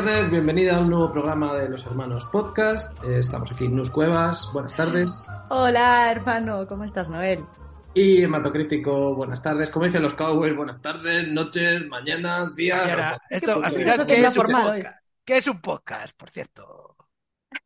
Internet, 0.00 0.30
bienvenida 0.30 0.76
a 0.76 0.80
un 0.80 0.88
nuevo 0.88 1.12
programa 1.12 1.54
de 1.56 1.68
los 1.68 1.84
Hermanos 1.84 2.24
Podcast. 2.24 2.98
Eh, 3.04 3.18
estamos 3.18 3.52
aquí 3.52 3.66
en 3.66 3.76
Nus 3.76 3.90
Cuevas, 3.90 4.48
buenas 4.50 4.74
tardes. 4.74 5.10
Hola 5.50 6.10
hermano, 6.10 6.66
¿cómo 6.66 6.84
estás 6.84 7.10
Noel? 7.10 7.44
Y 7.92 8.22
Hematocrítico, 8.22 9.14
buenas 9.14 9.42
tardes. 9.42 9.68
Como 9.68 9.84
dicen 9.84 10.02
los 10.02 10.14
Cowboys, 10.14 10.56
buenas 10.56 10.80
tardes, 10.80 11.30
noches, 11.30 11.86
mañana, 11.86 12.50
días. 12.56 12.80
Mañana. 12.80 13.18
Esto, 13.28 13.62
al 13.62 13.70
¿Qué 13.70 13.78
final, 13.78 14.00
es 14.00 14.06
¿qué 14.06 14.22
la 14.22 14.28
es, 14.28 14.36
un? 14.38 14.84
¿Qué 15.22 15.36
es 15.36 15.46
un 15.48 15.60
podcast, 15.60 16.16
por 16.16 16.30
cierto? 16.30 16.96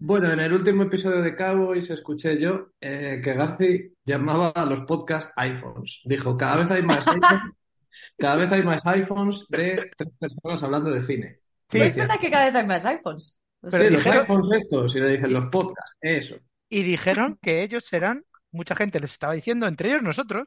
Bueno, 0.00 0.32
en 0.32 0.40
el 0.40 0.52
último 0.52 0.82
episodio 0.82 1.22
de 1.22 1.36
Cowboys 1.36 1.88
escuché 1.90 2.36
yo 2.36 2.70
eh, 2.80 3.20
que 3.22 3.34
Garci 3.34 3.94
llamaba 4.04 4.48
a 4.48 4.64
los 4.64 4.80
podcasts 4.80 5.32
iPhones. 5.36 6.00
Dijo, 6.04 6.36
cada 6.36 6.56
vez 6.56 6.70
hay 6.72 6.82
más 6.82 7.06
iPhones, 7.06 7.52
cada 8.18 8.34
vez 8.34 8.50
hay 8.50 8.64
más 8.64 8.84
iPhones 8.88 9.46
de 9.48 9.88
tres 9.96 10.10
personas 10.18 10.64
hablando 10.64 10.90
de 10.90 11.00
cine. 11.00 11.43
Sí, 11.74 11.78
Lo 11.78 11.84
Es 11.84 11.90
decía. 11.90 12.02
verdad 12.04 12.20
que 12.20 12.30
cada 12.30 12.44
vez 12.46 12.54
hay 12.54 12.66
más 12.66 12.84
iPhones. 12.84 13.40
O 13.62 13.70
sea, 13.70 13.78
Pero 13.80 13.84
Sí, 13.90 13.94
los 13.94 14.04
dijeron- 14.04 14.22
iPhones 14.22 14.62
estos, 14.62 14.96
y 14.96 15.00
le 15.00 15.10
dicen 15.10 15.32
los 15.32 15.46
podcasts, 15.46 15.96
eso. 16.00 16.36
Y 16.68 16.82
dijeron 16.82 17.38
que 17.42 17.62
ellos 17.62 17.84
serán, 17.84 18.24
mucha 18.52 18.76
gente 18.76 19.00
les 19.00 19.12
estaba 19.12 19.32
diciendo, 19.34 19.66
entre 19.66 19.88
ellos 19.90 20.02
nosotros, 20.02 20.46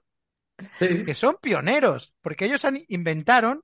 Sí. 0.79 1.03
que 1.05 1.13
son 1.13 1.37
pioneros, 1.41 2.15
porque 2.21 2.45
ellos 2.45 2.65
han 2.65 2.79
inventaron, 2.87 3.61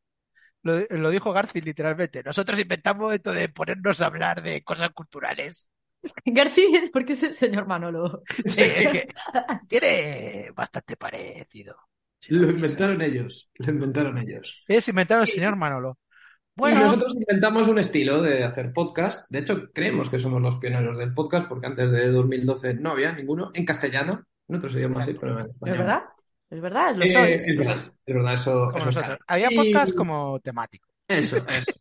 lo, 0.63 0.79
lo 0.89 1.09
dijo 1.09 1.33
Garci 1.33 1.61
literalmente, 1.61 2.23
nosotros 2.23 2.59
inventamos 2.59 3.13
esto 3.13 3.31
de 3.33 3.49
ponernos 3.49 4.01
a 4.01 4.05
hablar 4.07 4.41
de 4.43 4.63
cosas 4.63 4.91
culturales. 4.91 5.69
García 6.25 6.79
es 6.79 6.89
porque 6.91 7.13
es 7.13 7.23
el 7.23 7.33
señor 7.33 7.65
Manolo. 7.67 8.23
Sí, 8.45 8.61
es 8.61 8.91
que 8.91 9.07
tiene 9.67 10.51
bastante 10.55 10.97
parecido. 10.97 11.75
Lo 12.29 12.47
sí, 12.47 12.53
inventaron 12.53 13.01
ellos, 13.01 13.51
lo 13.55 13.71
inventaron 13.71 14.17
ellos. 14.17 14.63
Ellos 14.67 14.87
inventaron 14.87 15.23
el 15.23 15.29
señor 15.29 15.55
Manolo. 15.57 15.97
Y 16.55 16.59
Bueno, 16.59 16.81
nosotros 16.81 17.15
inventamos 17.15 17.67
un 17.67 17.79
estilo 17.79 18.21
de 18.21 18.43
hacer 18.43 18.71
podcast. 18.73 19.29
De 19.29 19.39
hecho, 19.39 19.71
creemos 19.73 20.09
que 20.09 20.19
somos 20.19 20.41
los 20.41 20.57
pioneros 20.57 20.97
del 20.97 21.13
podcast 21.13 21.47
porque 21.47 21.65
antes 21.67 21.91
de 21.91 22.11
2012 22.11 22.75
no 22.75 22.91
había 22.91 23.11
ninguno 23.11 23.51
en 23.53 23.65
castellano. 23.65 24.23
En 24.47 24.57
otros 24.57 24.75
idiomas 24.75 25.05
sí, 25.05 25.15
pero 25.19 25.39
en 25.39 25.45
¿Es 25.45 25.51
español. 25.51 25.77
verdad? 25.79 26.03
¿Es 26.49 26.61
verdad? 26.61 26.95
Lo 26.95 27.03
Eh, 27.05 27.07
sois. 27.11 27.47
es 27.49 27.57
verdad, 27.57 27.77
es 28.05 28.13
verdad, 28.15 28.33
eso, 28.35 28.51
como 28.53 28.69
eso 28.69 28.77
es 28.77 28.85
nosotros. 28.85 29.03
canon. 29.03 29.19
Había 29.27 29.47
Y- 29.51 29.55
podcast 29.55 29.95
como 29.95 30.39
temático. 30.41 30.89
Eso, 31.07 31.37
eso. 31.37 31.71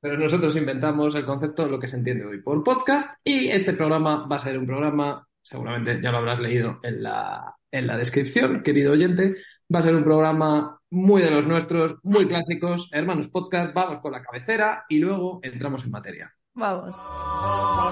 Pero 0.00 0.18
nosotros 0.18 0.56
inventamos 0.56 1.14
el 1.14 1.24
concepto 1.26 1.64
de 1.64 1.70
lo 1.70 1.78
que 1.78 1.88
se 1.88 1.96
entiende 1.96 2.24
hoy 2.24 2.40
por 2.40 2.62
podcast 2.64 3.16
y 3.24 3.48
este 3.48 3.72
programa 3.74 4.26
va 4.26 4.36
a 4.36 4.40
ser 4.40 4.58
un 4.58 4.66
programa, 4.66 5.26
seguramente 5.42 5.98
ya 6.00 6.10
lo 6.10 6.18
habrás 6.18 6.38
leído 6.40 6.78
en 6.82 7.02
la, 7.02 7.54
en 7.70 7.86
la 7.86 7.96
descripción, 7.96 8.62
querido 8.62 8.92
oyente, 8.92 9.34
va 9.74 9.78
a 9.80 9.82
ser 9.82 9.94
un 9.94 10.04
programa 10.04 10.78
muy 10.94 11.22
de 11.22 11.30
los 11.30 11.44
nuestros, 11.46 11.96
muy 12.04 12.26
clásicos, 12.28 12.88
hermanos 12.92 13.26
podcast, 13.28 13.74
vamos 13.74 13.98
con 13.98 14.12
la 14.12 14.22
cabecera 14.22 14.84
y 14.88 14.98
luego 14.98 15.40
entramos 15.42 15.84
en 15.84 15.90
materia. 15.90 16.32
Vamos. 16.54 16.96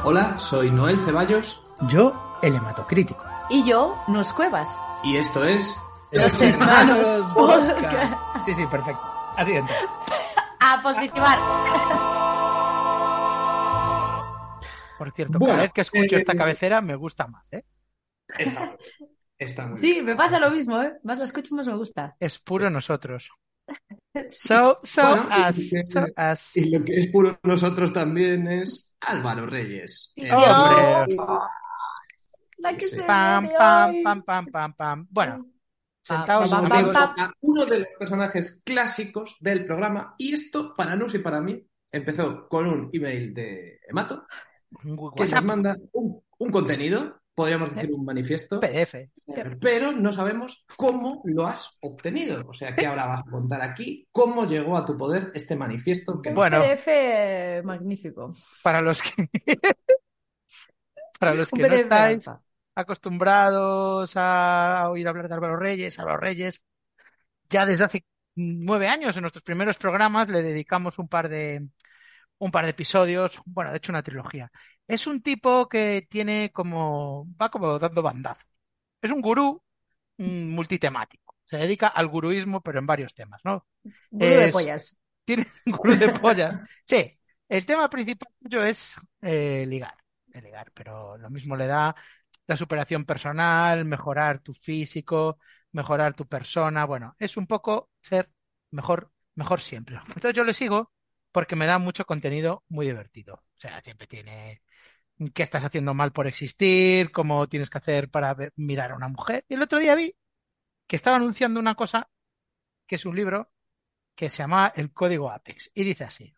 Hola, 0.05 0.39
soy 0.39 0.71
Noel 0.71 0.97
Ceballos 1.01 1.61
Yo, 1.89 2.39
el 2.43 2.55
hematocrítico. 2.55 3.25
Y 3.51 3.65
yo, 3.65 4.01
Nos 4.07 4.33
Cuevas. 4.33 4.69
y 5.03 5.17
esto 5.17 5.45
es... 5.45 5.77
Los 6.13 6.41
hermanos 6.41 7.33
podcast. 7.35 8.15
Sí, 8.45 8.53
sí, 8.55 8.67
perfecto. 8.67 9.03
Así 9.37 9.53
entra. 9.53 9.75
A 10.61 10.81
positivar. 10.83 11.39
Por 14.99 15.11
cierto, 15.13 15.39
Bueno, 15.39 15.55
cada 15.55 15.63
vez 15.63 15.73
que 15.73 15.81
escucho 15.81 16.15
eh, 16.17 16.19
esta 16.19 16.35
cabecera 16.37 16.81
me 16.81 16.95
gusta 16.95 17.27
más, 17.27 17.45
¿eh? 17.51 17.65
Está, 18.39 18.77
está 19.45 19.67
muy 19.67 19.81
bien. 19.81 19.95
Sí, 19.95 20.03
me 20.03 20.17
pasa 20.17 20.39
lo 20.41 20.51
mismo, 20.51 20.81
¿eh? 20.83 20.95
Más 21.03 21.19
lo 21.19 21.25
escucho, 21.25 21.55
más 21.55 21.67
me 21.67 21.77
gusta. 21.77 22.17
Es 22.21 22.39
puro 22.39 22.71
nosotros. 22.71 23.31
So, 24.29 24.79
so 24.83 25.09
Bueno, 25.09 25.29
y 25.39 25.49
us, 25.49 25.71
que- 25.73 25.85
so 25.91 26.01
us. 26.33 26.57
Y 26.59 26.69
lo 26.69 26.85
que 26.85 26.97
es 27.01 27.11
puro 27.11 27.39
nosotros 27.45 27.93
también 27.95 28.47
es 28.47 28.95
Álvaro 29.01 29.47
Reyes. 29.47 30.13
Eh, 30.17 30.31
¡Hombre! 30.31 31.17
La 32.59 32.77
que 32.77 32.87
Sí. 32.89 32.97
se 32.97 33.03
Pam, 33.05 33.49
pam, 33.59 33.93
pam, 34.03 34.23
pam, 34.23 34.47
pam, 34.47 34.75
pam. 34.75 35.07
Bueno, 35.11 35.37
Pam, 35.37 35.53
sentaos 36.03 36.51
pam, 36.51 36.63
un 36.65 36.69
pam, 36.69 36.79
amigo. 36.79 36.93
pam. 36.93 37.15
a 37.19 37.33
uno 37.41 37.65
de 37.67 37.79
los 37.81 37.89
personajes 37.99 38.63
clásicos 38.65 39.37
del 39.41 39.65
programa. 39.65 40.15
Y 40.19 40.35
esto, 40.35 40.75
para 40.75 40.95
Nus 40.95 41.15
y 41.15 41.19
para 41.21 41.41
mí, 41.41 41.65
empezó 41.91 42.47
con 42.49 42.67
un 42.67 42.91
email 42.93 43.33
de 43.35 43.81
Emato 43.89 44.27
que 45.17 45.25
nos 45.25 45.45
manda 45.45 45.77
un, 45.93 46.23
un 46.39 46.51
contenido, 46.51 47.22
podríamos 47.35 47.75
decir 47.75 47.93
un 47.93 48.05
manifiesto, 48.05 48.61
PDF. 48.61 49.09
pero 49.61 49.93
no 49.93 50.13
sabemos 50.13 50.67
cómo 50.77 51.23
lo 51.25 51.47
has 51.47 51.77
obtenido. 51.81 52.45
O 52.49 52.55
sea, 52.55 52.75
que 52.75 52.87
ahora 52.87 53.07
vas 53.07 53.21
a 53.21 53.31
contar 53.31 53.63
aquí 53.63 54.07
cómo 54.13 54.47
llegó 54.47 54.77
a 54.77 54.85
tu 54.85 54.97
poder 54.97 55.31
este 55.35 55.57
manifiesto 55.57 56.21
que 56.21 56.31
Un 56.31 56.35
Bueno. 56.35 56.61
PDF 56.61 57.65
magnífico. 57.65 58.33
Para 58.63 58.81
los 58.81 59.03
que, 59.03 59.29
para 61.19 61.35
los 61.35 61.51
que 61.51 61.63
no 61.63 61.75
estáis 61.75 62.31
acostumbrados 62.75 64.13
a 64.17 64.89
oír 64.91 65.07
hablar 65.09 65.29
de 65.29 65.35
Álvaro 65.35 65.57
Reyes, 65.57 65.99
Álvaro 65.99 66.19
Reyes, 66.19 66.63
ya 67.49 67.67
desde 67.67 67.85
hace 67.85 68.05
nueve 68.35 68.89
años 68.89 69.17
en 69.17 69.23
nuestros 69.23 69.43
primeros 69.43 69.77
programas 69.77 70.29
le 70.29 70.43
dedicamos 70.43 70.99
un 70.99 71.09
par 71.09 71.29
de 71.29 71.67
un 72.39 72.51
par 72.51 72.65
de 72.65 72.71
episodios, 72.73 73.41
bueno, 73.45 73.71
de 73.71 73.77
hecho 73.77 73.93
una 73.93 74.03
trilogía. 74.03 74.51
Es 74.93 75.07
un 75.07 75.23
tipo 75.23 75.71
que 75.71 76.07
tiene 76.11 76.51
como 76.53 77.27
va 77.41 77.51
como 77.51 77.79
dando 77.79 78.03
bandazos. 78.03 78.47
Es 79.01 79.11
un 79.11 79.23
gurú 79.23 79.63
multitemático. 80.19 81.35
Se 81.47 81.57
dedica 81.57 81.89
al 81.89 82.09
guruismo, 82.09 82.61
pero 82.61 82.79
en 82.79 82.85
varios 82.85 83.15
temas, 83.15 83.41
¿no? 83.43 83.67
Gurú 84.11 84.27
de 84.27 84.53
pollas. 84.53 84.95
Tiene 85.25 85.47
un 85.65 85.73
gurú 85.79 85.97
de 85.97 86.11
pollas. 86.11 86.59
Sí, 86.85 87.19
el 87.49 87.65
tema 87.65 87.89
principal 87.89 88.29
suyo 88.43 88.63
es 88.63 88.97
eh, 89.23 89.65
ligar, 89.67 89.97
el 90.31 90.45
ligar, 90.45 90.71
pero 90.75 91.17
lo 91.17 91.31
mismo 91.31 91.57
le 91.57 91.67
da 91.69 91.97
la 92.47 92.57
superación 92.59 93.07
personal, 93.07 93.87
mejorar 93.87 94.41
tu 94.41 94.53
físico, 94.53 95.39
mejorar 95.71 96.13
tu 96.13 96.27
persona. 96.29 96.85
Bueno, 96.85 97.17
es 97.19 97.39
un 97.39 97.47
poco 97.47 97.89
ser 98.03 98.31
mejor, 98.73 99.11
mejor 99.37 99.63
siempre. 99.63 99.97
Entonces 100.09 100.35
yo 100.35 100.45
le 100.45 100.53
sigo 100.53 100.93
porque 101.31 101.57
me 101.57 101.65
da 101.65 101.79
mucho 101.79 102.05
contenido 102.05 102.63
muy 102.69 102.85
divertido. 102.85 103.37
O 103.37 103.59
sea, 103.59 103.81
siempre 103.81 104.07
tiene 104.07 104.61
qué 105.29 105.43
estás 105.43 105.65
haciendo 105.65 105.95
mal 105.95 106.13
por 106.13 106.27
existir, 106.27 107.13
cómo 107.13 107.49
tienes 107.49 107.71
que 107.71 107.79
hacer 107.79 108.11
para 108.11 108.37
mirar 108.57 108.93
a 108.93 108.97
una 108.97 109.09
mujer. 109.09 109.45
Y 109.49 109.55
el 109.55 109.63
otro 109.63 109.79
día 109.79 109.95
vi 109.95 110.15
que 110.87 110.97
estaba 110.97 111.17
anunciando 111.17 111.61
una 111.61 111.75
cosa 111.75 112.09
que 112.87 112.97
es 112.97 113.05
un 113.05 113.17
libro 113.17 113.51
que 114.15 114.29
se 114.29 114.39
llama 114.39 114.73
El 114.75 114.93
Código 114.93 115.31
Apex. 115.31 115.71
Y 115.75 115.85
dice 115.85 116.05
así, 116.05 116.35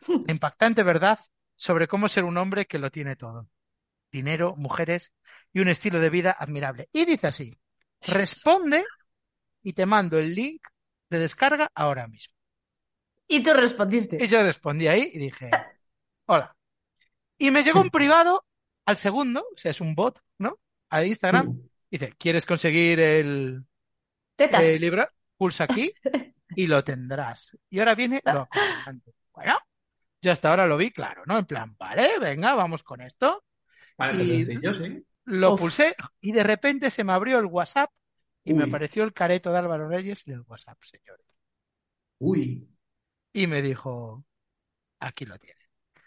la 0.26 0.32
impactante 0.32 0.82
verdad 0.82 1.18
sobre 1.56 1.88
cómo 1.88 2.08
ser 2.08 2.24
un 2.24 2.36
hombre 2.38 2.66
que 2.66 2.78
lo 2.78 2.90
tiene 2.90 3.16
todo. 3.16 3.48
Dinero, 4.10 4.54
mujeres 4.56 5.12
y 5.52 5.60
un 5.60 5.68
estilo 5.68 6.00
de 6.00 6.10
vida 6.10 6.36
admirable. 6.38 6.88
Y 6.92 7.04
dice 7.04 7.26
así, 7.26 7.58
responde 8.06 8.84
y 9.62 9.72
te 9.72 9.86
mando 9.86 10.18
el 10.18 10.34
link 10.34 10.66
de 11.10 11.18
descarga 11.18 11.70
ahora 11.74 12.06
mismo. 12.06 12.34
Y 13.28 13.42
tú 13.42 13.52
respondiste. 13.52 14.18
Y 14.20 14.26
yo 14.26 14.42
respondí 14.42 14.88
ahí 14.88 15.10
y 15.12 15.18
dije, 15.18 15.50
hola. 16.26 16.56
Y 17.40 17.50
me 17.50 17.62
llegó 17.62 17.80
un 17.80 17.90
privado 17.90 18.44
al 18.86 18.96
segundo, 18.96 19.40
o 19.40 19.56
sea, 19.56 19.70
es 19.70 19.80
un 19.80 19.94
bot, 19.94 20.20
¿no? 20.38 20.58
A 20.90 21.04
Instagram. 21.04 21.58
Dice, 21.90 22.12
¿quieres 22.18 22.44
conseguir 22.46 23.00
el, 23.00 23.64
Tetas. 24.36 24.62
el 24.62 24.80
libro? 24.80 25.06
Pulsa 25.36 25.64
aquí 25.64 25.92
y 26.54 26.66
lo 26.66 26.84
tendrás. 26.84 27.56
Y 27.70 27.78
ahora 27.80 27.94
viene 27.94 28.20
lo. 28.24 28.48
Bueno, 29.32 29.56
yo 30.20 30.32
hasta 30.32 30.50
ahora 30.50 30.66
lo 30.66 30.76
vi 30.76 30.90
claro, 30.90 31.22
¿no? 31.24 31.38
En 31.38 31.46
plan, 31.46 31.74
vale, 31.78 32.18
venga, 32.18 32.54
vamos 32.54 32.82
con 32.82 33.00
esto. 33.00 33.42
Parece 33.96 34.22
Y- 34.22 34.42
sencillo, 34.42 34.74
sí. 34.74 35.02
Lo 35.24 35.54
Uf. 35.54 35.60
pulsé 35.60 35.96
y 36.20 36.32
de 36.32 36.42
repente 36.42 36.90
se 36.90 37.04
me 37.04 37.12
abrió 37.12 37.38
el 37.38 37.46
WhatsApp 37.46 37.90
y 38.44 38.52
me 38.52 38.64
apareció 38.64 39.04
el 39.04 39.12
careto 39.14 39.50
de 39.50 39.58
Álvaro 39.58 39.88
Reyes 39.88 40.26
en 40.28 40.34
el 40.34 40.40
WhatsApp, 40.42 40.78
señores. 40.82 41.24
Uy. 42.18 42.68
y 43.32 43.46
me 43.46 43.62
dijo, 43.62 44.24
aquí 44.98 45.24
lo 45.24 45.38
tiene. 45.38 45.60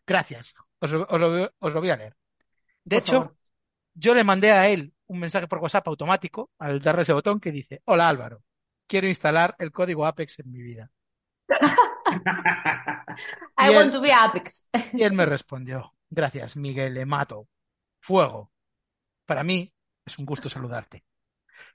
Gracias, 0.05 0.53
os, 0.83 0.91
lo- 0.91 1.07
os 1.09 1.19
lo, 1.19 1.51
os 1.59 1.73
lo 1.73 1.79
voy 1.79 1.89
a 1.89 1.97
leer. 1.97 2.15
De 2.83 2.97
Por 2.97 3.01
hecho, 3.03 3.13
favor. 3.21 3.37
yo 3.93 4.13
le 4.13 4.23
mandé 4.23 4.51
a 4.51 4.67
él 4.69 4.93
un 5.07 5.19
mensaje 5.19 5.47
por 5.47 5.59
WhatsApp 5.59 5.87
automático 5.87 6.51
al 6.59 6.79
darle 6.79 7.03
ese 7.03 7.13
botón 7.13 7.39
que 7.39 7.51
dice, 7.51 7.81
hola 7.85 8.09
Álvaro, 8.09 8.43
quiero 8.87 9.07
instalar 9.07 9.55
el 9.59 9.71
código 9.71 10.05
Apex 10.05 10.39
en 10.39 10.51
mi 10.51 10.61
vida. 10.61 10.91
I 13.57 13.67
Y 13.71 13.75
want 13.75 13.85
él- 13.87 13.91
to 13.91 14.01
be 14.01 14.11
Apex. 14.13 14.69
Y 14.93 15.03
él 15.03 15.13
me 15.13 15.25
respondió, 15.25 15.93
gracias 16.09 16.55
Miguel, 16.57 16.93
le 16.93 17.05
mato. 17.05 17.47
Fuego. 17.99 18.51
Para 19.25 19.43
mí 19.43 19.73
es 20.05 20.17
un 20.19 20.25
gusto 20.25 20.49
saludarte. 20.49 21.05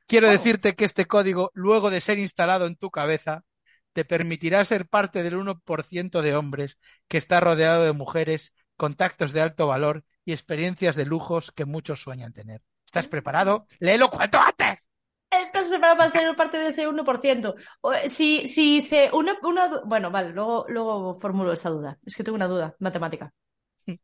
Quiero 0.06 0.28
Oh. 0.28 0.30
decirte 0.30 0.74
que 0.74 0.84
este 0.84 1.06
código, 1.06 1.50
luego 1.54 1.90
de 1.90 2.00
ser 2.00 2.18
instalado 2.18 2.66
en 2.66 2.76
tu 2.76 2.90
cabeza, 2.90 3.44
te 3.92 4.04
permitirá 4.04 4.64
ser 4.64 4.86
parte 4.88 5.22
del 5.22 5.36
1% 5.36 6.22
de 6.22 6.36
hombres 6.36 6.78
que 7.08 7.16
está 7.18 7.40
rodeado 7.40 7.84
de 7.84 7.92
mujeres, 7.92 8.54
contactos 8.78 9.32
de 9.34 9.42
alto 9.42 9.66
valor 9.66 10.04
y 10.24 10.32
experiencias 10.32 10.96
de 10.96 11.04
lujos 11.06 11.52
que 11.52 11.66
muchos 11.66 12.02
sueñan 12.02 12.32
tener. 12.32 12.62
¿Estás 12.86 13.08
preparado? 13.08 13.66
Léelo 13.80 14.08
cuanto 14.10 14.38
antes. 14.40 14.88
¿Estás 15.30 15.68
preparado 15.68 15.98
para 15.98 16.10
ser 16.10 16.34
parte 16.36 16.56
de 16.58 16.68
ese 16.68 16.88
1%? 16.88 17.54
O, 17.82 17.92
eh, 17.92 18.08
Si, 18.08 18.48
si 18.48 18.80
se, 18.82 19.10
una, 19.12 19.36
una, 19.42 19.80
bueno, 19.84 20.10
vale, 20.10 20.30
luego, 20.30 20.64
luego 20.68 21.18
formulo 21.20 21.52
esa 21.52 21.68
duda. 21.70 21.98
Es 22.04 22.16
que 22.16 22.24
tengo 22.24 22.36
una 22.36 22.46
duda, 22.48 22.74
matemática. 22.78 23.32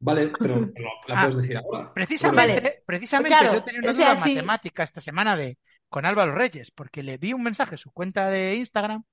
Vale, 0.00 0.32
pero 0.38 0.56
lo- 0.76 1.02
la 1.06 1.14
Ah, 1.14 1.22
puedes 1.22 1.36
decir 1.36 1.56
ahora. 1.56 1.92
Precisamente, 1.92 2.60
Vale. 2.60 2.82
precisamente 2.86 3.38
Claro, 3.38 3.54
yo 3.54 3.64
tenía 3.64 3.80
una 3.80 3.90
o 3.90 3.94
sea, 3.94 4.10
duda 4.10 4.22
sí. 4.22 4.34
matemática 4.34 4.82
esta 4.82 5.00
semana 5.00 5.36
de 5.36 5.58
con 5.88 6.04
Álvaro 6.06 6.32
Reyes, 6.32 6.70
porque 6.70 7.02
le 7.02 7.16
vi 7.18 7.32
un 7.32 7.42
mensaje 7.42 7.74
en 7.74 7.78
su 7.78 7.90
cuenta 7.92 8.28
de 8.28 8.56
Instagram 8.56 9.04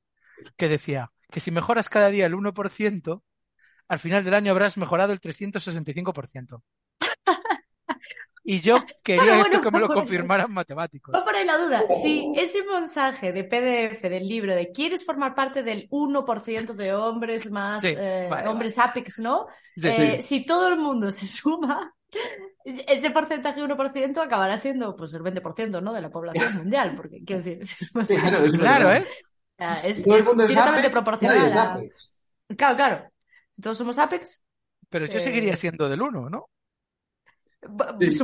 que 0.58 0.70
decía 0.70 1.12
que 1.32 1.40
si 1.40 1.52
mejoras 1.52 1.90
cada 1.90 2.10
día 2.10 2.26
el 2.28 2.36
1%, 2.36 3.24
al 3.88 4.00
final 4.00 4.24
del 4.24 4.34
año 4.34 4.52
habrás 4.52 4.78
mejorado 4.78 5.14
el 5.14 5.20
365%. 5.20 6.62
Y 8.44 8.60
yo 8.60 8.86
quería 9.04 9.24
Bueno, 9.24 9.46
esto 9.46 9.62
que 9.62 9.72
me 9.72 9.80
lo 9.80 9.88
confirmaran 9.88 10.54
matemáticos. 10.54 11.14
Va 11.14 11.26
por 11.26 11.36
ahí 11.36 11.46
la 11.46 11.58
duda. 11.58 11.84
Si 12.04 12.32
ese 12.36 12.64
mensaje 12.64 13.32
de 13.34 13.44
PDF 13.44 14.08
del 14.08 14.28
libro 14.28 14.56
de 14.56 14.72
quieres 14.72 15.04
formar 15.04 15.34
parte 15.34 15.64
del 15.64 15.88
1% 15.90 16.74
de 16.74 16.94
hombres 16.94 17.50
más, 17.50 17.82
Sí, 17.82 17.96
eh, 17.98 18.28
vale, 18.30 18.48
hombres 18.48 18.78
Apex, 18.78 19.20
¿no? 19.20 19.48
Sí, 19.76 19.88
Eh, 19.88 20.22
si 20.22 20.46
todo 20.46 20.68
el 20.68 20.78
mundo 20.78 21.12
se 21.12 21.26
suma, 21.26 21.94
ese 22.64 23.10
porcentaje 23.10 23.62
1% 23.62 24.22
acabará 24.22 24.58
siendo 24.58 24.96
pues 24.96 25.14
el 25.16 25.24
20%, 25.24 25.82
¿no? 25.82 25.92
de 25.94 26.02
la 26.02 26.12
población 26.12 26.56
mundial, 26.58 26.96
porque 26.96 27.24
quiero 27.26 27.44
decir, 27.44 27.90
Claro, 28.08 28.46
es 28.46 28.58
Claro. 28.58 28.92
¿eh? 28.94 29.06
es, 29.84 30.06
es 30.06 30.06
directamente 30.06 30.90
proporcional 30.90 31.50
a... 31.58 31.80
Claro, 32.56 32.76
claro. 32.76 33.12
Si 33.56 33.62
todos 33.62 33.78
somos 33.78 33.98
Apex, 33.98 34.44
Pero 34.90 35.06
yo 35.06 35.18
Eh, 35.18 35.22
seguiría 35.22 35.56
siendo 35.56 35.90
del 35.90 36.02
1, 36.02 36.30
¿no? 36.30 36.50
Sí. 38.00 38.20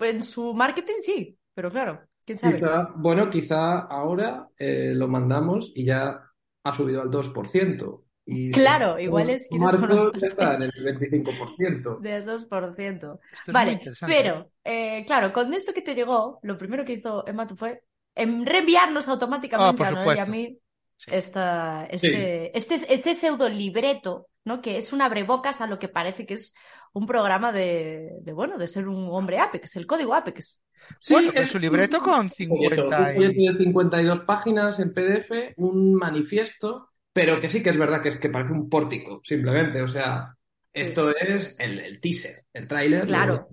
en 0.00 0.22
su 0.22 0.54
marketing 0.54 0.94
sí, 1.04 1.38
pero 1.54 1.70
claro, 1.70 2.02
quién 2.24 2.38
sabe. 2.38 2.58
Quizá, 2.58 2.88
bueno, 2.96 3.28
quizá 3.30 3.80
ahora 3.80 4.48
eh, 4.58 4.92
lo 4.94 5.08
mandamos 5.08 5.72
y 5.74 5.84
ya 5.84 6.20
ha 6.62 6.72
subido 6.72 7.02
al 7.02 7.10
2%. 7.10 8.02
Y 8.28 8.50
Claro, 8.50 8.96
si 8.96 9.04
igual 9.04 9.30
es 9.30 9.48
formar 9.48 10.12
ya 10.20 10.26
está 10.26 10.54
en 10.56 10.62
el 10.62 10.70
25%. 10.72 11.98
Del 12.00 12.24
2%. 12.24 13.20
Esto 13.32 13.42
es 13.42 13.48
muy 13.48 13.52
Vale, 13.54 13.80
pero, 14.06 14.50
eh, 14.64 15.04
claro, 15.06 15.32
con 15.32 15.54
esto 15.54 15.72
que 15.72 15.82
te 15.82 15.94
llegó, 15.94 16.38
lo 16.42 16.58
primero 16.58 16.84
que 16.84 16.94
hizo 16.94 17.26
Emma 17.26 17.46
fue 17.56 17.82
reenviarnos 18.14 19.08
automáticamente 19.08 19.84
Ah, 19.84 19.88
a 19.88 19.90
Noel 19.92 20.16
y 20.16 20.20
a 20.20 20.26
mí 20.26 20.58
Sí. 20.98 21.10
esta, 21.12 21.86
este, 21.90 22.56
este, 22.56 22.76
este 22.94 23.14
pseudo 23.14 23.48
libreto, 23.50 24.28
¿no? 24.46 24.62
Que 24.62 24.78
es 24.78 24.92
un 24.92 25.02
abrebocas 25.02 25.60
a 25.60 25.66
lo 25.66 25.78
que 25.78 25.88
parece 25.88 26.24
que 26.24 26.34
es 26.34 26.54
un 26.92 27.04
programa 27.04 27.52
de, 27.52 28.12
de, 28.22 28.32
bueno, 28.32 28.56
de 28.56 28.68
ser 28.68 28.88
un 28.88 29.08
hombre 29.10 29.38
Apex, 29.38 29.76
el 29.76 29.86
código 29.86 30.14
Apex. 30.14 30.62
Sí, 31.00 31.14
Bueno, 31.14 31.32
pues 31.32 31.46
es 31.46 31.50
su 31.50 31.58
libreto 31.58 31.98
con 31.98 32.20
un 32.20 32.30
folleto, 32.30 32.86
50 32.86 32.98
un 32.98 33.14
folleto 33.14 33.40
y... 33.40 33.48
de 33.48 33.64
52 33.64 34.20
páginas 34.20 34.78
en 34.78 34.94
PDF, 34.94 35.52
un 35.56 35.94
manifiesto, 35.94 36.90
pero 37.12 37.40
que 37.40 37.48
sí 37.48 37.62
que 37.62 37.70
es 37.70 37.76
verdad 37.76 38.00
que 38.00 38.10
es 38.10 38.16
que 38.16 38.30
parece 38.30 38.52
un 38.52 38.68
pórtico, 38.68 39.20
simplemente. 39.24 39.82
O 39.82 39.88
sea, 39.88 40.36
esto 40.72 41.10
es 41.16 41.56
el, 41.58 41.80
el 41.80 42.00
teaser, 42.00 42.44
el 42.52 42.68
tráiler. 42.68 43.06
Claro. 43.06 43.48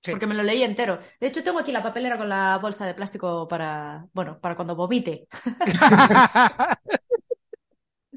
Sí. 0.00 0.12
Porque 0.12 0.28
me 0.28 0.34
lo 0.36 0.44
leí 0.44 0.62
entero. 0.62 1.00
De 1.20 1.26
hecho, 1.26 1.42
tengo 1.42 1.58
aquí 1.58 1.72
la 1.72 1.82
papelera 1.82 2.16
con 2.16 2.28
la 2.28 2.58
bolsa 2.58 2.86
de 2.86 2.94
plástico 2.94 3.48
para, 3.48 4.06
bueno, 4.12 4.38
para 4.40 4.54
cuando 4.54 4.76
vomite. 4.76 5.26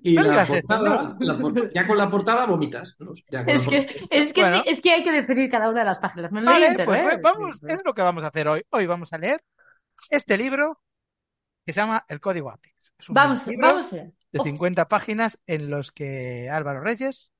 Y 0.03 0.15
No 0.15 0.24
la 0.24 0.45
portada, 0.45 1.15
la 1.19 1.69
ya 1.74 1.86
con 1.88 1.98
la 1.98 2.09
portada 2.09 2.45
vomitas. 2.45 2.95
¿no? 3.00 3.12
Ya 3.30 3.45
con 3.45 3.53
Es 3.53 3.65
la 3.65 3.71
que, 3.71 3.81
portada. 4.00 4.07
es 4.09 4.33
que, 4.33 4.42
Bueno. 4.42 4.63
es 4.65 4.81
que 4.81 4.92
hay 4.92 5.03
que 5.03 5.12
definir 5.12 5.50
cada 5.51 5.69
una 5.69 5.80
de 5.81 5.86
las 5.86 6.00
páginas. 6.00 6.31
Me 6.31 6.42
Vale, 6.44 6.74
pues 6.86 7.00
¿eh? 7.00 7.06
ve- 7.06 7.19
vamos, 7.21 7.59
es 7.68 7.80
lo 7.86 7.94
que 7.94 8.01
vamos 8.01 8.24
a 8.24 8.27
hacer 8.27 8.48
hoy. 8.48 8.63
Hoy 8.71 8.86
vamos 8.88 9.13
a 9.13 9.18
leer 9.18 9.44
este 10.09 10.38
libro 10.38 10.81
que 11.65 11.74
se 11.74 11.81
llama 11.81 12.03
El 12.07 12.19
Código 12.19 12.50
Apex. 12.50 12.94
Es 12.98 13.09
un 13.09 13.13
Vamos, 13.13 13.45
libro 13.45 13.68
vamos 13.68 13.92
de 13.92 14.39
50 14.44 14.88
páginas 14.88 15.39
en 15.45 15.69
los 15.69 15.92
que 15.92 16.50
Álvaro 16.50 16.81
Reyes 16.81 17.31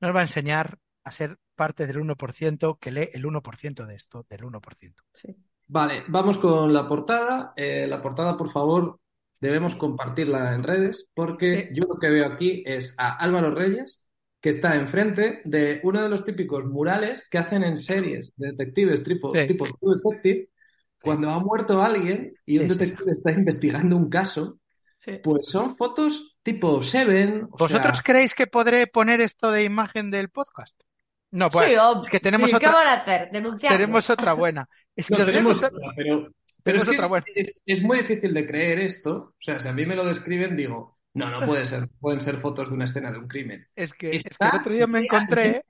nos 0.00 0.14
va 0.14 0.20
a 0.20 0.22
enseñar 0.22 0.78
a 1.04 1.10
ser 1.12 1.38
parte 1.54 1.86
del 1.86 1.98
1% 1.98 2.78
que 2.80 2.90
lee 2.90 3.10
el 3.12 3.24
1% 3.26 3.84
de 3.84 3.94
esto, 3.94 4.24
del 4.30 4.42
1%. 4.44 4.94
Sí. 5.12 5.36
Vale, 5.66 6.04
vamos 6.08 6.38
con 6.38 6.72
la 6.72 6.88
portada. 6.88 7.52
Eh, 7.54 7.86
la 7.86 8.00
portada, 8.00 8.36
por 8.36 8.50
favor, 8.50 8.98
debemos 9.40 9.74
compartirla 9.74 10.54
en 10.54 10.62
redes 10.62 11.10
porque 11.14 11.50
Sí. 11.50 11.80
yo 11.80 11.84
lo 11.88 11.98
que 11.98 12.10
veo 12.10 12.26
aquí 12.26 12.62
es 12.66 12.94
a 12.98 13.16
Álvaro 13.16 13.54
Reyes 13.54 14.06
que 14.40 14.50
está 14.50 14.76
enfrente 14.76 15.42
de 15.44 15.80
uno 15.82 16.02
de 16.02 16.08
los 16.08 16.24
típicos 16.24 16.64
murales 16.66 17.26
que 17.30 17.38
hacen 17.38 17.62
en 17.62 17.76
series 17.76 18.32
de 18.36 18.52
detectives 18.52 19.02
tipo, 19.02 19.34
Sí. 19.34 19.46
tipo 19.46 19.64
True 19.66 19.96
Detective. 20.02 20.48
Cuando 21.02 21.30
ha 21.30 21.38
muerto 21.40 21.82
alguien 21.82 22.34
y 22.44 22.58
un 22.58 22.64
Sí, 22.66 22.72
sí, 22.72 22.78
detective 22.78 23.12
está 23.12 23.32
investigando 23.32 23.96
un 23.96 24.08
caso, 24.10 24.58
Sí. 24.96 25.18
pues 25.22 25.46
son 25.46 25.76
fotos 25.76 26.36
tipo 26.42 26.82
Seven. 26.82 27.44
o 27.50 27.56
¿Vosotros 27.56 27.96
sea, 27.98 28.02
creéis 28.04 28.34
que 28.34 28.46
podré 28.46 28.86
poner 28.86 29.20
esto 29.22 29.50
de 29.50 29.64
imagen 29.64 30.10
del 30.10 30.28
podcast? 30.28 30.78
No, 31.32 31.48
pues 31.48 31.68
Sí, 31.68 31.74
es 32.02 32.08
que 32.10 32.18
tenemos 32.20 32.50
sí, 32.50 32.56
¿qué 32.58 32.66
otra, 32.66 32.78
van 32.80 32.88
a 32.88 32.92
hacer? 32.94 33.30
Denunciarlo. 33.30 33.78
tenemos 33.78 34.10
otra 34.10 34.32
buena. 34.32 34.68
Es 34.96 35.08
que 35.08 35.14
No, 35.14 35.20
os 35.20 35.26
tenemos 35.26 35.56
otra, 35.56 35.70
pero, 35.96 36.28
pero 36.62 36.78
es, 36.78 36.84
que 36.84 36.90
otra 36.90 37.04
es- 37.04 37.08
buena. 37.08 37.26
es- 37.34 37.62
es 37.66 37.82
muy 37.82 37.98
difícil 37.98 38.34
de 38.34 38.46
creer 38.46 38.78
esto. 38.80 39.12
O 39.12 39.34
sea, 39.40 39.60
si 39.60 39.68
a 39.68 39.72
mí 39.72 39.86
me 39.86 39.96
lo 39.96 40.04
describen, 40.04 40.56
digo, 40.56 40.98
no, 41.14 41.30
no 41.30 41.46
puede 41.46 41.66
ser. 41.66 41.88
Pueden 42.00 42.20
ser 42.20 42.38
fotos 42.38 42.68
de 42.68 42.74
una 42.74 42.84
escena 42.84 43.10
de 43.12 43.18
un 43.18 43.28
crimen. 43.28 43.66
Es 43.74 43.92
que, 43.94 44.16
es 44.16 44.22
que 44.24 44.30
el 44.46 44.54
otro 44.60 44.72
día 44.72 44.86
me 44.86 45.00
encontré, 45.00 45.64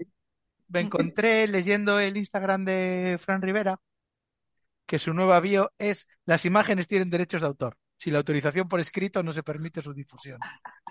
me 0.68 0.80
encontré 0.80 1.46
leyendo 1.48 1.98
el 2.00 2.16
Instagram 2.16 2.64
de 2.64 3.16
Fran 3.20 3.42
Rivera 3.42 3.78
que 4.86 4.98
su 4.98 5.14
nueva 5.14 5.40
bio 5.40 5.72
es 5.78 6.08
las 6.26 6.44
imágenes 6.44 6.88
tienen 6.88 7.10
derechos 7.10 7.42
de 7.42 7.46
autor. 7.46 7.76
Si 7.96 8.10
la 8.10 8.18
autorización 8.18 8.68
por 8.68 8.80
escrito 8.80 9.22
no 9.22 9.32
se 9.32 9.42
permite 9.42 9.82
su 9.82 9.92
difusión. 9.94 10.40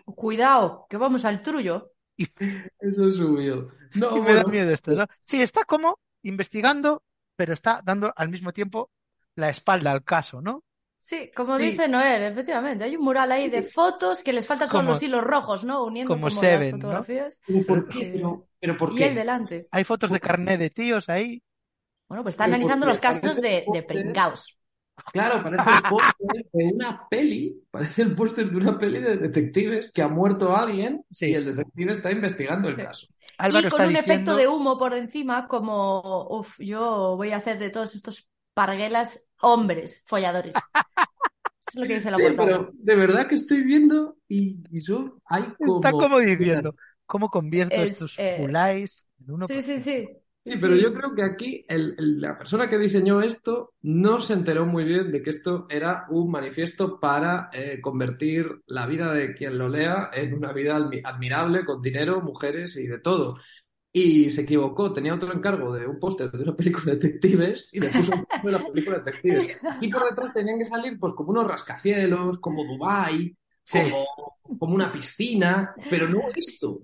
Cuidado, 0.06 0.86
que 0.90 0.98
vamos 0.98 1.26
al 1.26 1.42
trullo. 1.42 1.92
Eso 2.80 3.12
subió. 3.12 3.72
No, 3.96 4.18
Y 4.18 4.22
me 4.22 4.34
da 4.36 4.44
miedo 4.44 4.70
esto, 4.72 4.92
¿no? 4.94 5.08
Sí, 5.22 5.42
está 5.42 5.66
como 5.66 6.00
investigando, 6.22 7.02
pero 7.36 7.54
está 7.54 7.82
dando 7.84 8.14
al 8.16 8.30
mismo 8.30 8.54
tiempo 8.54 8.92
la 9.36 9.50
espalda 9.50 9.92
al 9.92 10.04
caso, 10.04 10.42
¿no? 10.42 10.64
Sí, 11.02 11.32
como 11.34 11.58
Sí. 11.58 11.72
dice 11.72 11.88
Noel, 11.88 12.24
efectivamente. 12.24 12.84
Hay 12.84 12.98
un 12.98 13.04
mural 13.06 13.32
ahí 13.32 13.50
de 13.50 13.64
fotos 13.64 14.22
que 14.22 14.34
les 14.34 14.46
faltan 14.46 14.68
solo 14.68 14.80
Como- 14.82 14.92
los 14.92 15.04
hilos 15.04 15.24
rojos, 15.24 15.64
¿no? 15.64 15.86
Uniendo 15.86 16.14
como 16.14 16.28
como, 16.28 16.42
Seven, 16.42 16.72
las 16.72 16.80
¿no? 16.80 16.82
fotografías. 16.82 17.42
¿pero 17.48 17.66
por 17.66 17.88
qué? 17.88 18.02
Eh, 18.02 18.12
Pero, 18.16 18.48
pero 18.60 18.78
¿por 18.78 18.92
Y 18.94 18.96
qué? 18.98 19.08
el 19.08 19.16
delante. 19.16 19.68
Hay 19.72 19.84
fotos 19.86 20.12
de 20.12 20.20
carnet 20.20 20.60
de 20.60 20.70
tíos 20.70 21.08
ahí. 21.08 21.42
Bueno, 22.10 22.24
pues 22.24 22.34
está 22.34 22.46
analizando 22.46 22.86
los 22.86 23.00
casos 23.00 23.40
de, 23.40 23.66
de 23.72 23.84
pringaos. 23.84 24.56
Claro, 25.14 25.42
parece 25.42 25.64
el 25.72 25.84
póster 25.90 26.46
de 26.52 26.66
una 26.74 27.08
peli. 27.10 27.64
Parece 27.72 28.02
el 28.02 28.16
póster 28.16 28.50
de 28.52 28.58
una 28.58 28.78
peli 28.78 29.00
de 29.00 29.16
detectives 29.16 29.92
que 29.94 30.02
ha 30.02 30.10
muerto 30.10 30.54
alguien 30.58 31.06
Sí. 31.12 31.28
y 31.28 31.36
el 31.36 31.46
detective 31.46 31.94
está 31.94 32.12
investigando 32.12 32.68
el 32.68 32.76
caso. 32.76 33.08
Álvaro 33.38 33.68
y 33.68 33.70
con 33.70 33.80
está 33.82 33.90
un 33.90 33.96
efecto 33.96 34.36
de 34.36 34.48
humo 34.50 34.78
por 34.78 34.94
encima, 34.94 35.48
como, 35.48 36.28
uff, 36.30 36.60
yo 36.60 37.16
voy 37.16 37.32
a 37.32 37.38
hacer 37.38 37.58
de 37.60 37.70
todos 37.70 37.96
estos 37.96 38.28
parguelas 38.60 39.30
hombres 39.42 40.04
folladores. 40.08 40.56
Eso 41.68 41.80
es 41.80 41.82
lo 41.84 41.88
que 41.88 41.96
dice 41.96 42.12
la 42.12 42.20
Sí, 42.20 42.24
portada. 42.28 42.50
pero 42.50 42.72
de 42.74 42.96
verdad 42.96 43.28
que 43.28 43.36
estoy 43.36 43.64
viendo 43.64 44.18
y, 44.28 44.62
y 44.72 44.84
yo 44.84 45.22
hay 45.26 45.54
como... 45.62 45.88
está 45.88 45.96
como 45.98 46.20
diciendo, 46.20 46.76
¿cómo 47.06 47.30
convierto 47.30 47.84
Es, 47.84 47.84
estos 47.84 48.18
eh, 48.18 48.36
pulais 48.36 49.08
en 49.20 49.32
uno? 49.32 49.48
Sí, 49.48 49.62
sí, 49.62 49.82
sí. 49.82 50.10
Sí, 50.46 50.58
pero 50.58 50.76
yo 50.76 50.94
creo 50.94 51.14
que 51.16 51.22
aquí 51.24 51.66
el- 51.68 51.96
el- 52.00 52.22
la 52.22 52.38
persona 52.38 52.70
que 52.70 52.78
diseñó 52.80 53.22
esto 53.22 53.74
no 53.82 54.22
se 54.22 54.34
enteró 54.34 54.66
muy 54.66 54.84
bien 54.86 55.12
de 55.12 55.22
que 55.22 55.30
esto 55.32 55.68
era 55.70 56.06
un 56.10 56.32
manifiesto 56.32 57.00
para 57.00 57.50
eh, 57.54 57.80
convertir 57.82 58.62
la 58.66 58.86
vida 58.88 59.14
de 59.14 59.36
quien 59.36 59.58
lo 59.58 59.70
lea 59.70 60.10
en 60.14 60.34
una 60.34 60.54
vida 60.54 60.78
admi- 60.80 61.02
admirable, 61.06 61.66
con 61.66 61.82
dinero, 61.82 62.22
mujeres 62.22 62.78
y 62.78 62.88
de 62.88 63.00
todo. 63.00 63.38
Y 63.92 64.30
se 64.30 64.42
equivocó, 64.42 64.94
tenía 64.94 65.16
otro 65.16 65.34
encargo 65.34 65.74
de 65.74 65.88
un 65.88 66.00
póster 66.00 66.30
de 66.32 66.44
una 66.44 66.56
película 66.56 66.86
de 66.94 66.98
detectives 67.00 67.70
y 67.72 67.80
le 67.80 67.90
puso 67.90 68.12
póster 68.12 68.42
de 68.44 68.52
la 68.52 68.60
película 68.68 68.98
de 69.00 69.04
detectives. 69.04 69.62
Y 69.82 69.90
por 69.92 70.08
detrás 70.08 70.34
tenían 70.34 70.60
que 70.60 70.66
salir 70.66 71.00
pues 71.00 71.14
como 71.16 71.32
unos 71.32 71.48
rascacielos, 71.48 72.38
como 72.40 72.64
Dubái, 72.66 73.36
Sí. 73.64 73.80
como, 73.92 74.58
como 74.60 74.76
una 74.76 74.92
piscina, 74.92 75.74
pero 75.90 76.08
no 76.10 76.22
esto. 76.36 76.82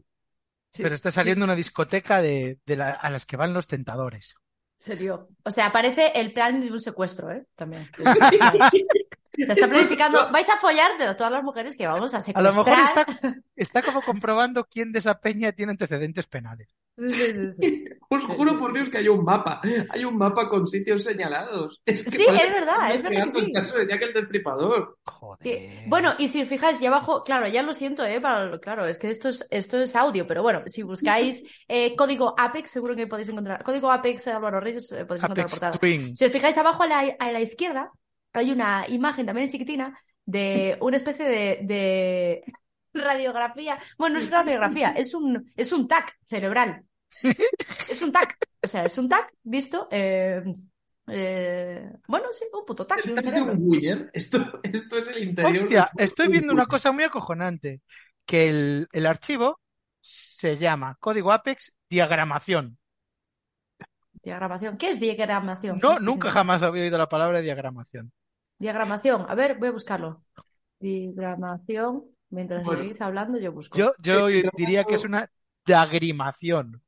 Sí, 0.72 0.84
Pero 0.84 0.94
está 0.94 1.12
saliendo 1.12 1.46
una 1.46 1.56
discoteca 1.56 2.22
de, 2.22 2.60
de 2.66 2.76
la- 2.76 2.92
a 2.92 3.10
las 3.10 3.26
que 3.26 3.38
van 3.38 3.54
los 3.54 3.66
tentadores. 3.68 4.36
serio. 4.78 5.30
O 5.44 5.50
sea, 5.52 5.72
parece 5.72 6.12
el 6.16 6.34
plan 6.34 6.60
de 6.62 6.72
un 6.72 6.80
secuestro, 6.82 7.32
¿eh? 7.32 7.46
También. 7.56 7.88
Se 9.38 9.51
está 9.54 9.68
planificando. 9.68 10.30
Vais 10.32 10.50
a 10.50 10.58
follar 10.58 10.98
de 10.98 11.13
todas 11.15 11.32
las 11.32 11.44
mujeres 11.44 11.75
que 11.75 11.88
vamos 11.88 12.13
a 12.13 12.18
A 12.18 12.42
lo 12.42 12.54
secuestrar. 12.54 12.77
mejor 12.77 13.06
está, 13.20 13.36
está 13.56 13.82
como 13.82 14.01
comprobando 14.01 14.65
quién 14.65 14.92
de 14.92 15.00
esa 15.00 15.20
peña 15.20 15.51
tiene 15.51 15.72
antecedentes 15.72 16.27
penales. 16.27 16.75
Sí, 16.98 17.10
sí, 17.12 17.34
sí, 17.34 17.51
sí. 17.54 17.84
Os 18.10 18.24
juro 18.24 18.58
por 18.58 18.72
Dios 18.72 18.88
que 18.89 19.00
hay 19.00 19.08
un 19.10 19.25
mapa. 19.25 19.60
Hay 19.89 20.06
un 20.06 20.15
mapa 20.18 20.48
con 20.48 20.65
sitios 20.68 21.04
señalados. 21.04 21.82
Es 21.86 22.04
que 22.04 22.15
Sí, 22.15 22.25
es 22.30 22.54
verdad, 22.54 22.94
es 22.94 23.01
verdad 23.04 23.24
que 23.34 23.39
el 23.39 23.46
sí. 23.48 23.51
caso 23.51 23.75
de 23.77 23.88
Jack 23.88 24.01
el 24.04 24.13
Destripador. 24.13 24.98
Joder. 25.06 25.70
Bueno, 25.88 26.13
y 26.20 26.27
si 26.27 26.42
os 26.42 26.48
fijáis, 26.48 26.80
ya 26.80 26.89
abajo, 26.89 27.24
claro, 27.24 27.48
ya 27.48 27.63
lo 27.63 27.74
siento, 27.74 28.06
¿eh? 28.06 28.22
Para, 28.22 28.60
claro, 28.60 28.86
es 28.86 28.98
que 28.98 29.10
esto 29.10 29.30
es, 29.30 29.46
esto 29.50 29.82
es 29.82 29.96
audio, 29.96 30.25
pero 30.27 30.44
bueno, 30.44 30.62
si 30.68 30.84
buscáis 30.84 31.44
eh, 31.68 31.96
código 31.96 32.36
Apex, 32.38 32.70
seguro 32.70 32.96
que 32.96 33.08
podéis 33.08 33.30
encontrar. 33.30 33.63
Código 33.63 33.92
Apex 33.92 34.27
Álvaro 34.27 34.60
Reyes, 34.62 34.92
eh, 34.92 35.04
podéis 35.06 35.24
encontrar 35.24 35.48
la 35.48 35.51
portada. 35.51 35.72
Twin. 35.80 36.15
Si 36.15 36.24
os 36.25 36.32
fijáis 36.32 36.58
abajo 36.58 36.84
a 36.84 36.88
la, 36.88 37.15
a 37.20 37.32
la 37.32 37.42
izquierda, 37.42 37.92
hay 38.36 38.51
una 38.51 38.86
imagen 38.89 39.25
también 39.25 39.50
chiquitina 39.50 39.98
de 40.25 40.77
una 40.82 40.98
especie 40.98 41.25
de, 41.25 41.60
de 41.63 42.44
radiografía. 42.94 43.77
Bueno, 43.98 44.15
no 44.15 44.22
es 44.22 44.30
radiografía, 44.30 44.89
es 44.92 45.13
un, 45.13 45.51
es 45.56 45.72
un 45.72 45.88
TAC 45.88 46.15
cerebral. 46.24 46.84
Es 47.89 48.01
un 48.01 48.12
TAC. 48.12 48.38
O 48.63 48.68
sea, 48.68 48.86
es 48.86 48.98
un 48.98 49.08
TAC 49.10 49.32
visto. 49.44 49.88
eh, 49.92 50.44
eh, 51.08 51.92
bueno, 52.08 52.27
sí, 52.32 52.46
un 52.51 52.65
puto 52.65 52.86
TAC 52.86 53.06
de 53.06 53.13
un 53.13 53.22
cerebro. 53.22 53.54
un. 53.54 54.10
Esto, 54.13 54.60
esto 54.63 54.98
es 54.98 55.08
el 55.10 55.24
interior. 55.24 55.56
Hostia, 55.56 55.92
estoy 55.98 56.27
viendo 56.27 56.54
una 56.54 56.65
cosa 56.65 56.92
muy 56.92 57.04
acojonante. 57.04 57.82
Que 58.25 58.50
el, 58.50 58.88
el 58.92 59.06
archivo 59.06 59.60
se 60.01 60.58
llama 60.58 60.98
código 61.00 61.32
Apex 61.32 61.75
diagramación. 61.88 62.77
Diagramación. 64.24 64.77
¿Qué 64.77 64.89
es 64.89 65.00
diagramación? 65.00 65.80
No, 65.80 65.98
si 65.98 66.04
nunca 66.04 66.32
jamás 66.32 66.63
había 66.63 66.84
oído 66.84 66.98
la 66.98 67.08
palabra 67.08 67.42
diagramación. 67.42 68.12
Diagramación. 68.58 69.26
A 69.28 69.36
ver, 69.36 69.58
voy 69.58 69.70
a 69.70 69.72
buscarlo. 69.72 70.24
Diagramación. 70.80 72.04
Mientras 72.30 72.64
Bueno. 72.64 72.82
seguís 72.82 73.02
hablando, 73.02 73.38
yo 73.38 73.52
busco. 73.52 73.78
Yo, 73.78 73.94
yo 74.00 74.28
diría 74.58 74.84
que 74.84 74.96
es 74.96 75.04
una 75.06 75.30
diagrimación. 75.66 76.82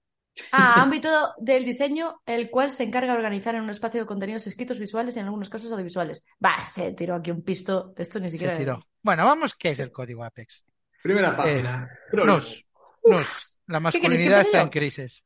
Ah, 0.52 0.82
ámbito 0.84 1.10
del 1.40 1.66
diseño, 1.66 2.22
el 2.26 2.50
cual 2.50 2.70
se 2.70 2.84
encarga 2.84 3.12
de 3.14 3.18
organizar 3.18 3.56
en 3.56 3.64
un 3.64 3.70
espacio 3.70 4.02
de 4.02 4.06
contenidos 4.06 4.46
escritos 4.46 4.78
visuales 4.78 5.16
y 5.16 5.20
en 5.20 5.26
algunos 5.26 5.50
casos 5.50 5.72
audiovisuales. 5.72 6.24
Va, 6.44 6.66
se 6.68 6.94
tiró 6.94 7.16
aquí 7.16 7.32
un 7.32 7.42
pisto. 7.44 7.94
Esto 7.98 8.20
ni 8.20 8.28
Se 8.30 8.38
siquiera. 8.38 8.58
tiró. 8.58 8.80
Bueno, 9.02 9.26
vamos, 9.26 9.56
¿qué 9.56 9.70
es 9.70 9.80
el 9.80 9.92
código 9.92 10.24
Apex? 10.24 10.64
Primera 11.02 11.36
página. 11.36 11.90
Prólogo. 12.12 12.34
Nos, 12.38 12.66
nos, 13.04 13.60
la 13.68 13.80
¿Qué 13.80 14.00
queréis 14.00 14.22
que 14.22 14.30
masculinidad 14.30 14.42
está 14.42 14.62
en 14.62 14.70
crisis. 14.70 15.24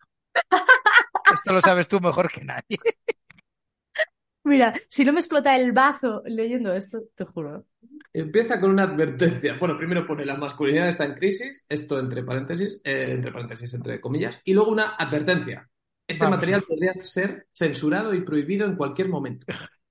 Esto 1.34 1.54
lo 1.54 1.62
sabes 1.62 1.88
tú 1.88 2.00
mejor 2.00 2.32
que 2.32 2.44
nadie. 2.46 2.78
Mira, 4.44 4.74
si 4.88 5.06
no 5.06 5.14
me 5.14 5.20
explota 5.20 5.56
el 5.56 5.72
bazo 5.72 6.24
leyendo 6.26 6.74
esto, 6.74 7.04
te 7.16 7.26
juro. 7.26 7.66
Empieza 8.12 8.60
con 8.60 8.72
una 8.72 8.84
advertencia. 8.84 9.58
Bueno, 9.60 9.78
primero 9.78 10.06
pone 10.06 10.26
la 10.26 10.36
masculinidad 10.36 10.90
está 10.90 11.06
en 11.06 11.14
crisis, 11.14 11.66
esto 11.70 12.00
entre 12.00 12.24
paréntesis, 12.24 12.82
eh, 12.84 13.08
entre 13.12 13.32
paréntesis, 13.32 13.74
entre 13.74 14.02
comillas, 14.02 14.40
y 14.44 14.54
luego 14.54 14.72
una 14.72 14.96
advertencia. 14.96 15.70
Este 16.08 16.24
Vamos. 16.24 16.38
material 16.38 16.64
podría 16.68 16.94
ser 16.94 17.48
censurado 17.54 18.14
y 18.14 18.22
prohibido 18.22 18.66
en 18.66 18.76
cualquier 18.76 19.10
momento. 19.10 19.46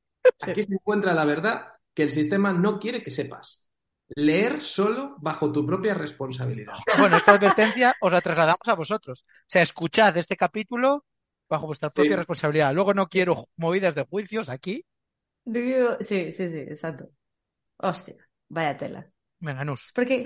Aquí 0.42 0.64
se 0.64 0.74
encuentra 0.74 1.14
la 1.14 1.24
verdad 1.24 1.68
que 1.94 2.02
el 2.02 2.10
sistema 2.10 2.52
no 2.52 2.78
quiere 2.78 3.02
que 3.02 3.10
sepas. 3.10 3.68
Leer 4.16 4.60
solo 4.60 5.14
bajo 5.18 5.52
tu 5.52 5.64
propia 5.64 5.94
responsabilidad. 5.94 6.74
Bueno, 6.98 7.16
esta 7.16 7.32
advertencia 7.32 7.94
os 8.00 8.12
la 8.12 8.20
trasladamos 8.20 8.66
a 8.66 8.74
vosotros. 8.74 9.22
O 9.22 9.44
sea, 9.46 9.62
escuchad 9.62 10.16
este 10.16 10.36
capítulo 10.36 11.06
bajo 11.50 11.66
vuestra 11.66 11.90
propia 11.90 12.12
Sí. 12.12 12.16
responsabilidad. 12.16 12.72
Luego 12.72 12.94
no 12.94 13.08
quiero 13.08 13.48
movidas 13.56 13.94
de 13.94 14.04
juicios 14.04 14.48
aquí. 14.48 14.86
Sí, 16.00 16.32
sí, 16.32 16.32
sí, 16.32 16.58
exacto. 16.58 17.08
Hostia, 17.78 18.16
vaya 18.48 18.76
tela. 18.76 19.10
Venga, 19.38 19.64
Nus, 19.64 19.90
porque 19.94 20.24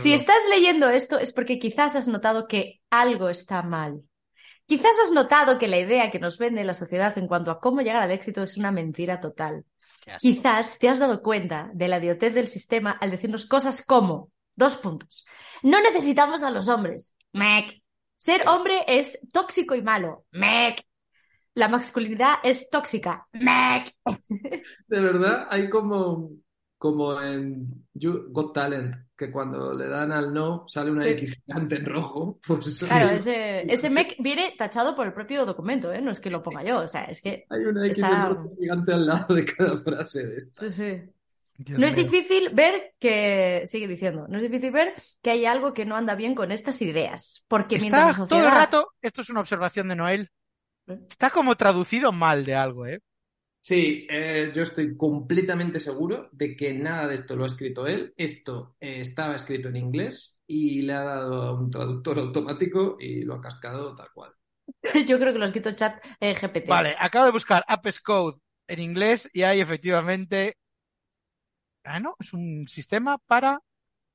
si 0.00 0.14
estás 0.14 0.36
leyendo 0.48 0.88
esto 0.88 1.18
es 1.18 1.32
porque 1.32 1.58
quizás 1.58 1.96
has 1.96 2.06
notado 2.06 2.46
que 2.46 2.80
algo 2.90 3.28
está 3.28 3.62
mal. 3.62 4.02
Quizás 4.66 4.92
has 5.04 5.10
notado 5.10 5.58
que 5.58 5.66
la 5.66 5.78
idea 5.78 6.10
que 6.10 6.20
nos 6.20 6.38
vende 6.38 6.62
la 6.64 6.72
sociedad 6.74 7.16
en 7.18 7.26
cuanto 7.26 7.50
a 7.50 7.58
cómo 7.60 7.82
llegar 7.82 8.02
al 8.02 8.12
éxito 8.12 8.42
es 8.42 8.56
una 8.56 8.70
mentira 8.70 9.20
total. 9.20 9.64
Quizás 10.20 10.78
te 10.78 10.88
has 10.88 11.00
dado 11.00 11.22
cuenta 11.22 11.70
de 11.74 11.88
la 11.88 11.98
idiotez 11.98 12.34
del 12.34 12.46
sistema 12.46 12.92
al 12.92 13.10
decirnos 13.10 13.46
cosas 13.46 13.84
como, 13.84 14.30
dos 14.54 14.76
puntos, 14.76 15.26
no 15.62 15.80
necesitamos 15.80 16.42
a 16.44 16.50
los 16.50 16.68
hombres, 16.68 17.16
mec. 17.32 17.81
Ser 18.24 18.46
hombre 18.48 18.84
es 18.86 19.18
tóxico 19.32 19.74
y 19.74 19.82
malo, 19.82 20.26
mec. 20.30 20.80
La 21.54 21.68
masculinidad 21.68 22.36
es 22.44 22.70
tóxica, 22.70 23.26
mec. 23.32 23.94
De 24.86 25.00
verdad, 25.00 25.48
hay 25.50 25.68
como, 25.68 26.30
como 26.78 27.20
en 27.20 27.84
You 27.94 28.28
Got 28.30 28.54
Talent, 28.54 28.94
que 29.16 29.30
cuando 29.32 29.74
le 29.74 29.88
dan 29.88 30.12
al 30.12 30.32
no 30.32 30.64
sale 30.68 30.92
una 30.92 31.02
Sí. 31.02 31.10
X 31.10 31.34
gigante 31.44 31.76
en 31.76 31.84
rojo. 31.86 32.38
Pues 32.46 32.78
Claro, 32.78 33.10
ese, 33.10 33.62
ese 33.72 33.90
mec 33.90 34.14
viene 34.20 34.54
tachado 34.56 34.94
por 34.94 35.06
el 35.06 35.12
propio 35.12 35.44
documento, 35.44 35.92
¿eh? 35.92 36.00
No 36.00 36.12
es 36.12 36.20
que 36.20 36.30
lo 36.30 36.44
ponga 36.44 36.62
yo, 36.62 36.78
o 36.80 36.88
sea, 36.88 37.04
es 37.04 37.20
que... 37.20 37.44
hay 37.50 37.64
una 37.64 37.86
X 37.88 37.98
Está- 37.98 38.38
gigante 38.58 38.92
al 38.92 39.06
lado 39.06 39.34
de 39.34 39.44
cada 39.44 39.76
frase 39.82 40.26
de 40.28 40.36
esta. 40.36 40.60
pues 40.60 40.74
sí. 40.76 41.02
Dios 41.56 41.78
No 41.78 41.86
es 41.86 41.94
mío. 41.94 42.04
difícil 42.04 42.50
ver 42.52 42.94
que, 42.98 43.62
sigue 43.66 43.88
diciendo, 43.88 44.26
no 44.28 44.38
es 44.38 44.42
difícil 44.42 44.70
ver 44.72 44.94
que 45.22 45.30
hay 45.30 45.46
algo 45.46 45.72
que 45.74 45.84
no 45.84 45.96
anda 45.96 46.14
bien 46.14 46.34
con 46.34 46.52
estas 46.52 46.80
ideas, 46.82 47.44
porque 47.48 47.78
mientras 47.78 48.04
la 48.04 48.10
Está 48.12 48.22
sociedad... 48.22 48.28
todo 48.28 48.48
el 48.48 48.54
rato, 48.60 48.92
esto 49.00 49.20
es 49.22 49.30
una 49.30 49.40
observación 49.40 49.88
de 49.88 49.96
Noel, 49.96 50.30
está 50.86 51.30
como 51.30 51.56
traducido 51.56 52.12
mal 52.12 52.44
de 52.44 52.54
algo, 52.54 52.86
¿eh? 52.86 53.00
Sí, 53.60 54.06
eh, 54.10 54.50
yo 54.52 54.64
estoy 54.64 54.96
completamente 54.96 55.78
seguro 55.78 56.28
de 56.32 56.56
que 56.56 56.72
nada 56.72 57.06
de 57.06 57.14
esto 57.14 57.36
lo 57.36 57.44
ha 57.44 57.46
escrito 57.46 57.86
él. 57.86 58.12
Esto 58.16 58.74
eh, 58.80 59.00
estaba 59.00 59.36
escrito 59.36 59.68
en 59.68 59.76
inglés 59.76 60.40
y 60.48 60.82
le 60.82 60.94
ha 60.94 61.04
dado 61.04 61.42
a 61.42 61.52
un 61.60 61.70
traductor 61.70 62.18
automático 62.18 62.96
y 62.98 63.22
lo 63.22 63.34
ha 63.34 63.40
cascado 63.40 63.94
tal 63.94 64.08
cual. 64.12 64.32
Yo 65.06 65.16
creo 65.18 65.32
que 65.32 65.38
lo 65.38 65.44
ha 65.44 65.46
escrito 65.46 65.72
chat 65.72 66.04
eh, 66.18 66.34
GPT. 66.34 66.66
Vale, 66.66 66.96
acabo 66.98 67.24
de 67.26 67.30
buscar 67.30 67.64
Apex 67.68 68.00
Code 68.00 68.38
en 68.66 68.80
inglés 68.80 69.30
y 69.32 69.42
hay 69.42 69.60
efectivamente. 69.60 70.56
Ah, 71.84 72.00
no, 72.00 72.16
es 72.20 72.32
un 72.32 72.66
sistema 72.68 73.18
para 73.18 73.60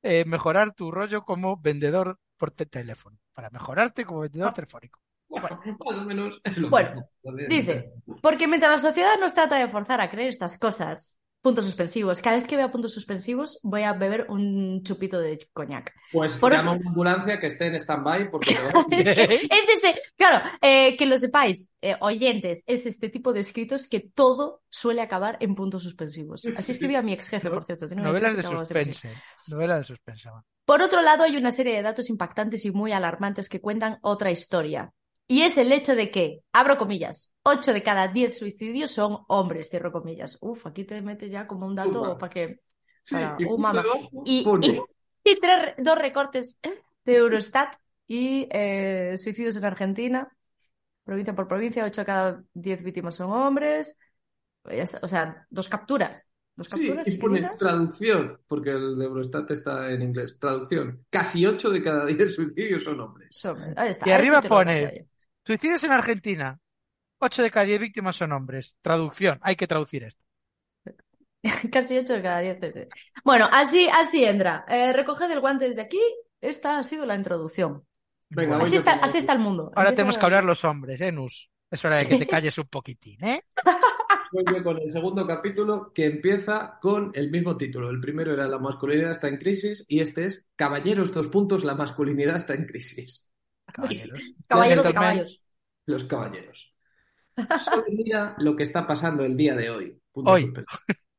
eh, 0.03 0.25
mejorar 0.25 0.73
tu 0.73 0.91
rollo 0.91 1.23
como 1.23 1.57
vendedor 1.57 2.19
por 2.37 2.51
te- 2.51 2.65
teléfono. 2.65 3.17
Para 3.33 3.49
mejorarte 3.49 4.05
como 4.05 4.21
vendedor 4.21 4.49
Ah. 4.49 4.53
telefónico. 4.53 4.99
Bueno, 5.29 5.49
más 5.49 5.59
o 5.97 6.05
menos 6.05 6.39
es 6.43 6.57
lo 6.57 6.69
Bueno, 6.69 6.91
mismo. 6.91 7.09
Joder. 7.23 7.49
Dice, 7.49 7.93
porque 8.21 8.47
mientras 8.47 8.71
la 8.83 8.89
sociedad 8.89 9.17
nos 9.19 9.33
trata 9.33 9.57
de 9.57 9.67
forzar 9.67 9.99
a 10.01 10.09
creer 10.09 10.29
estas 10.29 10.57
cosas, 10.57 11.19
puntos 11.41 11.65
suspensivos, 11.65 12.21
cada 12.21 12.37
vez 12.37 12.47
que 12.47 12.57
vea 12.57 12.71
puntos 12.71 12.93
suspensivos 12.93 13.59
voy 13.63 13.83
a 13.83 13.93
beber 13.93 14.25
un 14.29 14.83
chupito 14.83 15.19
de 15.19 15.47
coñac. 15.53 15.93
Pues 16.11 16.37
Por 16.37 16.51
llama 16.51 16.71
a 16.71 16.73
otro- 16.73 16.81
una 16.81 16.89
ambulancia 16.89 17.39
que 17.39 17.47
esté 17.47 17.67
en 17.67 17.75
stand-by 17.75 18.29
porque 18.31 18.51
Es, 18.91 19.13
que, 19.13 19.23
es 19.33 19.69
ese, 19.77 20.01
claro, 20.17 20.45
eh, 20.61 20.97
que 20.97 21.05
lo 21.05 21.17
sepáis, 21.17 21.69
eh, 21.81 21.95
oyentes, 22.01 22.63
es 22.65 22.85
este 22.85 23.09
tipo 23.09 23.33
de 23.33 23.41
escritos 23.41 23.87
que 23.87 23.99
todo 23.99 24.61
suele 24.69 25.01
acabar 25.01 25.37
en 25.39 25.55
puntos 25.55 25.83
suspensivos. 25.83 26.45
Así 26.55 26.71
escribía 26.71 27.01
mi 27.01 27.13
ex 27.13 27.29
jefe, 27.29 27.49
por 27.49 27.63
cierto. 27.63 27.85
un 27.85 28.03
Novelas 28.03 28.35
de 28.35 28.43
suspense. 28.43 29.09
Novelas 29.47 29.79
de 29.79 29.83
suspense. 29.85 30.29
Por 30.65 30.81
otro 30.81 31.01
lado, 31.01 31.23
hay 31.23 31.37
una 31.37 31.51
serie 31.51 31.73
de 31.75 31.81
datos 31.81 32.09
impactantes 32.09 32.65
y 32.65 32.71
muy 32.71 32.91
alarmantes 32.91 33.47
que 33.47 33.61
cuentan 33.61 33.99
otra 34.01 34.31
historia. 34.31 34.91
Y 35.29 35.41
es 35.41 35.57
el 35.57 35.71
hecho 35.71 35.95
de 35.95 36.09
que, 36.09 36.39
abro 36.53 36.77
comillas, 36.77 37.33
8 37.43 37.73
de 37.73 37.83
cada 37.83 38.07
10 38.07 38.37
suicidios 38.37 38.91
son 38.91 39.19
hombres, 39.27 39.69
cierro 39.69 39.91
comillas. 39.91 40.37
Uf, 40.41 40.65
aquí 40.67 40.85
te 40.85 41.01
metes 41.01 41.29
ya 41.29 41.47
como 41.47 41.65
un 41.67 41.75
dato 41.75 42.17
para 42.17 42.29
que... 42.29 42.61
Sí, 43.03 43.15
para- 43.15 43.35
y 43.39 43.45
uh, 43.45 43.57
mamá. 43.57 43.83
Y, 44.25 44.43
pone, 44.43 44.67
y- 44.67 45.31
y 45.31 45.39
tres, 45.39 45.73
dos 45.79 45.97
recortes 45.97 46.59
de 47.03 47.15
Eurostat 47.15 47.75
y 48.07 48.47
eh, 48.51 49.15
suicidios 49.17 49.55
en 49.57 49.65
Argentina, 49.65 50.29
provincia 51.03 51.35
por 51.35 51.47
provincia, 51.47 51.83
8 51.85 52.01
de 52.01 52.05
cada 52.05 52.43
10 52.53 52.81
víctimas 52.83 53.15
son 53.15 53.31
hombres. 53.31 53.97
O 55.01 55.07
sea, 55.07 55.45
dos 55.49 55.67
capturas. 55.67 56.29
Dos 56.55 56.67
Sí, 56.67 56.87
capturas 56.87 57.07
y 57.07 57.17
pone 57.17 57.41
traducción, 57.57 58.39
porque 58.47 58.71
el 58.71 58.97
de 58.97 59.05
Eurostat 59.05 59.51
está 59.51 59.91
en 59.91 60.01
inglés. 60.01 60.39
Traducción. 60.39 61.05
Casi 61.09 61.45
8 61.45 61.69
de 61.69 61.83
cada 61.83 62.05
10 62.05 62.33
suicidios 62.33 62.83
son 62.83 62.99
hombres. 62.99 63.27
Son- 63.31 63.73
ahí 63.77 63.89
está, 63.89 64.07
Y 64.07 64.09
ahí 64.09 64.15
arriba 64.15 64.41
sí 64.41 64.47
pone-. 64.49 65.07
Suicidios 65.47 65.83
en 65.85 65.91
Argentina. 65.93 66.59
8 67.19 67.41
de 67.41 67.51
cada 67.51 67.65
10 67.65 67.79
víctimas 67.79 68.15
son 68.15 68.31
hombres. 68.33 68.77
Traducción. 68.81 69.39
Hay 69.41 69.55
que 69.55 69.65
traducir 69.65 70.03
esto. 70.03 70.23
Casi 71.71 71.97
8 71.97 72.13
de 72.13 72.21
cada 72.21 72.39
10. 72.39 72.57
sí, 72.61 72.71
sí. 72.73 72.79
Bueno, 73.23 73.47
así, 73.51 73.87
así 73.87 74.23
entra. 74.25 74.65
Eh, 74.67 74.93
recoged 74.93 75.31
el 75.31 75.39
guante 75.39 75.69
desde 75.69 75.81
aquí. 75.81 76.01
Esta 76.41 76.77
ha 76.79 76.83
sido 76.83 77.05
la 77.05 77.15
introducción. 77.15 77.83
Venga, 78.29 78.57
Así 78.57 78.75
está, 78.75 78.91
como- 78.95 79.05
así 79.05 79.17
está 79.19 79.33
el 79.33 79.39
mundo. 79.39 79.63
ahora 79.75 79.89
Empieza- 79.89 79.95
tenemos 79.95 80.17
que 80.17 80.25
hablar 80.25 80.43
los 80.43 80.63
hombres, 80.65 80.99
¿eh, 80.99 81.11
Nus? 81.13 81.49
Es 81.71 81.83
hora 81.85 81.97
de 81.97 82.07
que 82.07 82.17
te 82.17 82.27
calles 82.27 82.57
un 82.57 82.67
poquitín, 82.67 83.23
¿eh? 83.23 83.41
voy 84.33 84.43
yo 84.53 84.61
con 84.63 84.77
el 84.81 84.91
segundo 84.91 85.25
capítulo 85.25 85.91
que 85.93 86.05
empieza 86.05 86.77
con 86.81 87.11
el 87.13 87.31
mismo 87.31 87.55
título. 87.55 87.89
El 87.89 88.01
primero 88.01 88.33
era 88.33 88.45
La 88.47 88.59
masculinidad 88.59 89.11
está 89.11 89.29
en 89.29 89.37
crisis 89.37 89.85
y 89.87 90.01
este 90.01 90.25
es 90.25 90.51
Caballeros, 90.57 91.13
dos 91.13 91.29
puntos, 91.29 91.63
la 91.63 91.75
masculinidad 91.75 92.35
está 92.35 92.53
en 92.53 92.65
crisis. 92.65 93.33
Caballeros. 93.77 94.19
Caballeros 94.47 94.85
de 94.85 94.93
caballos. 94.93 95.43
Los 95.85 96.03
caballeros. 96.03 96.73
Solo 97.63 97.83
mira 97.89 98.35
lo 98.39 98.55
que 98.55 98.63
está 98.63 98.85
pasando 98.87 99.23
el 99.23 99.37
día 99.37 99.55
de 99.55 99.69
hoy. 99.69 100.01
Punto 100.11 100.31
Hoy. 100.31 100.53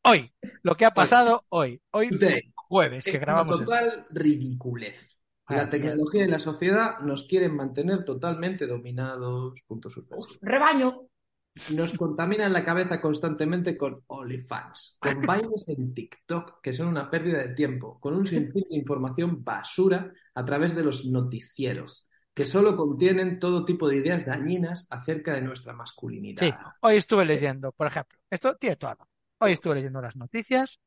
Hoy, 0.05 0.33
lo 0.63 0.75
que 0.75 0.87
ha 0.87 0.93
pasado 0.95 1.45
hoy. 1.51 1.83
Hoy 1.91 2.09
Today. 2.09 2.51
jueves 2.55 3.05
que 3.05 3.11
Es 3.11 3.21
grabamos 3.21 3.51
una 3.61 3.65
esto. 3.65 3.75
total 3.75 4.07
ridiculez. 4.11 5.21
La 5.49 5.63
Ah, 5.63 5.71
tecnología 5.71 6.25
y 6.25 6.29
la 6.29 6.39
sociedad 6.39 6.99
nos 7.01 7.25
quieren 7.25 7.55
mantener 7.55 8.05
totalmente 8.05 8.67
dominados. 8.67 9.61
Punto 9.67 9.91
suspensivo. 9.91 10.39
Rebaño. 10.41 11.03
Nos 11.75 11.93
contaminan 11.95 12.53
la 12.53 12.65
cabeza 12.65 13.01
constantemente 13.03 13.77
con 13.77 14.03
OnlyFans, 14.07 14.97
con 15.01 15.21
bailes 15.27 15.69
en 15.69 15.93
TikTok 15.93 16.61
que 16.63 16.73
son 16.73 16.89
una 16.89 17.11
pérdida 17.11 17.39
de 17.39 17.55
tiempo, 17.55 17.99
con 18.01 18.15
un 18.15 18.25
sinfín 18.25 18.65
de 18.71 18.77
información 18.77 19.45
basura 19.45 20.11
a 20.35 20.45
través 20.45 20.75
de 20.75 20.85
los 20.85 21.05
noticieros, 21.05 22.08
que 22.39 22.45
solo 22.45 22.77
contienen 22.77 23.41
todo 23.41 23.65
tipo 23.65 23.89
de 23.89 23.97
ideas 23.97 24.25
dañinas 24.25 24.87
acerca 24.91 25.35
de 25.35 25.43
nuestra 25.43 25.73
masculinidad. 25.73 26.45
Sí, 26.45 26.55
hoy 26.83 26.95
estuve 26.95 27.25
leyendo, 27.25 27.73
por 27.73 27.89
ejemplo, 27.89 28.17
esto 28.31 28.55
tiene 28.55 28.77
todo. 28.77 29.09
Hoy 29.39 29.55
estuve 29.55 29.75
leyendo 29.75 30.01
las 30.01 30.15
noticias, 30.15 30.79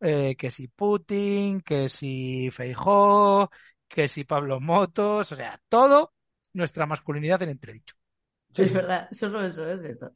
eh, 0.00 0.34
que 0.34 0.50
si 0.50 0.66
Putin, 0.66 1.60
que 1.60 1.88
si 1.88 2.50
Feijó, 2.50 3.52
que 3.86 4.08
si 4.08 4.24
Pablo 4.24 4.58
Motos, 4.58 5.30
o 5.30 5.36
sea, 5.36 5.60
todo 5.68 6.12
nuestra 6.54 6.86
masculinidad 6.86 7.40
en 7.42 7.50
entredicho. 7.50 7.94
Es 8.52 8.72
verdad, 8.72 9.06
solo 9.12 9.44
eso 9.44 9.70
es 9.70 9.80
de 9.80 9.92
esto. 9.92 10.10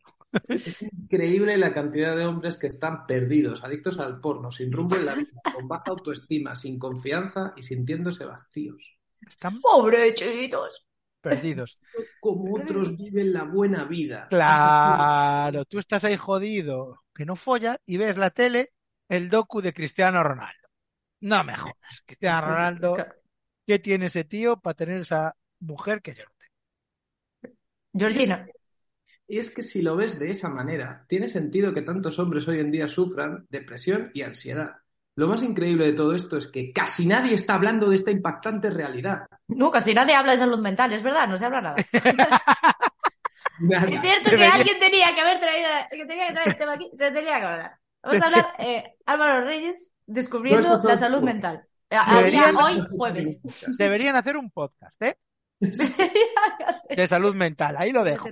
Es 0.49 0.83
increíble 0.83 1.57
la 1.57 1.73
cantidad 1.73 2.17
de 2.17 2.27
hombres 2.27 2.57
que 2.57 2.67
están 2.67 3.07
perdidos, 3.07 3.62
adictos 3.62 4.00
al 4.00 4.21
porno, 4.21 4.50
sin 4.50 4.73
rumbo 4.73 4.97
en 4.97 5.07
la 5.07 5.15
vida, 5.15 5.41
con 5.55 5.69
baja 5.69 5.85
autoestima, 5.87 6.57
sin 6.57 6.81
confianza 6.81 7.53
y 7.57 7.62
sintiéndose 7.62 8.25
vacíos. 8.25 8.98
Están 9.26 9.60
Pobrecitos. 9.60 10.87
perdidos. 11.20 11.78
Como 12.20 12.54
otros 12.54 12.96
viven 12.96 13.32
la 13.32 13.44
buena 13.44 13.84
vida. 13.84 14.28
Claro, 14.28 15.64
tú 15.64 15.78
estás 15.78 16.04
ahí 16.04 16.16
jodido, 16.16 17.02
que 17.14 17.25
no 17.25 17.37
folla, 17.37 17.80
y 17.87 17.96
ves 17.96 18.18
la 18.18 18.30
tele, 18.30 18.72
el 19.08 19.28
docu 19.28 19.60
de 19.60 19.72
Cristiano 19.72 20.22
Ronaldo. 20.22 20.68
No 21.20 21.42
me 21.44 21.56
jodas, 21.56 22.02
Cristiano 22.06 22.48
Ronaldo. 22.48 22.96
¿qué 23.66 23.78
tiene 23.78 24.06
ese 24.06 24.25
tío 24.25 24.58
para 24.58 24.75
tener 24.75 25.00
esa 25.00 25.37
mujer 25.60 26.00
que 26.00 26.14
yo 26.14 26.25
no 26.25 26.30
tengo? 26.38 27.56
Georgina. 27.92 28.46
Y 29.26 29.38
es 29.38 29.50
que 29.50 29.62
si 29.62 29.82
lo 29.82 29.94
ves 29.94 30.18
de 30.18 30.30
esa 30.30 30.48
manera, 30.48 31.04
tiene 31.06 31.28
sentido 31.28 31.75
que 31.75 31.82
tantos 31.82 32.18
hombres 32.18 32.48
hoy 32.48 32.60
en 32.60 32.70
día 32.70 32.88
sufran 32.88 33.46
depresión 33.50 34.10
y 34.14 34.22
ansiedad. 34.22 34.78
Lo 35.18 35.26
más 35.26 35.42
increíble 35.42 35.84
de 35.87 35.94
todo 35.94 36.14
esto 36.14 36.37
es 36.37 36.46
que 36.46 36.72
casi 36.72 37.04
nadie 37.04 37.34
está 37.34 37.54
hablando 37.54 37.90
de 37.90 37.96
esta 37.96 38.12
impactante 38.12 38.70
realidad. 38.70 39.26
No, 39.48 39.68
casi 39.68 39.92
nadie 39.92 40.14
habla 40.14 40.30
de 40.30 40.38
salud 40.38 40.60
mental, 40.60 40.92
es 40.92 41.02
verdad, 41.02 41.26
no 41.26 41.37
se 41.37 41.44
habla 41.44 41.60
nada. 41.60 41.75
Es 43.60 44.00
cierto 44.00 44.30
que 44.30 44.44
alguien 44.44 44.78
tenía 44.78 45.12
que 45.16 45.20
haber 45.20 45.40
traído, 45.40 45.68
que 45.90 46.06
tenía 46.06 46.28
que 46.28 46.32
traer 46.34 46.48
el 46.50 46.56
tema 46.58 46.75
aquí, 46.75 46.88
se 46.94 47.10
tenía 47.10 47.40
que 47.40 47.46
hablar. 47.46 47.72
Vamos 48.00 48.22
a 48.22 48.26
hablar, 48.26 48.46
eh, 48.60 48.94
Álvaro 49.06 49.44
Reyes, 49.44 49.90
descubriendo 50.06 50.78
No, 50.78 50.88
la 50.88 50.96
salud 50.96 51.22
mental. 51.22 51.64
Deberían- 51.90 52.56
hoy, 52.56 52.87
jueves. 52.96 53.40
Deberían 53.76 54.14
hacer 54.14 54.37
un 54.37 54.52
podcast, 54.52 55.02
¿eh? 55.02 55.16
De 56.96 57.08
salud 57.08 57.34
mental, 57.34 57.75
ahí 57.76 57.90
lo 57.90 58.04
dejo. 58.04 58.28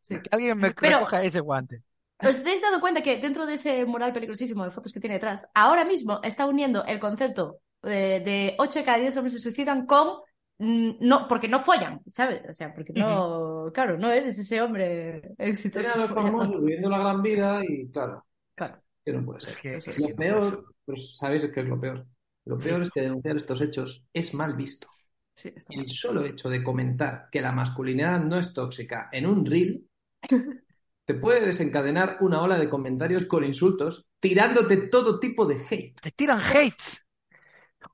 Sí. 0.00 0.14
Que 0.20 0.28
alguien 0.30 0.56
me 0.56 0.70
Pero- 0.70 0.98
recoja 0.98 1.24
ese 1.24 1.40
guante. 1.40 1.82
¿Os 2.20 2.40
habéis 2.40 2.60
dado 2.62 2.80
cuenta 2.80 3.02
que 3.02 3.18
dentro 3.18 3.46
de 3.46 3.54
ese 3.54 3.84
mural 3.84 4.12
peligrosísimo 4.12 4.64
de 4.64 4.70
fotos 4.70 4.92
que 4.92 5.00
tiene 5.00 5.14
detrás, 5.14 5.48
ahora 5.54 5.84
mismo 5.84 6.20
está 6.22 6.46
uniendo 6.46 6.84
el 6.84 6.98
concepto 6.98 7.60
de, 7.82 8.20
de 8.20 8.56
8 8.58 8.80
de 8.80 8.84
cada 8.84 8.98
10 8.98 9.16
hombres 9.16 9.34
se 9.34 9.38
suicidan 9.38 9.86
con 9.86 10.18
mm, 10.58 10.90
no, 11.00 11.28
porque 11.28 11.48
no 11.48 11.60
follan, 11.60 12.00
¿sabes? 12.06 12.42
O 12.48 12.52
sea, 12.52 12.74
porque 12.74 12.92
no, 12.92 13.70
claro, 13.72 13.96
no 13.96 14.10
eres 14.10 14.38
ese 14.38 14.60
hombre 14.60 15.22
exitoso. 15.38 15.90
Follador. 16.08 16.14
famosos 16.24 16.60
viviendo 16.60 16.90
la 16.90 16.98
gran 16.98 17.22
vida 17.22 17.62
y 17.66 17.88
claro, 17.90 18.24
Claro. 18.54 18.82
que 19.04 19.12
no 19.12 19.24
puede 19.24 19.40
ser. 19.40 19.50
Es 19.50 19.56
que, 19.56 19.76
Eso 19.76 19.90
es 19.90 20.00
Lo 20.00 20.06
que 20.08 20.12
no 20.14 20.16
peor, 20.16 20.74
pues 20.84 21.16
sabéis 21.16 21.48
qué 21.52 21.60
es 21.60 21.68
lo 21.68 21.80
peor. 21.80 22.06
Lo 22.44 22.58
peor 22.58 22.82
es 22.82 22.90
que 22.90 23.02
denunciar 23.02 23.36
estos 23.36 23.60
hechos 23.60 24.08
es 24.12 24.34
mal 24.34 24.54
visto. 24.56 24.88
Sí, 25.34 25.52
está 25.54 25.72
mal. 25.74 25.84
El 25.84 25.90
solo 25.92 26.24
hecho 26.24 26.48
de 26.48 26.64
comentar 26.64 27.28
que 27.30 27.40
la 27.40 27.52
masculinidad 27.52 28.20
no 28.20 28.38
es 28.38 28.52
tóxica 28.52 29.08
en 29.12 29.26
un 29.26 29.44
reel 29.46 29.86
te 31.08 31.14
puede 31.14 31.40
desencadenar 31.40 32.18
una 32.20 32.42
ola 32.42 32.58
de 32.58 32.68
comentarios 32.68 33.24
con 33.24 33.42
insultos, 33.42 34.06
tirándote 34.20 34.76
todo 34.76 35.18
tipo 35.18 35.46
de 35.46 35.54
hate. 35.70 35.98
Te 35.98 36.10
tiran 36.10 36.38
hates. 36.38 37.02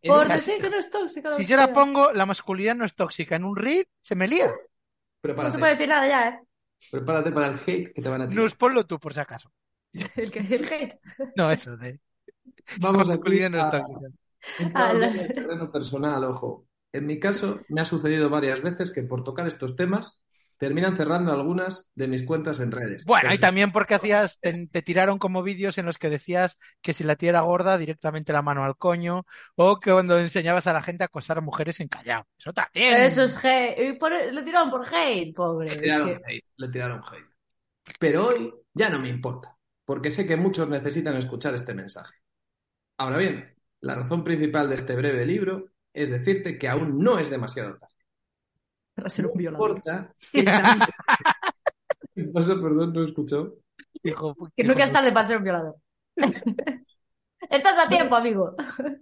Por 0.02 0.26
decir 0.28 0.60
que 0.60 0.68
no 0.68 0.78
es 0.80 0.90
tóxica. 0.90 1.30
Si 1.36 1.44
yo 1.44 1.56
la 1.56 1.72
pongo, 1.72 2.12
la 2.12 2.26
masculinidad 2.26 2.74
no 2.74 2.84
es 2.84 2.96
tóxica 2.96 3.36
en 3.36 3.44
un 3.44 3.54
reel, 3.54 3.86
se 4.00 4.16
me 4.16 4.26
lía. 4.26 4.48
No 4.48 4.52
Prepárate, 5.20 5.52
se 5.52 5.58
puede 5.60 5.72
decir 5.74 5.88
nada 5.88 6.08
ya, 6.08 6.28
¿eh? 6.28 6.40
prepárate 6.90 7.30
para 7.30 7.46
el 7.46 7.54
hate 7.54 7.92
que 7.94 8.02
te 8.02 8.08
van 8.08 8.22
a 8.22 8.28
tirar. 8.28 8.44
Luz, 8.44 8.56
ponlo 8.56 8.84
tú, 8.84 8.98
por 8.98 9.14
si 9.14 9.20
acaso. 9.20 9.52
El 10.16 10.32
que 10.32 10.40
el 10.40 10.64
hate. 10.64 10.98
No, 11.36 11.52
eso 11.52 11.76
de. 11.76 12.00
Vamos 12.80 13.06
la 13.06 13.14
masculinidad 13.14 13.50
no 13.50 13.60
es 13.60 13.70
tóxica. 13.70 14.08
A 14.74 14.92
ya 14.92 14.92
las- 14.92 15.14
en 15.20 15.26
el 15.26 15.34
terreno 15.34 15.70
personal, 15.70 16.24
ojo. 16.24 16.66
En 16.92 17.06
mi 17.06 17.20
caso, 17.20 17.60
me 17.68 17.80
ha 17.80 17.84
sucedido 17.84 18.28
varias 18.28 18.60
veces 18.60 18.90
que 18.90 19.02
por 19.04 19.22
tocar 19.22 19.46
estos 19.46 19.76
temas 19.76 20.23
terminan 20.58 20.96
cerrando 20.96 21.32
algunas 21.32 21.90
de 21.94 22.08
mis 22.08 22.22
cuentas 22.24 22.60
en 22.60 22.72
redes. 22.72 23.04
Bueno, 23.04 23.22
Pero 23.24 23.34
y 23.34 23.38
también 23.38 23.72
porque 23.72 23.94
hacías, 23.94 24.38
te, 24.40 24.66
te 24.68 24.82
tiraron 24.82 25.18
como 25.18 25.42
vídeos 25.42 25.78
en 25.78 25.86
los 25.86 25.98
que 25.98 26.10
decías 26.10 26.58
que 26.82 26.92
si 26.92 27.04
la 27.04 27.16
tía 27.16 27.30
era 27.30 27.40
gorda, 27.40 27.78
directamente 27.78 28.32
la 28.32 28.42
mano 28.42 28.64
al 28.64 28.76
coño, 28.76 29.26
o 29.56 29.80
que 29.80 29.92
cuando 29.92 30.18
enseñabas 30.18 30.66
a 30.66 30.72
la 30.72 30.82
gente 30.82 31.04
a 31.04 31.06
acosar 31.06 31.38
a 31.38 31.40
mujeres 31.40 31.80
en 31.80 31.88
Callao. 31.88 32.26
Eso 32.38 32.52
también. 32.52 32.96
Eso 32.96 33.22
es 33.22 33.36
hate. 33.44 33.78
Y 33.78 33.92
por- 33.94 34.12
le 34.12 34.42
tiraron 34.42 34.70
por 34.70 34.84
hate, 34.92 35.34
pobre. 35.34 35.68
Le 35.68 35.74
Es 35.74 35.80
tiraron 35.82 36.06
que- 36.08 36.14
hate, 36.26 36.44
le 36.56 36.68
tiraron 36.68 36.98
hate. 36.98 37.26
Pero 37.98 38.26
hoy 38.28 38.52
ya 38.72 38.88
no 38.90 38.98
me 38.98 39.08
importa, 39.08 39.56
porque 39.84 40.10
sé 40.10 40.26
que 40.26 40.36
muchos 40.36 40.68
necesitan 40.68 41.16
escuchar 41.16 41.54
este 41.54 41.74
mensaje. 41.74 42.14
Ahora 42.96 43.18
bien, 43.18 43.54
la 43.80 43.96
razón 43.96 44.24
principal 44.24 44.68
de 44.68 44.76
este 44.76 44.96
breve 44.96 45.26
libro 45.26 45.66
es 45.92 46.10
decirte 46.10 46.58
que 46.58 46.68
aún 46.68 46.98
no 46.98 47.18
es 47.18 47.30
demasiado 47.30 47.76
tarde. 47.78 47.93
Para 48.94 49.08
ser 49.08 49.26
un 49.26 49.32
No 49.32 49.38
violador. 49.38 49.70
importa 49.70 50.14
qué 50.32 50.42
tan... 50.44 50.80
¿Qué 52.14 52.24
pasa? 52.24 52.54
Perdón, 52.54 52.92
no 52.92 53.02
he 53.02 53.06
escuchado. 53.06 53.56
Hijo- 54.02 54.34
Que 54.56 54.62
hijo 54.62 54.70
nunca 54.72 54.84
es 54.84 54.90
de- 54.90 54.94
tarde 54.94 55.12
para 55.12 55.26
ser 55.26 55.36
un 55.38 55.44
violador. 55.44 55.76
Estás 57.50 57.84
a 57.84 57.88
tiempo, 57.88 58.14
amigo. 58.16 58.54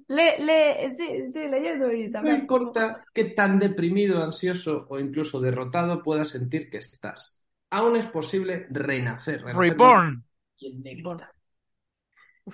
Le, 0.09 0.38
le, 0.44 0.90
sí, 0.90 1.31
sí, 1.33 1.48
leyendo 1.48 1.92
y 1.92 2.07
No 2.07 2.11
sabrás. 2.12 2.40
importa 2.40 3.05
qué 3.14 3.26
tan 3.26 3.59
deprimido, 3.59 4.22
ansioso 4.22 4.87
o 4.88 4.98
incluso 4.98 5.40
derrotado 5.40 6.02
puedas 6.02 6.31
sentir 6.31 6.68
que 6.68 6.78
estás. 6.78 7.46
Aún 7.70 7.96
es 7.96 8.07
posible 8.07 8.66
renacer. 8.70 9.42
renacer 9.42 9.70
Reborn. 9.70 10.24
y 10.59 10.66
en 10.72 11.02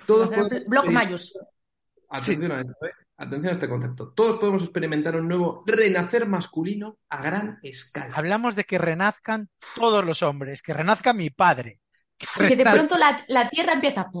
Todos 0.05 0.29
Block 0.67 0.85
Mayus. 0.91 1.33
Atención 2.09 2.51
a 2.51 2.61
esto, 2.61 2.85
¿eh? 2.85 2.91
Atención 3.21 3.49
a 3.49 3.51
este 3.51 3.67
concepto. 3.67 4.13
Todos 4.15 4.37
podemos 4.37 4.63
experimentar 4.63 5.13
un 5.17 5.27
nuevo 5.27 5.61
renacer 5.65 6.25
masculino 6.25 6.99
a 7.09 7.21
gran 7.21 7.59
escala. 7.63 8.15
Hablamos 8.15 8.55
de 8.55 8.63
que 8.63 8.77
renazcan 8.77 9.49
todos 9.75 10.05
los 10.05 10.23
hombres, 10.23 10.61
que 10.61 10.71
renazca 10.73 11.11
mi 11.13 11.29
padre. 11.29 11.79
Que 12.17 12.47
Que 12.47 12.55
de 12.55 12.63
pronto 12.63 12.97
la, 12.97 13.21
la 13.27 13.49
tierra 13.49 13.73
empieza. 13.73 14.09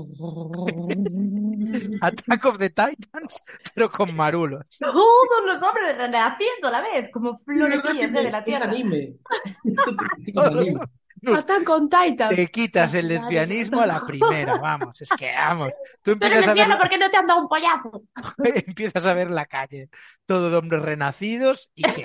Attack 2.01 2.45
of 2.45 2.57
the 2.57 2.69
Titans, 2.69 3.43
pero 3.73 3.89
con 3.91 4.15
marulos. 4.15 4.65
Todos 4.79 5.45
los 5.45 5.61
hombres 5.63 5.97
renaciendo 5.97 6.67
a 6.67 6.71
la 6.71 6.81
vez, 6.81 7.09
como 7.11 7.35
Es 7.35 7.43
florecillas 7.45 8.13
eh, 8.15 8.23
de 8.23 8.31
la 8.31 8.39
es 8.39 8.45
tierra. 8.45 8.65
anime. 8.69 9.15
Esto 9.63 9.95
te- 9.95 10.31
es 10.31 10.37
anime. 10.37 10.79
Están 11.21 11.63
con 11.63 11.89
Titan. 11.89 12.29
Te 12.29 12.47
quitas 12.47 12.93
el 12.93 13.07
lesbianismo 13.07 13.81
a 13.81 13.85
la 13.87 14.01
primera, 14.05 14.57
vamos, 14.57 15.01
es 15.01 15.09
que 15.17 15.31
vamos. 15.33 15.69
Tú 16.01 16.17
Tú 16.17 16.25
eres 16.25 16.37
empiezas 16.37 16.47
a 16.47 16.53
ver, 16.53 16.67
lesbiano 16.67 16.77
porque 16.79 16.97
no 16.97 17.09
te 17.09 17.17
han 17.17 17.27
dado 17.27 17.41
un 17.41 17.47
pollazo. 17.47 18.03
empiezas 18.43 19.05
a 19.05 19.13
ver 19.13 19.31
la 19.31 19.45
calle, 19.45 19.89
todo 20.25 20.49
de 20.49 20.57
hombres 20.57 20.81
renacidos 20.81 21.71
y 21.75 21.83
que 21.83 22.03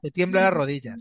te 0.00 0.10
tiemblan 0.10 0.44
las 0.44 0.52
rodillas. 0.52 1.00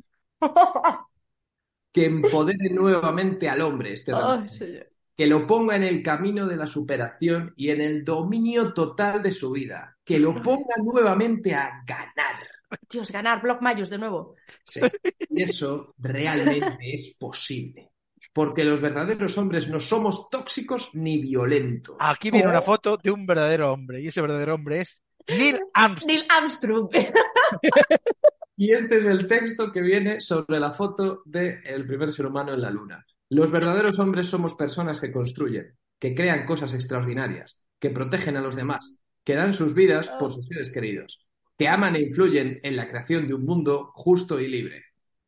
Que 1.91 2.05
empodere 2.05 2.69
nuevamente 2.69 3.49
al 3.49 3.61
hombre 3.61 3.93
este 3.93 4.13
señor. 4.13 4.91
que 5.15 5.27
lo 5.27 5.45
ponga 5.45 5.75
en 5.75 5.83
el 5.83 6.01
camino 6.01 6.47
de 6.47 6.55
la 6.55 6.67
superación 6.67 7.53
y 7.57 7.69
en 7.69 7.81
el 7.81 8.05
dominio 8.05 8.73
total 8.73 9.21
de 9.21 9.31
su 9.31 9.51
vida, 9.51 9.97
que 10.03 10.19
lo 10.19 10.41
ponga 10.41 10.75
nuevamente 10.81 11.53
a 11.53 11.83
ganar. 11.85 12.50
Dios, 12.89 13.12
ganar 13.12 13.41
Block 13.41 13.62
Mayus 13.62 13.89
de 13.89 13.97
nuevo. 13.97 14.36
Sí. 14.67 14.81
Y 15.29 15.43
eso 15.43 15.93
realmente 15.97 16.77
es 16.93 17.15
posible. 17.17 17.91
Porque 18.34 18.63
los 18.63 18.79
verdaderos 18.79 19.38
hombres 19.38 19.67
no 19.67 19.79
somos 19.79 20.29
tóxicos 20.29 20.91
ni 20.93 21.21
violentos. 21.21 21.95
Aquí 21.99 22.29
viene 22.29 22.47
una 22.47 22.62
foto 22.62 22.97
de 22.97 23.12
un 23.12 23.25
verdadero 23.25 23.73
hombre 23.73 24.01
y 24.01 24.07
ese 24.07 24.21
verdadero 24.21 24.55
hombre 24.55 24.81
es 24.81 25.01
Neil 25.27 25.60
Armstrong. 25.73 26.07
Neil 26.07 26.25
Armstrong. 26.29 26.89
Y 28.62 28.73
este 28.73 28.97
es 28.97 29.05
el 29.05 29.25
texto 29.25 29.71
que 29.71 29.81
viene 29.81 30.21
sobre 30.21 30.60
la 30.60 30.69
foto 30.69 31.23
del 31.25 31.88
primer 31.88 32.12
ser 32.12 32.27
humano 32.27 32.53
en 32.53 32.62
la 32.62 32.69
luna. 32.69 33.03
Los 33.27 33.49
verdaderos 33.49 33.97
hombres 33.97 34.27
somos 34.27 34.53
personas 34.53 35.01
que 35.01 35.12
construyen, 35.12 35.75
que 35.97 36.13
crean 36.13 36.45
cosas 36.45 36.75
extraordinarias, 36.75 37.65
que 37.79 37.89
protegen 37.89 38.38
a 38.38 38.41
los 38.41 38.55
demás, 38.55 38.99
que 39.23 39.34
dan 39.34 39.53
sus 39.53 39.73
vidas 39.73 40.10
por 40.19 40.31
sus 40.31 40.45
seres 40.45 40.69
queridos, 40.69 41.25
que 41.62 41.67
aman 41.67 41.95
e 41.95 42.02
influyen 42.02 42.60
en 42.63 42.76
la 42.76 42.88
creación 42.88 43.28
de 43.28 43.34
un 43.34 43.45
mundo 43.45 43.91
justo 43.93 44.39
y 44.39 44.47
libre. 44.47 44.84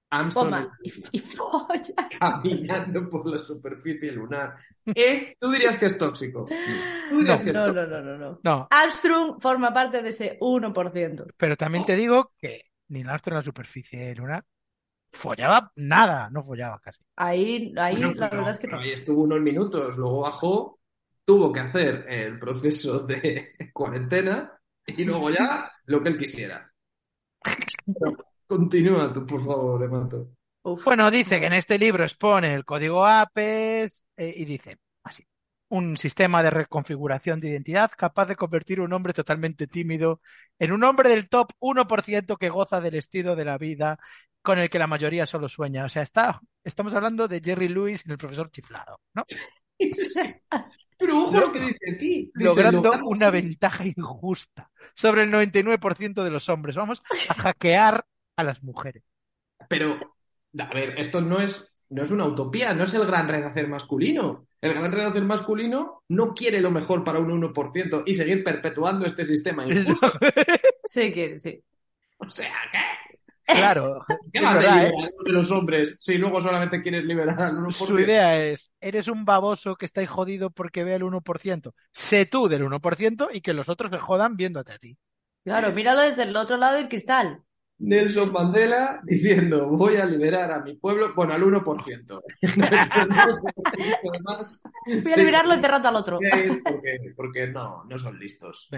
Armstrong. 0.09 0.67
Y, 0.83 0.91
y 1.17 1.21
caminando 2.19 3.09
por 3.09 3.27
la 3.27 3.37
superficie 3.39 4.11
lunar. 4.11 4.55
¿Eh? 4.85 5.35
¿Tú 5.39 5.51
dirías 5.51 5.77
que 5.77 5.87
es 5.87 5.97
tóxico? 5.97 6.45
¿Tú 7.09 7.17
dirías 7.19 7.41
que 7.41 7.49
es 7.49 7.55
No, 7.55 7.67
no, 7.67 7.73
tóxico? 7.73 7.97
no, 7.97 8.01
no, 8.03 8.17
no. 8.17 8.39
No, 8.43 8.67
Armstrong 8.69 9.41
forma 9.41 9.73
parte 9.73 10.01
de 10.01 10.09
ese 10.09 10.37
1%. 10.39 11.25
pero 11.37 11.55
también 11.57 11.85
te 11.85 11.95
digo 11.95 12.33
que 12.37 12.61
Neil 12.89 13.09
Armstrong 13.09 13.33
en 13.35 13.39
la 13.39 13.43
superficie 13.43 14.15
lunar 14.15 14.43
follaba 15.11 15.71
nada, 15.75 16.29
no 16.31 16.41
follaba 16.43 16.79
casi. 16.79 17.03
Ahí, 17.15 17.73
ahí 17.77 17.95
Bueno, 17.97 18.13
la 18.15 18.29
pero- 18.29 18.41
verdad 18.41 18.53
es 18.53 18.59
que 18.59 18.67
no. 18.67 18.79
ahí 18.79 18.91
estuvo 18.91 19.23
unos 19.23 19.41
minutos, 19.41 19.97
luego 19.97 20.21
bajó, 20.21 20.79
tuvo 21.25 21.51
que 21.51 21.59
hacer 21.61 22.05
el 22.07 22.37
proceso 22.39 22.99
de 23.05 23.53
cuarentena 23.73 24.51
y 24.97 25.03
luego 25.03 25.29
ya 25.29 25.71
lo 25.85 26.01
que 26.01 26.09
él 26.09 26.17
quisiera. 26.17 26.71
Continúa 28.47 29.13
tú, 29.13 29.25
por 29.25 29.43
favor, 29.43 29.83
Emato. 29.83 30.29
Uf. 30.63 30.85
Bueno, 30.85 31.11
dice 31.11 31.39
que 31.39 31.47
en 31.47 31.53
este 31.53 31.77
libro 31.77 32.03
expone 32.03 32.53
el 32.53 32.63
código 32.63 33.05
APES 33.05 34.05
eh, 34.15 34.33
y 34.37 34.45
dice 34.45 34.77
así, 35.03 35.25
un 35.69 35.97
sistema 35.97 36.41
de 36.41 36.51
reconfiguración 36.51 37.39
de 37.39 37.49
identidad 37.49 37.91
capaz 37.97 38.27
de 38.27 38.35
convertir 38.35 38.79
un 38.79 38.93
hombre 38.93 39.11
totalmente 39.11 39.67
tímido 39.67 40.21
en 40.59 40.71
un 40.71 40.83
hombre 40.83 41.09
del 41.09 41.27
top 41.27 41.51
1% 41.59 42.37
que 42.37 42.49
goza 42.49 42.79
del 42.79 42.95
estilo 42.95 43.35
de 43.35 43.45
la 43.45 43.57
vida 43.57 43.99
con 44.41 44.59
el 44.59 44.69
que 44.69 44.79
la 44.79 44.87
mayoría 44.87 45.25
solo 45.25 45.49
sueña. 45.49 45.85
O 45.85 45.89
sea, 45.89 46.03
está, 46.03 46.39
estamos 46.63 46.93
hablando 46.93 47.27
de 47.27 47.41
Jerry 47.43 47.69
Lewis 47.69 48.05
en 48.05 48.11
el 48.11 48.17
profesor 48.17 48.51
chiflado, 48.51 48.99
¿no? 49.15 49.23
Pero 51.05 51.23
ojo 51.23 51.39
lo 51.39 51.51
que 51.51 51.59
dice 51.59 51.91
aquí. 51.95 52.31
Dice, 52.33 52.45
Logrando 52.45 52.81
logramos- 52.81 53.11
una 53.15 53.29
ventaja 53.29 53.85
injusta 53.85 54.69
sobre 54.95 55.23
el 55.23 55.31
99% 55.31 56.23
de 56.23 56.31
los 56.31 56.47
hombres. 56.49 56.75
Vamos 56.75 57.01
a 57.29 57.33
hackear 57.33 58.05
a 58.37 58.43
las 58.43 58.63
mujeres. 58.63 59.03
Pero, 59.69 59.97
a 60.59 60.73
ver, 60.73 60.95
esto 60.99 61.21
no 61.21 61.39
es, 61.39 61.71
no 61.89 62.03
es 62.03 62.11
una 62.11 62.25
utopía, 62.25 62.73
no 62.73 62.83
es 62.83 62.93
el 62.93 63.05
gran 63.05 63.27
renacer 63.27 63.67
masculino. 63.67 64.45
El 64.61 64.73
gran 64.75 64.91
renacer 64.91 65.23
masculino 65.23 66.03
no 66.09 66.33
quiere 66.33 66.61
lo 66.61 66.71
mejor 66.71 67.03
para 67.03 67.19
un 67.19 67.29
1% 67.31 68.03
y 68.05 68.15
seguir 68.15 68.43
perpetuando 68.43 69.05
este 69.05 69.25
sistema 69.25 69.65
injusto. 69.65 70.11
Sí, 70.85 71.11
que 71.11 71.39
sí. 71.39 71.59
O 72.17 72.29
sea, 72.29 72.53
¿qué? 72.71 73.12
Claro, 73.45 74.05
¿Qué 74.33 74.39
es 74.39 74.53
verdad, 74.53 74.87
¿eh? 74.87 74.93
de 75.25 75.31
los 75.31 75.51
hombres 75.51 75.97
si 76.01 76.17
luego 76.17 76.41
solamente 76.41 76.81
quieres 76.81 77.05
liberar 77.05 77.41
al 77.41 77.57
1%? 77.57 77.71
Su 77.71 77.99
idea 77.99 78.39
es, 78.39 78.71
eres 78.79 79.07
un 79.07 79.25
baboso 79.25 79.75
que 79.75 79.85
está 79.85 80.01
ahí 80.01 80.07
jodido 80.07 80.49
porque 80.49 80.83
ve 80.83 80.95
el 80.95 81.03
1%. 81.03 81.73
Sé 81.91 82.25
tú 82.25 82.47
del 82.47 82.63
1% 82.63 83.29
y 83.33 83.41
que 83.41 83.53
los 83.53 83.69
otros 83.69 83.91
se 83.91 83.99
jodan 83.99 84.35
viéndote 84.35 84.73
a 84.73 84.79
ti. 84.79 84.97
Claro, 85.43 85.71
míralo 85.73 86.01
desde 86.01 86.23
el 86.23 86.35
otro 86.35 86.57
lado 86.57 86.77
del 86.77 86.87
cristal. 86.87 87.43
Nelson 87.79 88.31
Mandela 88.31 89.01
diciendo, 89.03 89.67
voy 89.67 89.97
a 89.97 90.05
liberar 90.05 90.51
a 90.51 90.61
mi 90.61 90.75
pueblo, 90.75 91.13
bueno, 91.15 91.33
al 91.33 91.43
1%. 91.43 92.21
Voy 94.85 95.13
a 95.13 95.17
liberarlo 95.17 95.53
enterrando 95.53 95.89
al 95.89 95.95
otro. 95.95 96.19
Porque, 96.63 96.97
porque 97.15 97.47
no, 97.47 97.83
no 97.85 97.99
son 97.99 98.19
listos. 98.19 98.69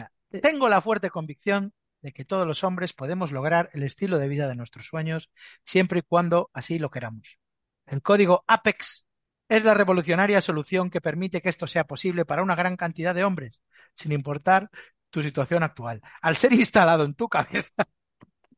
Tengo 0.41 0.69
la 0.69 0.81
fuerte 0.81 1.09
convicción 1.09 1.73
de 2.05 2.13
que 2.13 2.23
todos 2.23 2.45
los 2.45 2.63
hombres 2.63 2.93
podemos 2.93 3.31
lograr 3.31 3.71
el 3.73 3.81
estilo 3.81 4.19
de 4.19 4.27
vida 4.27 4.47
de 4.47 4.53
nuestros 4.55 4.85
sueños 4.85 5.31
siempre 5.63 5.99
y 5.99 6.01
cuando 6.03 6.51
así 6.53 6.77
lo 6.77 6.91
queramos. 6.91 7.39
El 7.87 8.03
código 8.03 8.43
APEX 8.45 9.07
es 9.49 9.63
la 9.63 9.73
revolucionaria 9.73 10.39
solución 10.39 10.91
que 10.91 11.01
permite 11.01 11.41
que 11.41 11.49
esto 11.49 11.65
sea 11.65 11.87
posible 11.87 12.23
para 12.23 12.43
una 12.43 12.53
gran 12.53 12.75
cantidad 12.77 13.15
de 13.15 13.23
hombres, 13.23 13.59
sin 13.95 14.11
importar 14.11 14.69
tu 15.09 15.23
situación 15.23 15.63
actual. 15.63 15.99
Al 16.21 16.35
ser 16.35 16.53
instalado 16.53 17.05
en 17.05 17.15
tu 17.15 17.27
cabeza, 17.27 17.73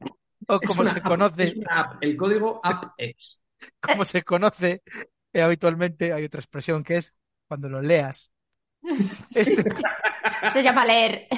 o 0.50 0.60
como 0.60 0.84
se 0.84 1.02
conoce, 1.02 1.54
app, 1.70 2.04
el 2.04 2.18
código 2.18 2.60
AppX. 2.62 3.44
como 3.80 4.04
se 4.04 4.24
conoce 4.24 4.84
eh, 5.32 5.42
habitualmente, 5.42 6.12
hay 6.12 6.26
otra 6.26 6.42
expresión 6.42 6.84
que 6.84 6.98
es 6.98 7.14
cuando 7.48 7.70
lo 7.70 7.82
leas. 7.82 8.30
Este- 9.34 9.64
Se 10.52 10.62
llama 10.62 10.84
leer. 10.84 11.30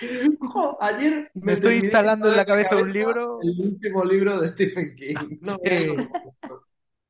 Jo, 0.40 0.78
ayer 0.82 1.30
Me 1.34 1.52
estoy 1.52 1.76
instalando 1.76 2.28
en 2.28 2.36
la 2.36 2.44
cabeza 2.44 2.76
un 2.76 2.92
libro. 2.92 3.38
El 3.42 3.60
último 3.60 4.04
libro 4.04 4.40
de 4.40 4.48
Stephen 4.48 4.94
King. 4.94 5.38
No, 5.40 5.56
Sí. 5.64 5.96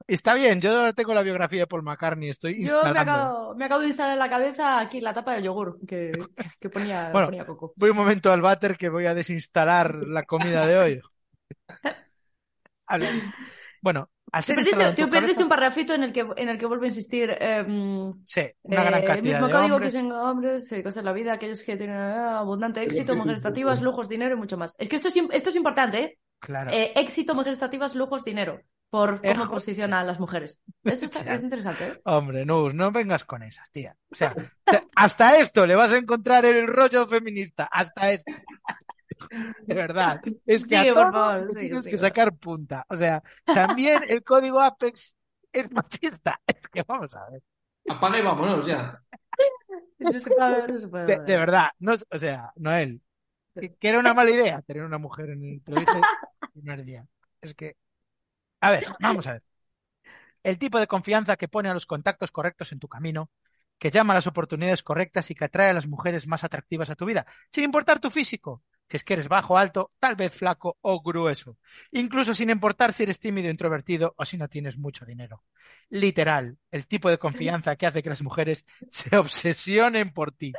Está 0.07 0.35
bien, 0.35 0.61
yo 0.61 0.71
ahora 0.71 0.93
tengo 0.93 1.15
la 1.15 1.23
biografía 1.23 1.61
de 1.61 1.67
Paul 1.67 1.83
McCartney, 1.83 2.29
estoy 2.29 2.53
Yo 2.53 2.59
me 2.59 2.63
instalando. 2.65 3.01
acabo, 3.01 3.55
me 3.55 3.65
acabo 3.65 3.81
de 3.81 3.87
instalar 3.87 4.13
en 4.13 4.19
la 4.19 4.29
cabeza 4.29 4.79
aquí 4.79 5.01
la 5.01 5.15
tapa 5.15 5.33
del 5.33 5.45
yogur 5.45 5.79
que, 5.87 6.13
que 6.61 6.69
ponía, 6.69 7.09
Bueno. 7.13 7.29
ponía 7.29 7.47
Coco. 7.47 7.73
Voy 7.77 7.89
un 7.89 7.97
momento 7.97 8.31
al 8.31 8.43
váter 8.43 8.77
que 8.77 8.91
voy 8.91 9.07
a 9.07 9.15
desinstalar 9.15 9.95
la 10.07 10.25
comida 10.25 10.67
de 10.67 10.77
hoy. 10.79 11.01
Bueno, 13.81 14.11
al 14.35 14.43
Te 14.43 14.47
ser 14.47 14.57
perdiste, 14.57 14.79
te 14.79 15.07
perdiste 15.07 15.11
cabeza- 15.21 15.43
un 15.45 15.49
parrafito 15.49 15.95
en 15.95 16.03
el 16.05 16.13
que, 16.13 16.27
en 16.37 16.49
el 16.49 16.59
que 16.59 16.67
vuelve 16.67 16.87
a 16.87 16.89
insistir 16.89 17.37
em, 17.41 18.13
Sí, 18.25 18.43
una 18.63 18.85
gran 18.85 19.03
eh, 19.03 19.07
cantidad 19.07 19.33
mismo 19.33 19.47
de 19.47 19.53
código 19.53 19.75
hombres. 19.77 19.93
que 19.93 19.99
dicen 19.99 20.13
hombres, 20.13 20.73
eh, 20.73 20.83
cosas 20.83 20.97
en 20.99 21.05
la 21.05 21.13
vida, 21.13 21.33
aquellos 21.35 21.63
que 21.63 21.77
tienen 21.77 21.97
ah, 21.97 22.39
abundante 22.41 22.83
éxito, 22.83 23.15
mujeres 23.17 23.39
estativas, 23.39 23.81
lujos, 23.81 24.09
dinero 24.09 24.35
y 24.35 24.39
mucho 24.39 24.57
más. 24.59 24.75
Es 24.79 24.89
que 24.89 24.97
esto 24.97 25.09
es, 25.09 25.17
esto 25.31 25.51
es 25.51 25.57
importante, 25.57 26.03
¿eh? 26.03 26.19
Claro. 26.41 26.71
Eh, 26.73 26.93
éxito, 26.97 27.35
mujeres 27.35 27.55
estativas, 27.55 27.95
lujos, 27.95 28.25
dinero. 28.25 28.61
Por 28.91 29.21
cómo 29.23 29.33
Ejo, 29.45 29.51
posiciona 29.51 30.01
a 30.01 30.05
las 30.05 30.21
mujeres. 30.21 30.61
Eso 30.85 31.07
está, 31.07 31.21
es 31.35 31.43
interesante, 31.43 31.85
¿eh? 31.87 32.01
Hombre, 32.05 32.45
no, 32.47 32.71
no 32.71 32.93
vengas 32.93 33.25
con 33.25 33.43
esas, 33.43 33.69
tía. 33.71 33.97
O 34.13 34.15
sea, 34.15 34.35
te- 34.65 34.85
hasta 34.95 35.37
esto 35.39 35.67
le 35.67 35.75
vas 35.75 35.93
a 35.93 35.97
encontrar 35.97 36.45
el 36.45 36.67
rollo 36.69 37.07
feminista. 37.09 37.65
Hasta 37.73 38.11
esto. 38.13 38.33
De 39.67 39.75
verdad. 39.75 40.21
Es 40.47 40.67
que 40.67 40.77
Sigue, 40.77 40.91
a 40.91 40.95
por 40.95 40.95
todo 40.95 41.13
favor, 41.13 41.43
le 41.47 41.55
sigue, 41.55 41.69
tienes 41.69 41.87
que 41.89 41.99
sacar 41.99 42.35
punta. 42.37 42.85
O 42.89 42.97
sea, 42.97 43.23
también 43.53 44.03
el 44.09 44.23
código 44.23 44.61
Apex 44.61 45.17
es 45.53 45.71
machista. 45.71 46.41
Es 46.47 46.69
que 46.69 46.83
vamos 46.87 47.15
a 47.15 47.31
ver. 47.31 47.43
Apaga 47.89 48.19
y 48.19 48.23
vámonos 48.23 48.67
ya. 48.67 49.03
No 49.99 50.19
se 50.19 50.31
puede 50.31 50.51
ver, 50.51 50.73
no 50.73 50.81
se 50.81 50.89
puede 50.89 51.07
De, 51.07 51.17
ver. 51.19 51.27
de 51.27 51.37
verdad, 51.37 51.69
no, 51.79 51.95
o 52.11 52.19
sea, 52.19 52.53
Noel, 52.57 53.03
que, 53.59 53.75
que 53.77 53.89
era 53.89 53.99
una 54.01 54.15
mala 54.15 54.31
idea 54.31 54.63
tener 54.63 54.85
una 54.85 54.99
mujer 54.99 55.31
en 55.31 55.45
el, 55.45 55.63
el 55.67 55.87
primer 56.53 56.85
día. 56.85 57.07
Es 57.41 57.55
que, 57.55 57.77
a 58.61 58.71
ver, 58.73 58.87
vamos 59.01 59.27
a 59.27 59.35
ver. 59.35 59.43
El 60.43 60.59
tipo 60.59 60.79
de 60.79 60.87
confianza 60.87 61.37
que 61.37 61.49
pone 61.49 61.69
a 61.69 61.75
los 61.75 61.87
contactos 61.87 62.31
correctos 62.31 62.73
en 62.73 62.79
tu 62.79 62.89
camino, 62.89 63.31
que 63.79 63.91
llama 63.91 64.13
a 64.13 64.17
las 64.17 64.27
oportunidades 64.27 64.83
correctas 64.83 65.31
y 65.31 65.35
que 65.35 65.45
atrae 65.47 65.71
a 65.71 65.75
las 65.75 65.87
mujeres 65.89 66.27
más 66.27 66.45
atractivas 66.45 66.91
a 66.91 66.97
tu 66.97 67.07
vida, 67.07 67.27
sin 67.51 67.65
importar 67.65 68.01
tu 68.01 68.11
físico, 68.11 68.63
es 68.89 69.05
que 69.05 69.15
eres 69.15 69.29
bajo, 69.29 69.59
alto, 69.59 69.93
tal 69.99 70.15
vez 70.17 70.33
flaco 70.35 70.79
o 70.83 71.03
grueso, 71.03 71.59
incluso 71.93 72.35
sin 72.35 72.51
importar 72.51 72.93
si 72.93 73.03
eres 73.03 73.19
tímido, 73.19 73.51
introvertido 73.51 74.15
o 74.17 74.25
si 74.25 74.37
no 74.39 74.49
tienes 74.49 74.79
mucho 74.79 75.05
dinero. 75.05 75.43
Literal, 75.91 76.59
el 76.71 76.87
tipo 76.87 77.11
de 77.11 77.19
confianza 77.19 77.77
que 77.77 77.87
hace 77.87 78.03
que 78.03 78.11
las 78.11 78.23
mujeres 78.23 78.65
se 78.91 79.17
obsesionen 79.17 80.13
por 80.13 80.33
ti, 80.33 80.53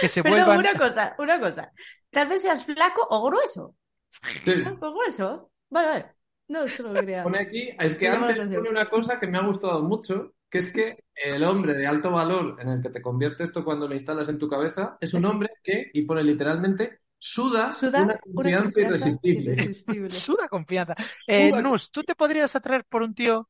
que 0.00 0.08
se 0.08 0.22
Perdón, 0.22 0.46
vuelvan 0.46 0.58
una 0.58 0.74
cosa, 0.74 1.14
una 1.18 1.40
cosa. 1.40 1.72
Tal 2.10 2.28
vez 2.28 2.42
seas 2.42 2.64
flaco 2.64 3.06
o 3.10 3.22
grueso. 3.28 3.76
Sí. 4.44 4.52
¿O 4.80 4.92
grueso? 4.92 5.50
Vale, 5.70 5.88
vale. 5.88 6.06
No, 6.48 6.68
solo 6.68 6.92
quería. 6.94 7.22
Pone 7.22 7.40
aquí, 7.40 7.70
es 7.78 7.96
que 7.96 8.08
antes 8.08 8.36
atención. 8.36 8.62
pone 8.62 8.70
una 8.70 8.86
cosa 8.88 9.18
que 9.18 9.26
me 9.26 9.38
ha 9.38 9.42
gustado 9.42 9.82
mucho, 9.82 10.34
que 10.50 10.58
es 10.58 10.72
que 10.72 11.04
el 11.14 11.44
hombre 11.44 11.74
de 11.74 11.86
alto 11.86 12.10
valor 12.10 12.58
en 12.60 12.68
el 12.68 12.82
que 12.82 12.90
te 12.90 13.00
convierte 13.00 13.44
esto 13.44 13.64
cuando 13.64 13.88
lo 13.88 13.94
instalas 13.94 14.28
en 14.28 14.38
tu 14.38 14.48
cabeza 14.48 14.98
es 15.00 15.14
un 15.14 15.24
hombre 15.24 15.50
que, 15.62 15.90
y 15.94 16.02
pone 16.02 16.22
literalmente, 16.22 17.00
suda, 17.22 17.72
Suda 17.72 18.02
una 18.02 18.18
confianza 18.18 18.80
irresistible. 18.80 19.52
irresistible. 19.52 20.10
Suda 20.10 20.48
confianza. 20.48 20.94
Eh, 21.26 21.50
Suda- 21.50 21.62
Nus, 21.62 21.90
¿tú 21.90 22.02
te 22.02 22.14
podrías 22.14 22.54
atraer 22.56 22.84
por 22.84 23.02
un 23.02 23.14
tío 23.14 23.48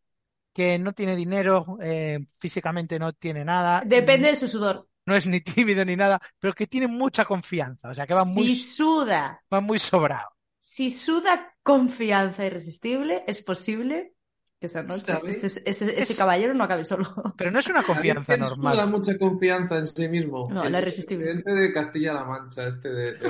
que 0.53 0.79
no 0.79 0.93
tiene 0.95 1.17
dinero, 1.17 1.79
eh, 1.83 2.19
físicamente 2.39 2.99
no 2.99 3.13
tiene 3.15 3.45
nada, 3.45 3.83
Depende 3.87 4.29
de 4.31 4.37
su 4.37 4.49
sudor. 4.49 4.89
no 5.07 5.17
es 5.17 5.27
ni 5.27 5.41
tímido 5.41 5.85
ni 5.85 5.97
nada, 5.97 6.21
pero 6.39 6.55
que 6.55 6.67
tiene 6.67 6.87
mucha 6.89 7.25
confianza, 7.25 7.91
o 7.91 7.95
sea, 7.95 8.07
que 8.07 8.15
va 8.15 8.25
muy, 8.25 8.49
Si 8.49 8.57
suda, 8.57 9.43
va 9.53 9.61
muy 9.61 9.79
sobrado? 9.79 10.31
si 10.59 10.91
suda 10.91 11.55
confianza 11.63 12.45
irresistible, 12.47 13.25
es 13.27 13.43
posible 13.43 14.15
que 14.63 14.67
esa 14.67 14.83
noche 14.85 15.13
ese, 15.27 15.47
ese- 15.49 15.67
ese 15.71 16.13
Es- 16.13 16.17
caballero 16.17 16.55
no 16.55 16.63
acabe 16.65 16.85
solo. 16.85 17.05
Pero 17.37 17.51
no 17.51 17.59
es 17.59 17.67
una 17.67 17.83
confianza 17.83 18.25
¿Quién 18.37 18.47
suda 18.47 18.57
normal. 18.75 18.91
mucha 18.91 19.19
confianza 19.19 19.77
en 19.77 19.87
sí 19.87 20.09
mismo? 20.09 20.49
No, 20.53 20.63
El 20.65 20.71
la 20.73 20.79
irresistible. 20.81 21.25
presidente 21.25 21.53
de 21.53 21.73
Castilla-La 21.73 22.25
Mancha, 22.25 22.67
este 22.69 22.89
de, 22.91 23.13
de 23.15 23.29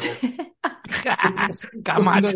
Camacho. 1.82 2.28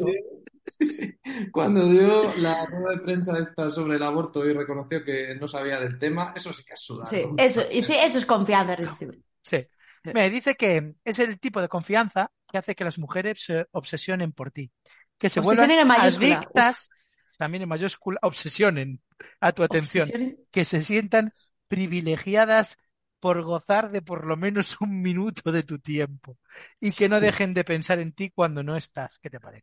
Cuando 1.53 1.87
dio, 1.89 2.23
cuando 2.23 2.35
la 2.39 2.67
rueda 2.67 2.91
de 2.93 2.99
prensa 2.99 3.39
esta 3.39 3.71
sobre 3.71 3.97
el 3.97 4.03
aborto 4.03 4.45
y 4.49 4.53
reconoció 4.53 5.05
que 5.05 5.35
no 5.41 5.47
sabía 5.47 5.79
del 5.81 5.99
tema, 5.99 6.33
eso 6.35 6.53
sí 6.53 6.65
que 6.65 6.75
es 6.75 6.81
sudar. 6.81 7.07
Sí, 7.07 7.23
eso, 7.37 7.63
y 7.71 7.83
sí, 7.83 7.95
eso 8.03 8.19
es 8.19 8.27
confianza 8.27 8.73
irresistible. 8.73 9.21
Sí. 9.43 9.65
Me 10.05 10.31
dice 10.31 10.55
que 10.55 10.95
es 11.05 11.19
el 11.19 11.39
tipo 11.39 11.61
de 11.61 11.69
confianza 11.69 12.31
que 12.51 12.59
hace 12.59 12.75
que 12.75 12.85
las 12.85 12.99
mujeres 12.99 13.43
se 13.45 13.67
obsesionen 13.73 14.33
por 14.33 14.51
ti, 14.53 14.71
que 15.19 15.29
se 15.29 15.41
vuelvan 15.41 15.65
Obsesionen 15.71 15.81
en 15.83 15.89
mayúscula. 15.89 16.37
adictas 16.39 16.89
también 17.37 17.63
en 17.63 17.69
mayúscula, 17.69 18.19
obsesionen 18.23 19.01
a 19.41 19.53
tu 19.53 19.63
atención, 19.63 20.37
que 20.51 20.65
se 20.65 20.83
sientan 20.83 21.33
privilegiadas 21.69 22.79
por 23.21 23.43
gozar 23.43 23.91
de 23.91 24.03
por 24.03 24.27
lo 24.27 24.37
menos 24.37 24.81
un 24.81 25.01
minuto 25.03 25.53
de 25.53 25.63
tu 25.63 25.79
tiempo 25.79 26.39
y 26.81 26.93
que 26.93 27.09
no 27.09 27.21
dejen 27.21 27.55
de 27.55 27.65
pensar 27.65 27.99
en 27.99 28.13
ti 28.13 28.31
cuando 28.31 28.63
no 28.63 28.77
estás. 28.77 29.19
¿Qué 29.19 29.31
te 29.31 29.41
parece? 29.41 29.63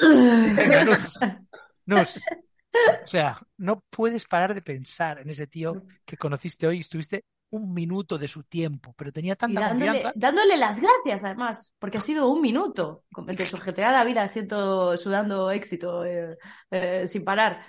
Venga, 0.00 0.84
Nus. 0.84 1.18
Nus. 1.86 2.20
O 3.04 3.06
sea, 3.06 3.38
no 3.58 3.84
puedes 3.90 4.26
parar 4.26 4.54
de 4.54 4.62
pensar 4.62 5.18
en 5.20 5.30
ese 5.30 5.46
tío 5.46 5.84
que 6.04 6.16
conociste 6.16 6.66
hoy 6.66 6.78
y 6.78 6.80
estuviste 6.80 7.24
un 7.52 7.72
minuto 7.74 8.18
de 8.18 8.28
su 8.28 8.44
tiempo, 8.44 8.94
pero 8.96 9.12
tenía 9.12 9.36
Y 9.44 9.56
tanta 9.56 9.58
dándole, 9.58 9.90
confianza. 9.90 10.12
dándole 10.14 10.56
las 10.56 10.80
gracias, 10.80 11.24
además, 11.24 11.72
porque 11.78 11.98
ha 11.98 12.00
sido 12.00 12.28
un 12.30 12.40
minuto. 12.40 13.04
Te 13.36 13.44
sujetea 13.46 13.90
la 13.92 14.04
vida, 14.04 14.28
siento 14.28 14.96
sudando 14.96 15.50
éxito 15.50 16.04
eh, 16.04 16.38
eh, 16.70 17.06
sin 17.08 17.24
parar. 17.24 17.64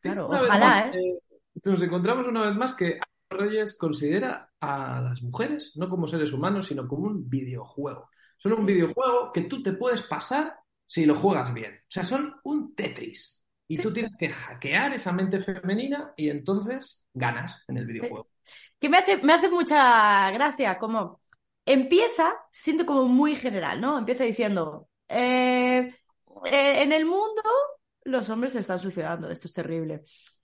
Claro, 0.00 0.28
Una 0.28 0.42
ojalá, 0.42 0.66
más, 0.68 0.88
¿eh? 0.88 0.98
eh, 0.98 1.20
nos 1.64 1.82
encontramos 1.82 2.26
una 2.26 2.42
vez 2.42 2.54
más 2.56 2.74
que 2.74 2.98
Reyes 3.28 3.76
considera 3.76 4.50
a 4.60 5.00
las 5.00 5.22
mujeres 5.22 5.72
no 5.76 5.88
como 5.88 6.08
seres 6.08 6.32
humanos, 6.32 6.66
sino 6.66 6.88
como 6.88 7.06
un 7.06 7.28
videojuego. 7.28 8.08
Son 8.38 8.52
un 8.54 8.66
Sí. 8.66 8.66
videojuego 8.66 9.30
que 9.32 9.42
tú 9.42 9.62
te 9.62 9.74
puedes 9.74 10.02
pasar 10.02 10.56
si 10.86 11.04
lo 11.06 11.14
juegas 11.14 11.52
bien. 11.54 11.74
O 11.74 11.84
sea, 11.88 12.04
son 12.04 12.34
un 12.44 12.74
Tetris. 12.74 13.44
Y 13.68 13.76
Sí. 13.76 13.82
tú 13.82 13.92
tienes 13.92 14.16
que 14.16 14.30
hackear 14.30 14.94
esa 14.94 15.12
mente 15.12 15.40
femenina 15.40 16.12
y 16.16 16.28
entonces 16.30 17.06
ganas 17.14 17.62
en 17.68 17.76
el 17.76 17.86
videojuego. 17.86 18.28
Que 18.80 18.88
me 18.88 18.98
hace, 18.98 19.18
me 19.18 19.32
hace 19.34 19.48
mucha 19.48 20.30
gracia, 20.32 20.78
como 20.78 21.20
empieza 21.66 22.34
siendo 22.50 22.86
como 22.86 23.04
muy 23.06 23.36
general, 23.36 23.80
¿no? 23.80 23.98
Empieza 23.98 24.24
diciendo, 24.24 24.88
eh, 25.08 25.94
eh, 26.46 26.82
en 26.82 26.92
el 26.92 27.04
mundo 27.06 27.42
los 28.04 28.30
hombres 28.30 28.52
se 28.52 28.60
están 28.60 28.80
suicidando, 28.80 29.30
esto 29.30 29.46
es 29.48 29.52
terrible. 29.52 30.02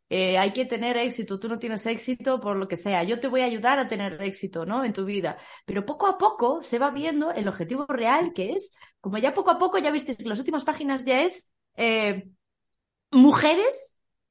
Eh, 0.09 0.39
hay 0.39 0.53
que 0.53 0.67
tener 0.67 0.97
éxito, 0.97 1.41
tú 1.41 1.49
no 1.49 1.59
tienes 1.59 1.85
éxito 1.87 2.41
por 2.41 2.57
lo 2.57 2.69
que 2.69 2.77
sea, 2.77 3.03
yo 3.03 3.19
te 3.19 3.27
voy 3.27 3.41
a 3.41 3.47
ayudar 3.47 3.79
a 3.81 3.89
tener 3.89 4.23
éxito, 4.23 4.65
¿no? 4.65 4.85
En 4.85 4.93
tu 4.93 5.05
vida. 5.05 5.37
Pero 5.65 5.85
poco 5.85 6.07
a 6.07 6.17
poco 6.19 6.63
se 6.63 6.79
va 6.79 6.91
viendo 6.91 7.33
el 7.33 7.49
objetivo 7.49 7.87
real 7.89 8.33
que 8.33 8.53
es, 8.53 8.73
como 9.01 9.19
ya 9.19 9.35
poco 9.35 9.51
a 9.51 9.59
poco, 9.59 9.79
ya 9.79 9.91
viste 9.91 10.17
que 10.17 10.25
las 10.29 10.39
últimas 10.39 10.65
páginas 10.65 11.05
ya 11.05 11.23
es 11.23 11.51
eh, 11.77 12.29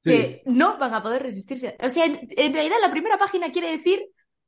que 0.06 0.42
no 0.46 0.78
van 0.78 0.94
a 0.94 1.02
poder 1.02 1.22
resistirse. 1.22 1.76
O 1.82 1.88
sea, 1.88 2.04
en, 2.06 2.28
en 2.36 2.52
realidad 2.54 2.76
la 2.82 2.90
primera 2.90 3.18
página 3.18 3.50
quiere 3.52 3.70
decir 3.70 4.02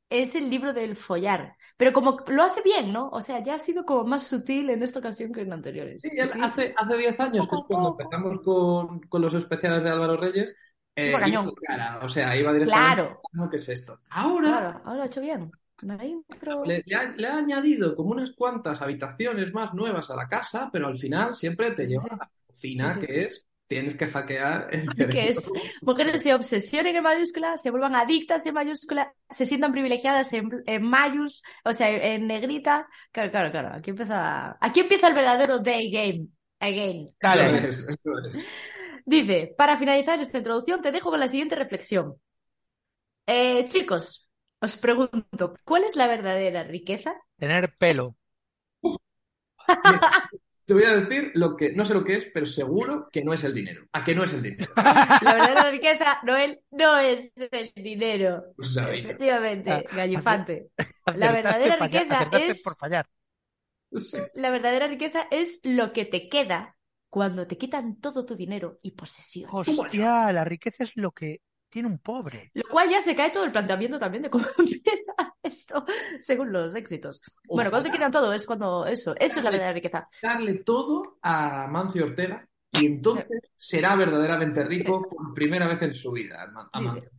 es 0.09 0.33
el 0.35 0.49
libro 0.49 0.73
del 0.73 0.95
follar, 0.95 1.55
pero 1.77 1.93
como 1.93 2.17
lo 2.27 2.43
hace 2.43 2.61
bien, 2.63 2.91
¿no? 2.91 3.09
O 3.09 3.21
sea, 3.21 3.43
ya 3.43 3.55
ha 3.55 3.59
sido 3.59 3.85
como 3.85 4.05
más 4.05 4.23
sutil 4.27 4.69
en 4.71 4.81
esta 4.83 4.99
ocasión 4.99 5.31
que 5.31 5.41
en 5.41 5.53
anteriores. 5.53 6.01
Sí, 6.01 6.09
él 6.17 6.31
hace, 6.41 6.73
hace 6.77 6.97
10 6.97 7.19
años, 7.19 7.47
que 7.47 7.55
es 7.55 7.61
cuando 7.67 7.89
empezamos 7.89 8.39
con, 8.41 9.01
con 9.01 9.21
los 9.21 9.33
especiales 9.33 9.83
de 9.83 9.89
Álvaro 9.89 10.15
Reyes, 10.17 10.55
eh, 10.95 11.11
Iba 11.25 11.51
cara, 11.61 11.99
o 12.03 12.07
sea, 12.09 12.35
iba 12.37 12.53
directamente 12.53 13.01
Claro. 13.01 13.21
a 13.41 13.49
¿qué 13.49 13.57
es 13.57 13.69
esto? 13.69 13.99
Ahora 14.09 14.47
Claro, 14.47 14.81
ahora 14.85 14.95
lo 14.95 15.03
ha 15.03 15.05
hecho 15.07 15.21
bien. 15.21 15.51
La 15.81 16.05
intro. 16.05 16.63
le, 16.63 16.83
le 16.85 16.95
ha, 16.95 17.03
le 17.15 17.27
ha 17.27 17.37
añadido 17.37 17.95
como 17.95 18.11
unas 18.11 18.31
cuantas 18.31 18.81
habitaciones 18.81 19.53
más 19.53 19.73
nuevas 19.73 20.09
a 20.09 20.15
la 20.15 20.27
casa, 20.27 20.69
pero 20.71 20.87
al 20.87 20.97
final 20.97 21.35
siempre 21.35 21.71
te 21.71 21.87
Sí, 21.87 21.87
lleva 21.87 22.03
sí. 22.03 22.09
a 22.09 22.15
la 22.25 22.31
cocina, 22.47 22.87
Sí, 22.93 23.01
sí. 23.01 23.07
que 23.07 23.23
es, 23.25 23.47
tienes 23.69 23.95
que 23.95 24.07
hackear 24.07 24.67
el 24.71 24.87
que 25.09 25.29
es 25.29 25.37
cerebro. 25.37 25.61
mujeres 25.83 26.23
se 26.23 26.33
obsesionen 26.33 26.95
en 26.95 27.03
mayúscula, 27.03 27.55
se 27.55 27.69
vuelvan 27.69 27.95
adictas 27.95 28.45
en 28.45 28.55
mayúscula, 28.55 29.13
se 29.29 29.45
sientan 29.45 29.71
privilegiadas 29.71 30.33
en, 30.33 30.49
en 30.65 30.83
mayús, 30.83 31.43
o 31.63 31.71
sea, 31.71 31.89
en 31.89 32.27
negrita. 32.27 32.87
Claro, 33.11 33.31
claro, 33.31 33.51
claro. 33.51 33.69
Aquí 33.73 33.91
empieza, 33.91 34.57
aquí 34.59 34.81
empieza 34.81 35.07
el 35.07 35.13
verdadero 35.13 35.59
day 35.59 35.89
game. 35.91 36.27
Again. 36.59 37.15
Dale. 37.21 37.57
Eso 37.57 37.67
es, 37.67 37.89
eso 37.89 38.11
es. 38.29 38.45
Dice, 39.05 39.53
para 39.57 39.77
finalizar 39.77 40.19
esta 40.19 40.39
introducción, 40.39 40.81
te 40.81 40.91
dejo 40.91 41.09
con 41.09 41.19
la 41.19 41.27
siguiente 41.27 41.55
reflexión. 41.55 42.15
Eh, 43.27 43.65
chicos, 43.67 44.27
os 44.59 44.77
pregunto, 44.77 45.53
¿cuál 45.63 45.83
es 45.83 45.95
la 45.95 46.07
verdadera 46.07 46.63
riqueza? 46.63 47.13
Tener 47.37 47.75
pelo. 47.77 48.15
Te 50.69 50.75
voy 50.75 50.83
a 50.83 50.95
decir 50.97 51.31
lo 51.33 51.57
que, 51.57 51.73
no 51.73 51.83
sé 51.83 51.95
lo 51.95 52.03
que 52.03 52.13
es, 52.13 52.25
pero 52.31 52.45
seguro 52.45 53.09
que 53.11 53.23
no 53.23 53.33
es 53.33 53.43
el 53.43 53.55
dinero. 53.55 53.87
¿A 53.91 54.03
qué 54.03 54.13
no 54.13 54.23
es 54.23 54.31
el 54.33 54.43
dinero? 54.43 54.71
La 54.75 55.33
verdadera 55.33 55.71
riqueza, 55.71 56.19
Noel, 56.21 56.61
no 56.69 56.95
es 56.99 57.33
el 57.51 57.71
dinero. 57.75 58.53
Pues. 58.55 58.77
Efectivamente, 58.77 59.71
Ah, 59.71 59.81
gallifante. 59.91 60.69
Acertaste 60.77 61.33
verdadera 61.33 61.75
riqueza 61.77 62.15
acertaste 62.19 62.51
es- 62.51 62.61
por 62.61 62.75
fallar. 62.77 63.09
Sí. 63.95 64.17
La 64.35 64.51
verdadera 64.51 64.87
riqueza 64.87 65.25
es 65.31 65.59
lo 65.63 65.91
que 65.91 66.05
te 66.05 66.29
queda 66.29 66.77
cuando 67.09 67.47
te 67.47 67.57
quitan 67.57 67.99
todo 67.99 68.23
tu 68.23 68.35
dinero 68.35 68.77
y 68.83 68.91
posesión. 68.91 69.49
Hostia, 69.51 70.31
la 70.31 70.45
riqueza 70.45 70.83
es 70.83 70.95
lo 70.97 71.09
que 71.13 71.41
tiene 71.67 71.87
un 71.87 71.97
pobre. 71.97 72.51
Lo 72.53 72.69
cual 72.69 72.89
ya 72.91 73.01
se 73.01 73.15
cae 73.15 73.31
todo 73.31 73.43
el 73.43 73.51
planteamiento 73.51 73.97
también 73.97 74.21
de 74.21 74.29
cómo 74.29 74.45
empieza 74.59 75.28
esto 75.49 75.85
según 76.21 76.51
los 76.51 76.75
éxitos. 76.75 77.21
Bueno, 77.47 77.69
cuando 77.69 77.89
te 77.89 77.93
quitan 77.95 78.11
todo 78.11 78.33
es 78.33 78.45
cuando 78.45 78.85
eso, 78.85 79.15
eso 79.17 79.39
es 79.39 79.43
la 79.43 79.51
verdadera 79.51 79.73
riqueza. 79.73 80.07
Darle 80.21 80.55
todo 80.55 81.17
a 81.21 81.67
Mancio 81.67 82.05
Ortega 82.05 82.47
y 82.71 82.85
entonces 82.85 83.41
será 83.55 83.95
verdaderamente 83.95 84.63
rico 84.63 85.07
por 85.09 85.33
primera 85.33 85.67
vez 85.67 85.81
en 85.81 85.93
su 85.93 86.11
vida. 86.11 86.43
Aman- 86.43 86.69
Amancio. 86.71 87.09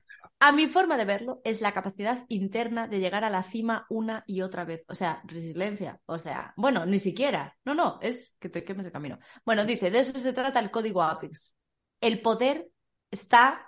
A 0.42 0.52
mi 0.52 0.68
forma 0.68 0.96
de 0.96 1.04
verlo 1.04 1.42
es 1.44 1.60
la 1.60 1.72
capacidad 1.74 2.24
interna 2.28 2.88
de 2.88 2.98
llegar 2.98 3.24
a 3.24 3.30
la 3.30 3.42
cima 3.42 3.84
una 3.90 4.24
y 4.26 4.40
otra 4.40 4.64
vez. 4.64 4.84
O 4.88 4.94
sea, 4.94 5.20
resiliencia. 5.24 6.00
O 6.06 6.16
sea, 6.18 6.54
bueno, 6.56 6.86
ni 6.86 6.98
siquiera. 6.98 7.58
No, 7.66 7.74
no, 7.74 7.98
es 8.00 8.34
que 8.38 8.48
te 8.48 8.64
quemes 8.64 8.86
el 8.86 8.92
camino. 8.92 9.18
Bueno, 9.44 9.66
dice, 9.66 9.90
de 9.90 9.98
eso 9.98 10.18
se 10.18 10.32
trata 10.32 10.58
el 10.60 10.70
código 10.70 11.02
Apex. 11.02 11.54
El 12.00 12.22
poder 12.22 12.68
está... 13.10 13.66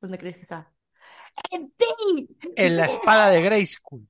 ¿Dónde 0.00 0.18
creéis 0.18 0.36
que 0.36 0.42
está? 0.42 0.72
¡En 1.50 1.70
ti! 1.72 2.21
En 2.66 2.76
la 2.76 2.86
espada 2.86 3.30
de 3.30 3.42
Grayskull. 3.42 4.06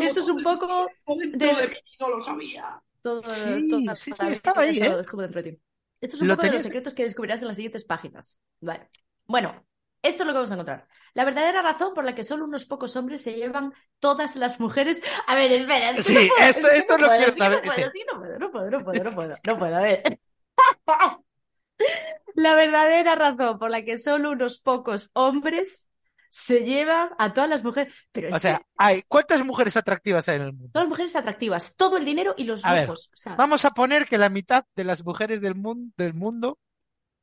Esto 0.00 0.20
es 0.20 0.28
un 0.28 0.42
poco 0.42 0.86
Dentro 1.06 1.56
de 1.56 1.68
mí 1.68 1.76
no 2.00 2.08
lo 2.10 2.20
sabía. 2.20 2.82
todo, 3.02 3.22
Sí, 3.22 3.68
toda 3.68 3.94
sí, 3.96 3.96
sí, 3.96 4.10
la 4.18 4.24
vida 4.24 4.32
estaba 4.34 4.62
ahí, 4.62 4.78
esto 4.78 4.98
¿eh? 4.98 5.00
estuvo 5.00 5.22
dentro 5.22 5.42
de 5.42 5.50
ti. 5.52 5.60
Esto 6.00 6.16
es 6.16 6.22
un 6.22 6.28
Lo 6.28 6.36
poco 6.36 6.46
de 6.46 6.52
los 6.52 6.62
secretos 6.62 6.94
que 6.94 7.04
descubrirás 7.04 7.40
en 7.42 7.48
las 7.48 7.56
siguientes 7.56 7.84
páginas. 7.84 8.38
Vale. 8.60 8.88
Bueno, 9.26 9.64
esto 10.02 10.22
es 10.22 10.26
lo 10.26 10.32
que 10.32 10.38
vamos 10.38 10.50
a 10.50 10.54
encontrar. 10.54 10.88
La 11.14 11.24
verdadera 11.24 11.62
razón 11.62 11.94
por 11.94 12.04
la 12.04 12.14
que 12.14 12.24
solo 12.24 12.44
unos 12.44 12.66
pocos 12.66 12.94
hombres 12.96 13.22
se 13.22 13.34
llevan 13.34 13.72
todas 13.98 14.36
las 14.36 14.60
mujeres. 14.60 15.02
A 15.26 15.34
ver, 15.34 15.50
espera. 15.52 15.90
es 15.90 16.06
que 16.06 16.12
Sí, 16.12 16.14
no 16.14 16.28
puedo, 16.28 16.48
esto- 16.50 16.68
que 16.68 16.76
esto 16.78 16.98
no 16.98 17.06
lo 17.06 17.12
es 17.12 17.34
que 17.34 17.40
no 17.40 17.56
sí. 17.74 17.82
es 17.82 17.92
no 18.10 18.20
puedo, 18.20 18.38
no 18.38 18.50
puedo, 18.52 18.70
no 18.70 18.84
puedo, 18.84 19.04
no 19.04 19.14
puedo, 19.14 19.36
no 19.42 19.58
puedo, 19.58 19.76
a 19.76 19.80
ver. 19.82 20.02
La 22.34 22.54
verdadera 22.54 23.14
razón 23.14 23.58
por 23.58 23.70
la 23.70 23.84
que 23.84 23.98
solo 23.98 24.30
unos 24.32 24.60
pocos 24.60 25.10
hombres 25.14 25.90
se 26.38 26.64
llevan 26.64 27.10
a 27.18 27.32
todas 27.32 27.48
las 27.50 27.64
mujeres. 27.64 27.94
Pero 28.12 28.28
O 28.30 28.38
sea, 28.38 28.58
que 28.58 28.64
hay 28.76 29.02
¿cuántas 29.08 29.44
mujeres 29.44 29.76
atractivas 29.76 30.28
hay 30.28 30.36
en 30.36 30.42
el 30.42 30.52
mundo? 30.52 30.72
todas 30.72 30.84
las 30.86 30.90
mujeres 30.90 31.16
atractivas, 31.16 31.76
todo 31.76 31.96
el 31.96 32.04
dinero 32.04 32.34
y 32.36 32.44
los 32.44 32.64
A 32.64 32.72
ver, 32.74 32.88
lujos. 32.88 33.10
O 33.12 33.16
sea, 33.16 33.34
Vamos 33.36 33.64
a 33.64 33.70
poner 33.70 34.06
que 34.06 34.18
la 34.18 34.28
mitad 34.28 34.64
de 34.74 34.84
las 34.84 35.04
mujeres 35.04 35.40
del 35.40 35.54
mundo, 35.54 35.92
del 35.96 36.14
mundo, 36.14 36.58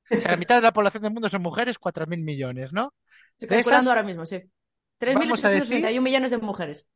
o 0.09 0.19
sea, 0.21 0.31
la 0.31 0.37
mitad 0.37 0.55
de 0.57 0.61
la 0.63 0.73
población 0.73 1.03
del 1.03 1.13
mundo 1.13 1.29
son 1.29 1.41
mujeres, 1.41 1.79
4.000 1.79 2.23
millones, 2.23 2.73
¿no? 2.73 2.93
Estoy 3.33 3.47
de 3.47 3.55
calculando 3.55 3.89
esas, 3.89 3.91
ahora 3.91 4.03
mismo, 4.03 4.25
sí. 4.25 4.41
vamos 5.11 5.43
a 5.45 5.49
decir- 5.49 5.95
3.861 5.97 6.03
millones 6.03 6.31
de 6.31 6.37
mujeres. 6.39 6.87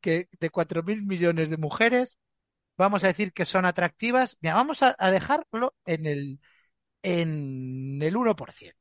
Que 0.00 0.28
de 0.40 0.50
4.000 0.50 1.02
millones 1.06 1.50
de 1.50 1.56
mujeres, 1.56 2.18
vamos 2.76 3.04
a 3.04 3.08
decir 3.08 3.32
que 3.32 3.44
son 3.44 3.64
atractivas. 3.66 4.36
Mira, 4.40 4.54
vamos 4.56 4.82
a, 4.82 4.96
a 4.98 5.10
dejarlo 5.10 5.74
en 5.86 6.06
el, 6.06 6.40
en 7.02 8.00
el 8.02 8.16
1%, 8.16 8.76
¿no? 8.78 8.79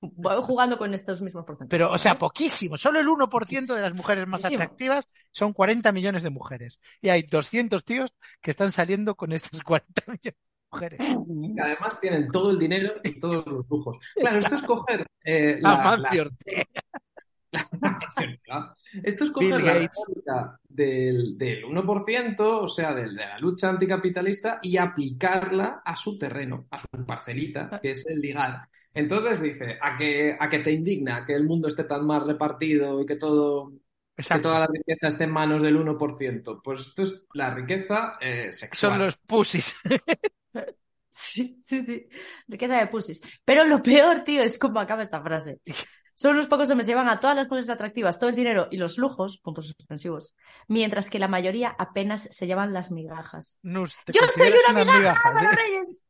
Voy 0.00 0.42
jugando 0.42 0.78
con 0.78 0.94
estos 0.94 1.20
mismos 1.20 1.44
porcentajes. 1.44 1.70
Pero, 1.70 1.92
o 1.92 1.98
sea, 1.98 2.12
¿vale? 2.12 2.20
poquísimo. 2.20 2.78
Solo 2.78 3.00
el 3.00 3.06
1% 3.06 3.74
de 3.74 3.82
las 3.82 3.94
mujeres 3.94 4.26
más 4.26 4.40
Poquísimo. 4.42 4.62
atractivas 4.62 5.08
son 5.30 5.52
40 5.52 5.92
millones 5.92 6.22
de 6.22 6.30
mujeres. 6.30 6.80
Y 7.02 7.10
hay 7.10 7.22
200 7.22 7.84
tíos 7.84 8.16
que 8.40 8.50
están 8.50 8.72
saliendo 8.72 9.14
con 9.14 9.32
estas 9.32 9.60
40 9.62 10.02
millones 10.06 10.22
de 10.22 10.36
mujeres. 10.72 11.00
Además 11.62 12.00
tienen 12.00 12.30
todo 12.30 12.50
el 12.50 12.58
dinero 12.58 12.94
y 13.04 13.18
todos 13.20 13.44
los 13.46 13.68
lujos. 13.68 13.98
Claro, 14.14 14.38
esto 14.38 14.54
es 14.54 14.62
coger 14.62 15.06
eh, 15.24 15.58
la, 15.60 15.96
la- 15.98 16.22
Ortega. 16.22 16.64
Esto 19.02 19.24
es 19.24 19.30
coger 19.30 19.60
la 19.60 19.72
retórica 19.74 20.60
del, 20.68 21.36
del 21.36 21.64
1%, 21.64 22.36
o 22.40 22.68
sea, 22.68 22.94
del, 22.94 23.16
de 23.16 23.26
la 23.26 23.38
lucha 23.40 23.68
anticapitalista, 23.68 24.60
y 24.62 24.76
aplicarla 24.76 25.82
a 25.84 25.96
su 25.96 26.16
terreno, 26.16 26.66
a 26.70 26.78
su 26.78 26.86
parcelita, 27.04 27.80
que 27.82 27.90
es 27.92 28.06
el 28.06 28.20
ligar. 28.20 28.68
Entonces 28.92 29.40
dice, 29.40 29.78
¿a 29.80 29.96
que, 29.96 30.36
a 30.38 30.48
que 30.48 30.58
te 30.60 30.72
indigna 30.72 31.24
que 31.24 31.34
el 31.34 31.44
mundo 31.44 31.68
esté 31.68 31.84
tan 31.84 32.04
mal 32.06 32.26
repartido 32.26 33.00
y 33.00 33.06
que 33.06 33.16
todo, 33.16 33.72
que 34.16 34.38
toda 34.40 34.60
la 34.60 34.66
riqueza 34.66 35.08
esté 35.08 35.24
en 35.24 35.30
manos 35.30 35.62
del 35.62 35.76
1%? 35.76 36.60
Pues 36.62 36.80
esto 36.80 37.02
es 37.02 37.26
la 37.34 37.54
riqueza 37.54 38.18
eh, 38.20 38.52
sexual. 38.52 38.92
Son 38.92 38.98
los 39.00 39.16
pussies. 39.16 39.74
Sí, 41.12 41.58
sí, 41.60 41.82
sí. 41.82 42.08
Riqueza 42.46 42.78
de 42.78 42.86
pusis. 42.86 43.20
Pero 43.44 43.64
lo 43.64 43.82
peor, 43.82 44.22
tío, 44.22 44.42
es 44.42 44.56
cómo 44.56 44.80
acaba 44.80 45.02
esta 45.02 45.20
frase. 45.22 45.60
Solo 46.14 46.34
unos 46.34 46.46
pocos 46.46 46.70
hombres 46.70 46.86
se 46.86 46.92
llevan 46.92 47.08
a 47.08 47.18
todas 47.18 47.34
las 47.34 47.48
cosas 47.48 47.68
atractivas, 47.70 48.18
todo 48.18 48.30
el 48.30 48.36
dinero 48.36 48.68
y 48.70 48.76
los 48.76 48.98
lujos, 48.98 49.38
puntos 49.38 49.66
suspensivos, 49.66 50.34
mientras 50.68 51.08
que 51.08 51.18
la 51.18 51.28
mayoría 51.28 51.74
apenas 51.78 52.28
se 52.30 52.46
llevan 52.46 52.72
las 52.72 52.90
migajas. 52.90 53.58
Te 54.04 54.12
Yo 54.12 54.20
soy 54.20 54.50
consideras 54.50 54.70
una 54.70 54.84
migaja, 54.84 55.30
migaja, 55.30 55.40
¿sí? 55.40 55.56
Reyes. 55.56 56.02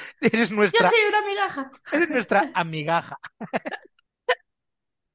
Eres 0.20 0.50
Yo 0.50 0.56
nuestra, 0.56 0.90
soy 0.90 0.98
una 1.08 1.22
migaja. 1.26 1.70
eres 1.92 2.08
nuestra 2.10 2.50
amigaja. 2.54 3.18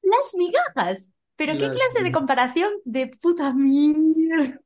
Las 0.01 0.33
migajas. 0.35 1.11
Pero 1.35 1.53
qué 1.53 1.67
Las 1.67 1.71
clase 1.75 2.03
de 2.03 2.11
comparación 2.11 2.71
de 2.85 3.07
puta 3.19 3.51
mierda. 3.53 4.59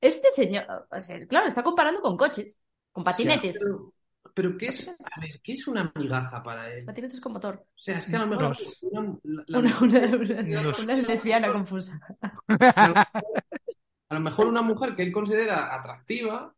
Este 0.00 0.28
señor, 0.34 0.88
o 0.90 1.00
sea, 1.00 1.24
claro, 1.26 1.46
está 1.46 1.62
comparando 1.62 2.00
con 2.00 2.16
coches, 2.16 2.62
con 2.90 3.04
patinetes. 3.04 3.56
Pero, 3.60 3.92
pero 4.34 4.58
¿qué 4.58 4.66
es? 4.66 4.88
A 4.88 5.20
ver, 5.20 5.40
¿qué 5.40 5.52
es 5.52 5.68
una 5.68 5.92
migaja 5.94 6.42
para 6.42 6.72
él? 6.72 6.84
Patinetes 6.84 7.20
con 7.20 7.32
motor. 7.32 7.64
O 7.64 7.78
sea, 7.78 7.98
es 7.98 8.06
que 8.06 8.16
a 8.16 8.20
lo 8.20 8.26
mejor 8.26 8.48
Nos. 8.48 8.78
una, 8.82 9.18
la- 9.22 9.58
Una, 9.58 9.78
una- 9.80 10.16
una- 10.16 10.62
Nos. 10.62 10.80
una 10.82 10.96
lesbiana 10.96 11.52
confusa. 11.52 12.00
a 12.48 14.14
lo 14.14 14.20
mejor 14.20 14.46
una 14.48 14.62
mujer 14.62 14.96
que 14.96 15.02
él 15.04 15.12
considera 15.12 15.72
atractiva 15.74 16.52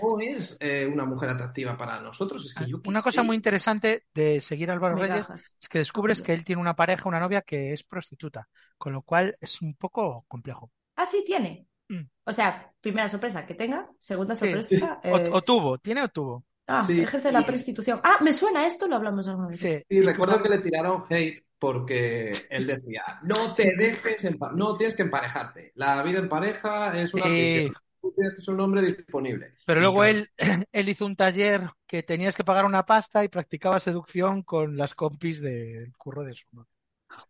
no 0.00 0.18
es 0.20 0.56
eh, 0.60 0.86
una 0.86 1.04
mujer 1.04 1.30
atractiva 1.30 1.76
para 1.76 2.00
nosotros. 2.00 2.44
Es 2.46 2.54
que 2.54 2.66
yo 2.68 2.80
qué 2.82 2.88
Una 2.88 3.02
cosa 3.02 3.22
muy 3.22 3.36
interesante 3.36 4.04
de 4.14 4.40
seguir 4.40 4.70
a 4.70 4.74
Álvaro 4.74 4.96
Reyes 4.96 5.28
es 5.60 5.68
que 5.68 5.78
descubres 5.78 6.22
que 6.22 6.32
él 6.32 6.44
tiene 6.44 6.62
una 6.62 6.74
pareja, 6.76 7.08
una 7.08 7.20
novia 7.20 7.42
que 7.42 7.72
es 7.72 7.82
prostituta, 7.84 8.48
con 8.78 8.92
lo 8.92 9.02
cual 9.02 9.36
es 9.40 9.60
un 9.62 9.74
poco 9.74 10.24
complejo. 10.28 10.70
Ah, 10.96 11.06
sí, 11.06 11.22
tiene. 11.26 11.66
Mm. 11.88 12.02
O 12.24 12.32
sea, 12.32 12.72
primera 12.80 13.08
sorpresa 13.08 13.44
que 13.46 13.54
tenga, 13.54 13.88
segunda 13.98 14.34
Sí. 14.36 14.46
sorpresa. 14.46 15.00
O, 15.04 15.16
eh, 15.18 15.28
o 15.32 15.42
tuvo, 15.42 15.78
tiene 15.78 16.02
o 16.02 16.08
tuvo. 16.08 16.44
ah, 16.66 16.84
Sí. 16.86 17.00
ejerce 17.00 17.32
la 17.32 17.40
Y- 17.40 17.44
prostitución. 17.44 18.00
Ah, 18.04 18.18
me 18.22 18.32
suena 18.32 18.66
esto, 18.66 18.86
lo 18.86 18.96
hablamos 18.96 19.26
alguna 19.28 19.48
vez. 19.48 19.58
Sí. 19.58 19.82
Y 19.88 20.00
recuerdo 20.02 20.42
que 20.42 20.48
le 20.48 20.58
tiraron 20.60 21.02
hate 21.08 21.44
porque 21.58 22.30
él 22.48 22.66
decía, 22.66 23.02
no 23.24 23.54
te 23.54 23.74
dejes, 23.76 24.24
empa- 24.24 24.52
no 24.54 24.76
tienes 24.76 24.94
que 24.96 25.02
emparejarte. 25.02 25.72
La 25.74 26.02
vida 26.02 26.18
en 26.20 26.28
pareja 26.28 26.96
es 26.98 27.12
una 27.12 27.26
Sí. 27.26 27.70
Tú 28.00 28.12
tienes 28.12 28.34
que 28.34 28.40
ser 28.40 28.54
un 28.54 28.60
hombre 28.60 28.82
disponible. 28.82 29.54
Pero 29.66 29.80
luego 29.80 30.04
él, 30.04 30.28
él 30.72 30.88
hizo 30.88 31.06
un 31.06 31.16
taller 31.16 31.62
que 31.86 32.02
tenías 32.02 32.36
que 32.36 32.44
pagar 32.44 32.64
una 32.64 32.86
pasta 32.86 33.24
y 33.24 33.28
practicaba 33.28 33.80
seducción 33.80 34.42
con 34.42 34.76
las 34.76 34.94
compis 34.94 35.40
del 35.40 35.92
curro 35.96 36.24
de 36.24 36.34
su 36.34 36.46
novia. 36.52 36.68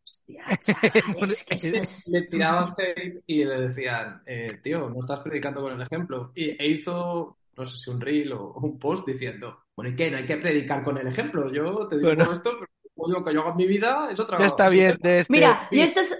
Hostia, 0.04 0.44
es 0.50 1.64
le, 1.64 1.80
es... 1.80 2.14
hate 2.14 3.22
y 3.26 3.44
le 3.44 3.60
decían, 3.60 4.22
eh, 4.26 4.60
tío, 4.62 4.90
no 4.90 5.00
estás 5.00 5.20
predicando 5.20 5.62
con 5.62 5.72
el 5.72 5.80
ejemplo. 5.80 6.32
Y 6.34 6.50
e 6.62 6.68
hizo, 6.68 7.38
no 7.56 7.66
sé 7.66 7.76
si 7.78 7.90
un 7.90 8.00
reel 8.00 8.32
o 8.32 8.52
un 8.54 8.78
post 8.78 9.06
diciendo, 9.06 9.64
bueno, 9.74 9.90
¿y 9.92 9.96
qué? 9.96 10.10
No 10.10 10.18
hay 10.18 10.26
que 10.26 10.36
predicar 10.36 10.84
con 10.84 10.98
el 10.98 11.06
ejemplo. 11.06 11.50
Yo 11.50 11.88
te 11.88 11.96
digo 11.96 12.08
Bueno. 12.08 12.30
esto, 12.30 12.50
pero 12.58 13.24
que 13.24 13.32
yo 13.32 13.40
hago 13.40 13.50
en 13.50 13.56
mi 13.56 13.66
vida 13.66 14.08
es 14.12 14.20
otra 14.20 14.38
Ya 14.38 14.46
está 14.46 14.68
bien 14.68 14.98
de 15.00 15.20
este. 15.20 15.32
Mira, 15.32 15.68
y 15.70 15.80
estas, 15.80 16.18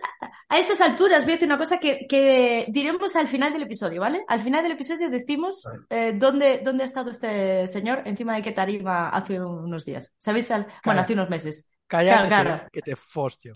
a 0.50 0.58
estas 0.58 0.80
alturas 0.82 1.24
voy 1.24 1.32
a 1.32 1.36
decir 1.36 1.48
una 1.48 1.56
cosa 1.58 1.78
que, 1.78 2.06
que 2.08 2.66
diremos 2.68 3.16
al 3.16 3.28
final 3.28 3.52
del 3.52 3.62
episodio, 3.62 4.00
¿vale? 4.00 4.24
Al 4.28 4.40
final 4.40 4.62
del 4.62 4.72
episodio 4.72 5.08
decimos 5.08 5.64
eh, 5.88 6.12
dónde, 6.16 6.60
dónde 6.64 6.82
ha 6.82 6.86
estado 6.86 7.10
este 7.10 7.66
señor, 7.68 8.02
encima 8.04 8.34
de 8.34 8.42
qué 8.42 8.52
tarima 8.52 9.08
hace 9.10 9.40
unos 9.40 9.84
días. 9.84 10.12
¿Sabéis? 10.18 10.50
Al- 10.50 10.66
Bueno, 10.84 11.00
hace 11.02 11.14
unos 11.14 11.30
meses. 11.30 11.70
Calla, 11.86 12.26
Claro, 12.26 12.28
que 12.28 12.28
te- 12.28 12.42
claro. 12.42 12.68
que 12.72 12.82
te 12.82 12.96
fostio. 12.96 13.52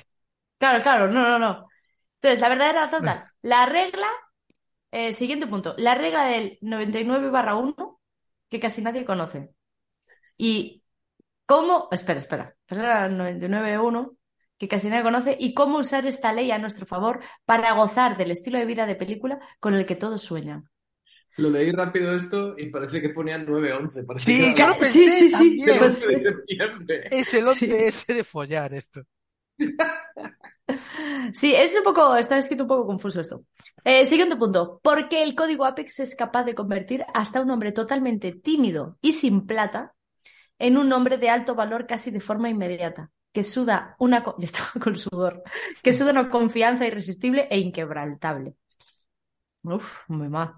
Claro, 0.58 0.82
claro, 0.82 1.08
no, 1.08 1.28
no, 1.28 1.38
no. 1.38 1.68
Entonces, 2.20 2.40
la 2.40 2.48
verdadera 2.48 2.82
razón 2.84 3.04
tal. 3.04 3.22
La 3.42 3.66
regla, 3.66 4.06
eh, 4.90 5.14
siguiente 5.14 5.46
punto, 5.46 5.74
la 5.78 5.94
regla 5.94 6.24
del 6.26 6.58
99 6.62 7.30
barra 7.30 7.56
1, 7.56 8.00
que 8.48 8.60
casi 8.60 8.82
nadie 8.82 9.04
conoce. 9.04 9.50
Y 10.36 10.82
cómo, 11.46 11.88
espera, 11.92 12.18
espera, 12.20 12.56
la 12.68 12.76
regla 12.76 13.02
del 13.04 13.16
99 13.18 13.78
1, 13.78 14.16
que 14.64 14.68
casi 14.68 14.88
nadie 14.88 15.02
conoce, 15.02 15.36
y 15.38 15.52
cómo 15.54 15.78
usar 15.78 16.06
esta 16.06 16.32
ley 16.32 16.50
a 16.50 16.58
nuestro 16.58 16.86
favor 16.86 17.20
para 17.44 17.74
gozar 17.74 18.16
del 18.16 18.30
estilo 18.30 18.58
de 18.58 18.64
vida 18.64 18.86
de 18.86 18.96
película 18.96 19.38
con 19.60 19.74
el 19.74 19.84
que 19.86 19.94
todos 19.96 20.22
sueñan. 20.22 20.70
Lo 21.36 21.50
leí 21.50 21.70
rápido 21.72 22.14
esto 22.14 22.54
y 22.56 22.70
parece 22.70 23.00
que 23.02 23.08
ponían 23.10 23.44
9-11. 23.44 24.04
Parece 24.04 24.24
Sí, 24.26 24.54
que 24.54 24.64
pensé 24.78 24.90
Sí, 24.92 25.10
sí, 25.10 25.30
sí, 25.30 25.64
11 25.70 26.06
de 26.06 26.22
septiembre. 26.22 27.04
Es 27.10 27.34
el 27.34 27.46
Sí. 27.46 27.66
11S 27.66 28.14
de 28.14 28.24
follar 28.24 28.72
esto. 28.74 29.02
Sí, 31.32 31.54
es 31.54 31.76
un 31.76 31.84
poco, 31.84 32.16
está 32.16 32.38
escrito 32.38 32.64
un 32.64 32.68
poco 32.68 32.86
confuso 32.86 33.20
esto. 33.20 33.44
Eh, 33.84 34.06
siguiente 34.06 34.36
punto. 34.36 34.80
¿Por 34.82 35.08
qué 35.08 35.22
el 35.22 35.34
código 35.34 35.64
Apex 35.64 36.00
es 36.00 36.14
capaz 36.16 36.44
de 36.44 36.54
convertir 36.54 37.04
hasta 37.14 37.40
un 37.42 37.50
hombre 37.50 37.72
totalmente 37.72 38.32
tímido 38.32 38.96
y 39.02 39.12
sin 39.12 39.46
plata 39.46 39.94
en 40.58 40.76
un 40.78 40.92
hombre 40.92 41.18
de 41.18 41.30
alto 41.30 41.54
valor 41.54 41.86
casi 41.86 42.10
de 42.10 42.20
forma 42.20 42.50
inmediata? 42.50 43.10
Que 43.34 43.42
suda 43.42 43.96
una, 43.98 44.24
ya 44.38 44.44
estaba 44.44 44.70
con 44.82 44.96
sudor, 44.96 45.42
que 45.82 45.92
suda 45.92 46.12
una 46.12 46.30
confianza 46.30 46.86
irresistible 46.86 47.48
e 47.50 47.58
inquebrantable. 47.58 48.54
Uf, 49.64 50.08
muy 50.08 50.28
mal. 50.28 50.54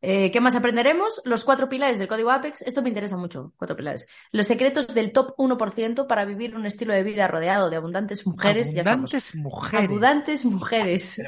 Eh, 0.00 0.30
¿qué 0.30 0.40
más 0.40 0.54
aprenderemos? 0.54 1.22
Los 1.24 1.44
cuatro 1.44 1.68
pilares 1.68 1.98
del 1.98 2.08
código 2.08 2.30
Apex. 2.30 2.62
Esto 2.62 2.82
me 2.82 2.90
interesa 2.90 3.16
mucho, 3.16 3.52
cuatro 3.56 3.76
pilares. 3.76 4.06
Los 4.30 4.46
secretos 4.46 4.94
del 4.94 5.12
top 5.12 5.34
1% 5.36 6.06
para 6.06 6.24
vivir 6.24 6.54
un 6.54 6.66
estilo 6.66 6.92
de 6.92 7.02
vida 7.02 7.26
rodeado 7.26 7.70
de 7.70 7.76
abundantes 7.76 8.26
mujeres. 8.26 8.72
Ya. 8.72 8.82
Abundantes 8.82 9.34
mujeres. 9.34 9.84
Abundantes 9.84 10.44
mujeres. 10.44 11.22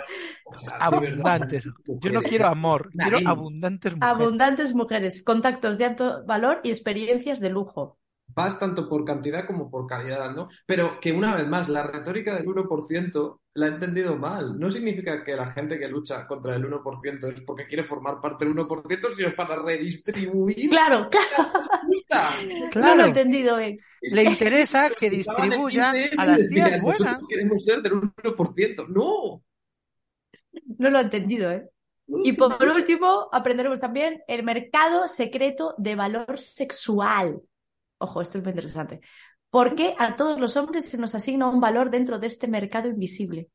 Abundantes. 0.79 1.68
Yo 1.87 2.12
no 2.12 2.22
quiero 2.22 2.46
amor, 2.46 2.90
quiero 2.92 3.18
abundantes 3.29 3.94
mujeres. 3.94 4.14
Abundantes 4.14 4.75
mujeres. 4.75 5.22
Contactos 5.22 5.79
de 5.79 5.85
alto 5.87 6.25
valor 6.27 6.61
y 6.62 6.70
experiencias 6.70 7.40
de 7.40 7.51
lujo. 7.51 7.99
Vas 8.37 8.59
tanto 8.59 8.87
por 8.87 9.03
cantidad 9.05 9.46
como 9.46 9.70
por 9.70 9.87
calidad, 9.87 10.31
¿no? 10.35 10.46
Pero 10.66 11.01
que 11.01 11.11
una 11.11 11.35
vez 11.35 11.49
más, 11.49 11.70
la 11.70 11.87
retórica 11.90 12.35
del 12.35 12.44
1% 12.46 13.40
la 13.55 13.66
he 13.66 13.70
entendido 13.70 14.16
mal. 14.16 14.59
No 14.59 14.70
significa 14.70 15.25
que 15.25 15.35
la 15.35 15.46
gente 15.53 15.79
que 15.79 15.88
lucha 15.88 16.27
contra 16.27 16.55
el 16.55 16.64
1% 16.66 17.33
es 17.33 17.40
porque 17.40 17.66
quiere 17.66 17.85
formar 17.85 18.20
parte 18.20 18.44
del 18.44 18.55
1%, 18.55 19.14
sino 19.16 19.35
para 19.35 19.57
redistribuir 19.62 20.68
Claro, 20.68 21.09
claro. 21.11 21.51
la 21.55 21.81
justa. 21.87 22.31
No 22.42 22.59
lo 22.59 22.66
he 22.66 22.70
Claro, 22.70 23.05
entendido 23.07 23.57
bien. 23.57 23.79
le 24.03 24.22
interesa 24.25 24.90
que 24.90 25.09
distribuyan 25.09 25.94
15 25.94 26.11
a 26.18 26.27
las 26.27 26.38
y 26.38 26.42
decían, 26.42 26.68
tías 26.68 26.83
buenas. 26.83 27.01
Nosotros 27.01 27.29
queremos 27.31 27.64
ser 27.64 27.81
del 27.83 27.92
1%. 27.94 28.87
¡No! 28.88 29.42
No 30.79 30.90
lo 30.90 30.99
he 30.99 31.03
entendido, 31.03 31.51
¿eh? 31.51 31.66
Y 32.22 32.33
por 32.35 32.62
último, 32.62 33.29
aprenderemos 33.33 33.81
también 33.81 34.22
el 34.29 34.42
mercado 34.44 35.09
secreto 35.09 35.75
de 35.79 35.96
valor 35.96 36.38
sexual. 36.38 37.40
Ojo, 37.98 38.20
esto 38.20 38.38
es 38.38 38.44
muy 38.44 38.52
interesante. 38.52 39.00
¿Por 39.50 39.74
qué 39.74 39.94
a 39.98 40.16
todos 40.16 40.38
los 40.38 40.56
hombres 40.56 40.88
se 40.88 40.98
nos 40.98 41.14
asigna 41.14 41.48
un 41.48 41.61
valor 41.61 41.90
dentro 41.90 42.18
de 42.18 42.26
este 42.26 42.48
mercado 42.48 42.88
invisible? 42.88 43.50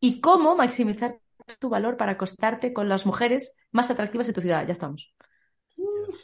¿Y 0.00 0.20
cómo 0.20 0.56
maximizar 0.56 1.20
tu 1.58 1.68
valor 1.68 1.96
para 1.96 2.12
acostarte 2.12 2.72
con 2.72 2.88
las 2.88 3.06
mujeres 3.06 3.56
más 3.70 3.90
atractivas 3.90 4.26
de 4.26 4.32
tu 4.32 4.40
ciudad? 4.40 4.66
Ya 4.66 4.72
estamos. 4.72 5.14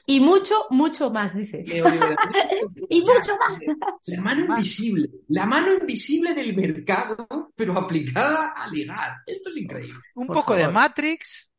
Y 0.07 0.21
mucho, 0.21 0.67
mucho 0.71 1.11
más, 1.11 1.35
dice. 1.35 1.65
Y 2.89 3.03
mucho 3.03 3.37
más. 3.39 3.59
La 4.07 4.23
mano 4.23 4.45
invisible. 4.45 5.11
La 5.29 5.47
mano 5.47 5.75
invisible 5.75 6.35
del 6.35 6.55
mercado, 6.57 7.27
pero 7.55 7.79
aplicada 7.79 8.53
a 8.57 8.69
ligar. 8.69 9.19
Esto 9.27 9.51
es 9.51 9.57
increíble. 9.57 9.99
Un 10.15 10.27
Por 10.27 10.37
poco 10.37 10.55
de. 10.55 10.69
Matrix 10.69 11.53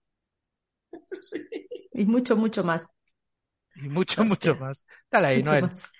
Y 1.93 2.06
mucho, 2.06 2.36
mucho 2.36 2.63
más. 2.63 2.88
Y 3.76 3.90
mucho, 3.90 4.24
Hostia. 4.24 4.54
mucho 4.54 4.56
más. 4.56 4.86
Dale 5.12 5.28
ahí, 5.28 5.44
Mucho 5.44 5.52
Noel. 5.52 5.62
más. 5.62 5.92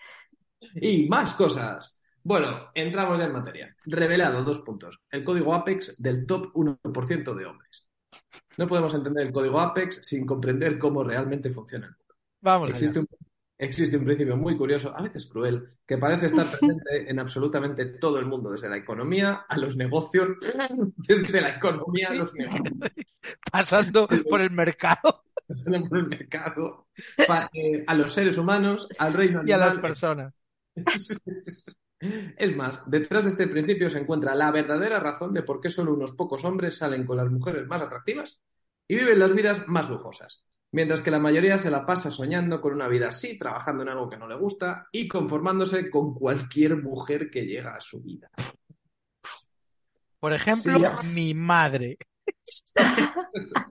Y 0.76 1.08
más 1.10 1.34
cosas. 1.34 2.02
Bueno, 2.24 2.70
entramos 2.74 3.20
ya 3.20 3.26
en 3.26 3.34
materia. 3.34 3.76
Revelado, 3.86 4.44
dos 4.44 4.60
puntos. 4.62 5.00
El 5.12 5.24
código 5.24 5.54
Apex 5.54 6.02
del 6.02 6.26
top 6.26 6.52
1% 6.54 7.34
de 7.36 7.46
hombres. 7.46 7.90
No 8.58 8.68
podemos 8.68 8.94
entender 8.94 9.28
el 9.28 9.34
código 9.34 9.60
Apex 9.60 10.02
sin 10.08 10.26
comprender 10.26 10.80
cómo 10.80 11.04
realmente 11.04 11.52
funciona 11.52 11.88
el 11.88 11.92
mundo. 11.98 12.16
Vamos 12.42 12.74
allá. 12.74 12.78
Existe 12.78 13.00
un, 13.00 13.08
existe 13.58 13.98
un 13.98 14.06
principio 14.06 14.38
muy 14.38 14.58
curioso, 14.58 14.94
a 14.96 15.02
veces 15.02 15.26
cruel, 15.26 15.78
que 15.86 15.98
parece 15.98 16.28
estar 16.28 16.46
presente 16.46 17.10
en 17.10 17.20
absolutamente 17.20 17.86
todo 17.86 18.20
el 18.20 18.26
mundo, 18.26 18.52
desde 18.52 18.70
la 18.70 18.78
economía 18.78 19.46
a 19.48 19.58
los 19.58 19.76
negocios, 19.76 20.30
desde 20.98 21.42
la 21.42 21.50
economía 21.50 22.10
a 22.10 22.14
los 22.14 22.34
negocios, 22.34 22.74
Pasando 23.52 24.08
por 24.30 24.42
el 24.42 24.52
mercado. 24.52 25.24
Pasando 25.48 25.88
por 25.88 25.98
el 26.00 26.08
mercado, 26.08 26.88
eh, 27.54 27.84
a 27.86 27.96
los 27.96 28.14
seres 28.14 28.38
humanos, 28.38 28.88
al 28.98 29.14
reino 29.14 29.42
y 29.46 29.52
a 29.52 29.58
las 29.58 29.70
animal, 29.70 29.82
personas. 29.82 30.34
Es 32.38 32.54
más, 32.54 32.82
detrás 32.86 33.24
de 33.24 33.30
este 33.30 33.48
principio 33.48 33.90
se 33.90 33.98
encuentra 33.98 34.36
la 34.36 34.52
verdadera 34.52 35.00
razón 35.00 35.34
de 35.34 35.42
por 35.42 35.62
qué 35.62 35.70
solo 35.70 35.94
unos 35.94 36.12
pocos 36.12 36.44
hombres 36.44 36.76
salen 36.76 37.06
con 37.06 37.16
las 37.16 37.30
mujeres 37.30 37.66
más 37.66 37.82
atractivas 37.82 38.42
y 38.90 38.98
viven 38.98 39.20
las 39.20 39.34
vidas 39.34 39.62
más 39.68 39.90
lujosas, 39.90 40.46
mientras 40.74 41.00
que 41.02 41.12
la 41.12 41.20
mayoría 41.20 41.58
se 41.58 41.72
la 41.72 41.86
pasa 41.86 42.12
soñando 42.12 42.60
con 42.60 42.74
una 42.74 42.88
vida 42.90 43.08
así, 43.08 43.38
trabajando 43.38 43.84
en 43.84 43.90
algo 43.90 44.10
que 44.10 44.18
no 44.18 44.28
le 44.28 44.36
gusta 44.36 44.88
y 44.92 45.08
conformándose 45.08 45.90
con 45.90 46.14
cualquier 46.14 46.76
mujer 46.84 47.30
que 47.30 47.46
llega 47.46 47.76
a 47.76 47.82
su 47.82 48.02
vida. 48.02 48.30
Por 50.20 50.34
ejemplo, 50.34 50.98
Sí. 50.98 51.16
mi 51.16 51.34
madre. 51.34 51.98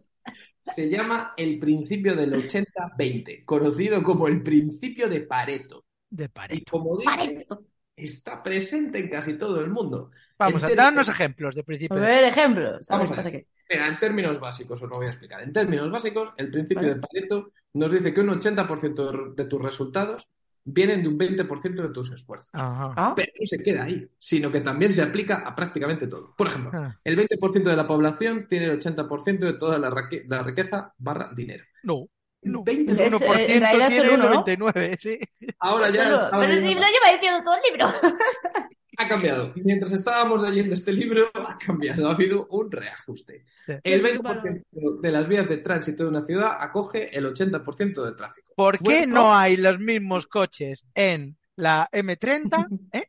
Se 0.77 0.89
llama 0.89 1.35
el 1.37 1.59
principio 1.59 2.15
del 2.15 2.33
80-20, 2.35 3.45
conocido 3.45 4.03
como 4.03 4.29
el 4.29 4.43
principio 4.43 5.09
de 5.09 5.21
Pareto. 5.23 5.85
De 6.09 6.25
Y 6.25 6.29
Pareto. 6.29 6.71
como 6.71 6.97
dije, 6.99 7.11
Pareto. 7.17 7.65
está 7.97 8.43
presente 8.43 9.01
en 9.01 9.11
casi 9.11 9.35
todo 9.35 9.61
el 9.61 9.71
mundo. 9.71 10.11
Vamos 10.39 10.63
a 10.63 10.71
En 10.71 10.77
darnos 10.77 11.09
ejemplos 11.09 11.55
de 11.55 11.61
A 11.63 11.65
principio. 11.65 11.97
de- 11.97 12.07
ver, 12.07 12.25
ejemplos. 12.25 12.91
A 12.91 12.97
ver 12.97 13.07
Vamos 13.09 13.13
a 13.13 13.17
pasa. 13.17 13.31
Mira, 13.73 13.89
en 13.89 13.99
términos 13.99 14.39
básicos, 14.39 14.83
os 14.83 14.89
lo 14.91 14.97
voy 14.97 15.07
a 15.07 15.11
explicar. 15.11 15.43
En 15.43 15.53
términos 15.53 15.91
básicos, 15.91 16.33
el 16.37 16.51
principio 16.51 16.83
Vale. 16.83 16.95
de 16.95 17.01
Pareto 17.01 17.51
nos 17.75 17.91
dice 17.91 18.13
que 18.13 18.21
un 18.21 18.29
80% 18.29 19.35
de, 19.35 19.43
de 19.43 19.49
tus 19.49 19.63
resultados 19.63 20.29
vienen 20.65 21.03
de 21.03 21.09
un 21.09 21.19
20% 21.19 21.75
de 21.83 21.89
tus 21.89 22.11
esfuerzos. 22.13 22.51
Ajá. 22.53 22.93
Ah, 22.97 23.13
Pero 23.17 23.33
no 23.41 23.47
se 23.47 23.59
queda 23.63 23.85
ahí, 23.85 24.07
sino 24.19 24.53
que 24.53 24.61
también 24.61 24.93
se 24.93 25.03
aplica 25.03 25.37
a 25.47 25.55
prácticamente 25.55 26.07
todo. 26.07 26.35
Por 26.37 26.47
ejemplo, 26.49 26.71
Ah, 26.75 26.97
el 27.03 27.17
20% 27.17 27.63
de 27.71 27.77
la 27.77 27.87
población 27.87 28.47
tiene 28.49 28.67
el 28.67 28.79
80% 28.81 29.39
de 29.47 29.55
toda 29.55 29.79
la, 29.79 29.91
la 30.29 30.43
riqueza 30.43 30.93
barra 30.99 31.31
dinero. 31.35 31.65
No, 31.83 32.07
no. 32.43 32.63
20. 32.63 32.93
El 32.93 33.01
Es, 33.01 33.13
eh, 33.15 33.17
1% 33.27 33.55
en 33.55 33.61
realidad 33.61 33.87
es 33.89 33.93
el 33.95 34.01
tiene 34.03 34.09
el 34.09 34.15
uno, 34.21 34.25
¿no? 34.25 34.35
99, 34.35 34.97
sí. 34.99 35.19
Ahora 35.59 35.91
ya 35.91 36.05
Solo- 36.17 36.31
Pero 36.41 36.53
si 36.55 36.75
lo 36.75 36.81
lleva 36.81 37.13
diciendo 37.13 37.41
todo 37.45 37.55
el 37.57 37.63
libro. 37.73 37.87
ha 38.99 39.09
cambiado. 39.09 39.53
Mientras 39.57 39.93
estábamos 39.93 40.41
leyendo 40.43 40.75
este 40.75 40.93
libro, 40.93 41.31
ha 41.35 41.59
cambiado. 41.59 42.09
Ha 42.09 42.13
habido 42.13 42.47
un 42.51 42.71
reajuste. 42.71 43.45
Sí. 43.67 43.73
El 43.83 44.01
Sí, 44.01 44.07
20% 44.07 45.01
de 45.01 45.13
las 45.13 45.29
vías 45.29 45.49
de 45.49 45.59
tránsito 45.59 46.05
de 46.05 46.09
una 46.11 46.23
ciudad 46.23 46.57
acoge 46.61 47.17
el 47.17 47.27
80% 47.27 48.05
del 48.05 48.17
tráfico. 48.17 48.53
¿Por 48.55 48.79
qué 48.79 48.83
Bueno. 48.85 49.15
no 49.15 49.35
hay 49.35 49.57
los 49.57 49.79
mismos 49.79 50.27
coches 50.27 50.87
en 50.95 51.37
la 51.57 51.89
M30 51.93 52.67
eh, 52.93 53.07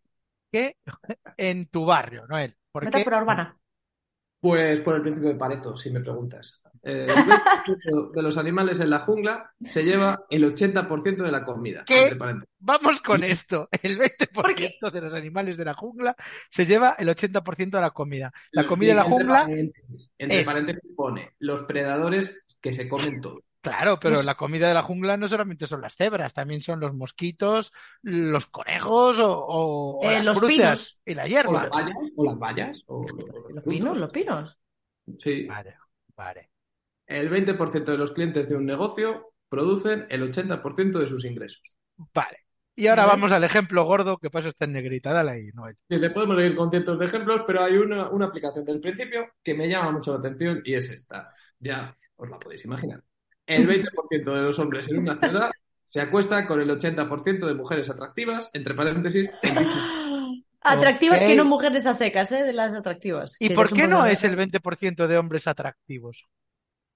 que 0.51 0.77
en 1.37 1.67
tu 1.67 1.85
barrio, 1.85 2.25
Noel? 2.27 2.55
¿Por 2.71 2.83
qué? 2.83 2.87
Metáfora 2.87 3.21
urbana. 3.21 3.57
Pues 4.39 4.81
por 4.81 4.95
el 4.95 5.01
principio 5.01 5.29
de 5.29 5.35
Pareto, 5.35 5.77
si 5.77 5.89
me 5.89 6.01
preguntas. 6.01 6.61
Eh, 6.85 7.03
el 7.07 7.15
20% 7.15 8.11
de 8.13 8.21
los 8.21 8.37
animales 8.37 8.79
en 8.81 8.89
la 8.89 8.99
jungla 8.99 9.51
se 9.63 9.83
lleva 9.83 10.25
el 10.29 10.43
80% 10.53 11.23
de 11.23 11.31
la 11.31 11.45
comida. 11.45 11.85
Vamos 12.59 13.01
con 13.01 13.23
esto. 13.23 13.69
El 13.81 13.97
¿Por 14.33 14.53
qué? 14.53 14.77
20% 14.81 14.91
de 14.91 15.01
los 15.01 15.13
animales 15.13 15.55
de 15.57 15.65
la 15.65 15.73
jungla 15.73 16.15
se 16.49 16.65
lleva 16.65 16.95
el 16.99 17.07
80% 17.07 17.69
de 17.71 17.81
la 17.81 17.91
comida. 17.91 18.33
La 18.51 18.67
comida 18.67 18.89
de 18.89 18.95
la 18.95 19.03
jungla, 19.03 19.43
paréntesis, 19.43 20.13
Entre 20.17 20.41
es- 20.41 20.47
paréntesis 20.47 20.91
pone 20.95 21.31
los 21.39 21.61
predadores 21.63 22.43
que 22.61 22.73
se 22.73 22.87
comen 22.89 23.21
todo. 23.21 23.41
claro, 23.61 23.97
pero 23.97 24.15
Pues- 24.15 24.25
la 24.25 24.35
comida 24.35 24.67
de 24.67 24.73
la 24.73 24.83
jungla 24.83 25.15
no 25.15 25.29
solamente 25.29 25.67
son 25.67 25.79
las 25.81 25.95
cebras, 25.95 26.33
también 26.33 26.61
son 26.61 26.81
los 26.81 26.93
mosquitos, 26.93 27.71
los 28.01 28.47
conejos 28.47 29.19
o, 29.19 29.31
o- 29.37 29.99
o 29.99 30.03
Eh, 30.03 30.15
las 30.17 30.25
los 30.25 30.37
frutas 30.39 30.53
pinos. 30.57 31.01
y 31.05 31.13
la 31.15 31.23
O 31.23 31.27
hierba. 31.27 31.63
las 31.69 31.95
o 32.17 32.25
las 32.25 32.37
bayas, 32.37 32.83
o 32.87 33.03
los, 33.03 33.11
Los 33.13 33.35
frutos. 33.45 33.63
pinos, 33.63 33.97
los 33.97 34.11
pinos. 34.11 34.57
Sí. 35.19 35.45
Vale, 35.45 35.77
vale. 36.15 36.49
El 37.05 37.29
20% 37.29 37.83
de 37.83 37.97
los 37.97 38.11
clientes 38.11 38.47
de 38.47 38.55
un 38.55 38.65
negocio 38.65 39.33
producen 39.49 40.07
el 40.09 40.23
80% 40.31 40.99
de 40.99 41.07
sus 41.07 41.25
ingresos. 41.25 41.77
Vale. 42.13 42.39
Y 42.75 42.87
ahora 42.87 43.05
Vale. 43.05 43.15
vamos 43.15 43.31
al 43.31 43.43
ejemplo 43.43 43.83
gordo 43.83 44.17
que 44.17 44.31
pasa 44.31 44.49
está 44.49 44.65
en 44.65 44.73
negrita. 44.73 45.13
Dale 45.13 45.31
ahí, 45.31 45.49
Noel. 45.53 45.77
Y 45.87 45.99
te 45.99 46.09
podemos 46.09 46.43
ir 46.43 46.55
con 46.55 46.71
cientos 46.71 46.97
de 46.97 47.05
ejemplos, 47.05 47.41
pero 47.45 47.63
hay 47.63 47.77
una, 47.77 48.09
una 48.09 48.25
aplicación 48.25 48.65
del 48.65 48.79
principio 48.79 49.29
que 49.43 49.53
me 49.53 49.69
llama 49.69 49.91
mucho 49.91 50.11
la 50.11 50.19
atención 50.19 50.61
y 50.65 50.73
es 50.73 50.89
esta. 50.89 51.31
Ya 51.59 51.95
os 52.15 52.29
la 52.29 52.39
podéis 52.39 52.65
imaginar. 52.65 53.03
El 53.45 53.67
20% 53.67 54.33
de 54.33 54.41
los 54.41 54.57
hombres 54.57 54.87
en 54.89 54.99
una 54.99 55.15
ciudad 55.15 55.51
se 55.85 56.01
acuesta 56.01 56.47
con 56.47 56.59
el 56.59 56.69
80% 56.71 57.45
de 57.45 57.53
mujeres 57.53 57.89
atractivas, 57.89 58.49
entre 58.53 58.73
paréntesis, 58.73 59.29
Atractivas 60.63 61.19
que 61.19 61.35
no 61.35 61.45
mujeres 61.45 61.85
a 61.85 61.93
secas, 61.93 62.31
¿eh? 62.31 62.43
De 62.43 62.53
las 62.53 62.73
atractivas. 62.73 63.35
¿Y 63.39 63.49
por 63.49 63.71
qué 63.71 63.87
no 63.87 64.05
es 64.05 64.23
el 64.23 64.37
20% 64.37 65.07
de 65.07 65.17
hombres 65.17 65.47
atractivos? 65.47 66.25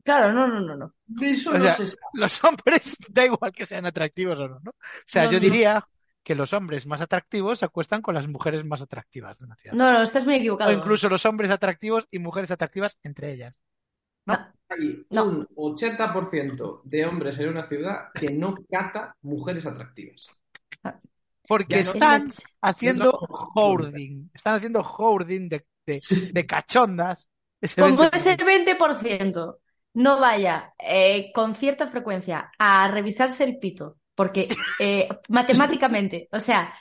Claro, 0.07 0.31
no, 0.31 0.47
no, 0.47 0.61
no, 0.61 0.77
no. 0.77 0.93
De 1.05 1.31
eso 1.31 1.49
O 1.49 1.53
no 1.53 1.59
sea, 1.59 1.75
se 1.75 1.87
sabe. 1.87 1.99
Los 2.13 2.41
hombres, 2.45 2.97
da 3.09 3.25
igual 3.25 3.51
que 3.51 3.65
sean 3.65 3.85
atractivos 3.85 4.39
o 4.39 4.47
no, 4.47 4.59
¿no? 4.61 4.71
O 4.71 4.75
sea, 5.05 5.25
No, 5.25 5.31
yo 5.31 5.37
no. 5.37 5.43
diría 5.43 5.85
que 6.23 6.33
los 6.33 6.53
hombres 6.53 6.87
más 6.87 7.01
atractivos 7.01 7.59
se 7.59 7.65
acuestan 7.65 8.01
con 8.01 8.15
las 8.15 8.25
mujeres 8.29 8.63
más 8.63 8.81
atractivas 8.81 9.37
de 9.37 9.43
una 9.45 9.55
ciudad. 9.57 9.75
No, 9.75 9.91
no, 9.91 10.01
estás 10.03 10.23
muy 10.23 10.35
O 10.35 10.37
equivocado. 10.37 10.71
incluso 10.71 11.09
los 11.09 11.25
hombres 11.25 11.51
atractivos 11.51 12.07
y 12.09 12.19
mujeres 12.19 12.51
atractivas 12.51 12.97
entre 13.03 13.33
ellas. 13.33 13.53
¿no? 14.25 14.33
No. 14.37 14.53
Hay 14.69 15.05
No. 15.09 15.25
un 15.25 15.47
80% 15.55 16.81
de 16.85 17.05
hombres 17.05 17.37
en 17.39 17.49
una 17.49 17.65
ciudad 17.65 18.07
que 18.13 18.31
no 18.31 18.55
cata 18.71 19.13
mujeres 19.23 19.65
atractivas. 19.65 20.27
Porque 21.47 21.75
Ya 21.83 21.83
no- 21.83 21.91
están 21.93 22.27
haciendo 22.61 23.11
hoarding. 23.55 24.29
Están 24.33 24.55
haciendo 24.55 24.83
hoarding 24.83 25.49
de, 25.49 25.65
de, 25.85 25.99
de 26.33 26.45
cachondas. 26.45 27.29
Ese 27.59 27.81
Como 27.81 28.03
20%. 28.03 28.09
ese 28.13 28.37
20% 28.37 29.57
no 29.97 30.19
vaya 30.19 30.73
eh, 30.79 31.31
con 31.33 31.55
cierta 31.55 31.87
frecuencia 31.87 32.51
a 32.59 32.87
revisarse 32.89 33.43
el 33.43 33.59
pito, 33.59 33.97
porque 34.15 34.49
eh, 34.79 35.09
matemáticamente, 35.29 36.29
o 36.31 36.39
sea, 36.39 36.73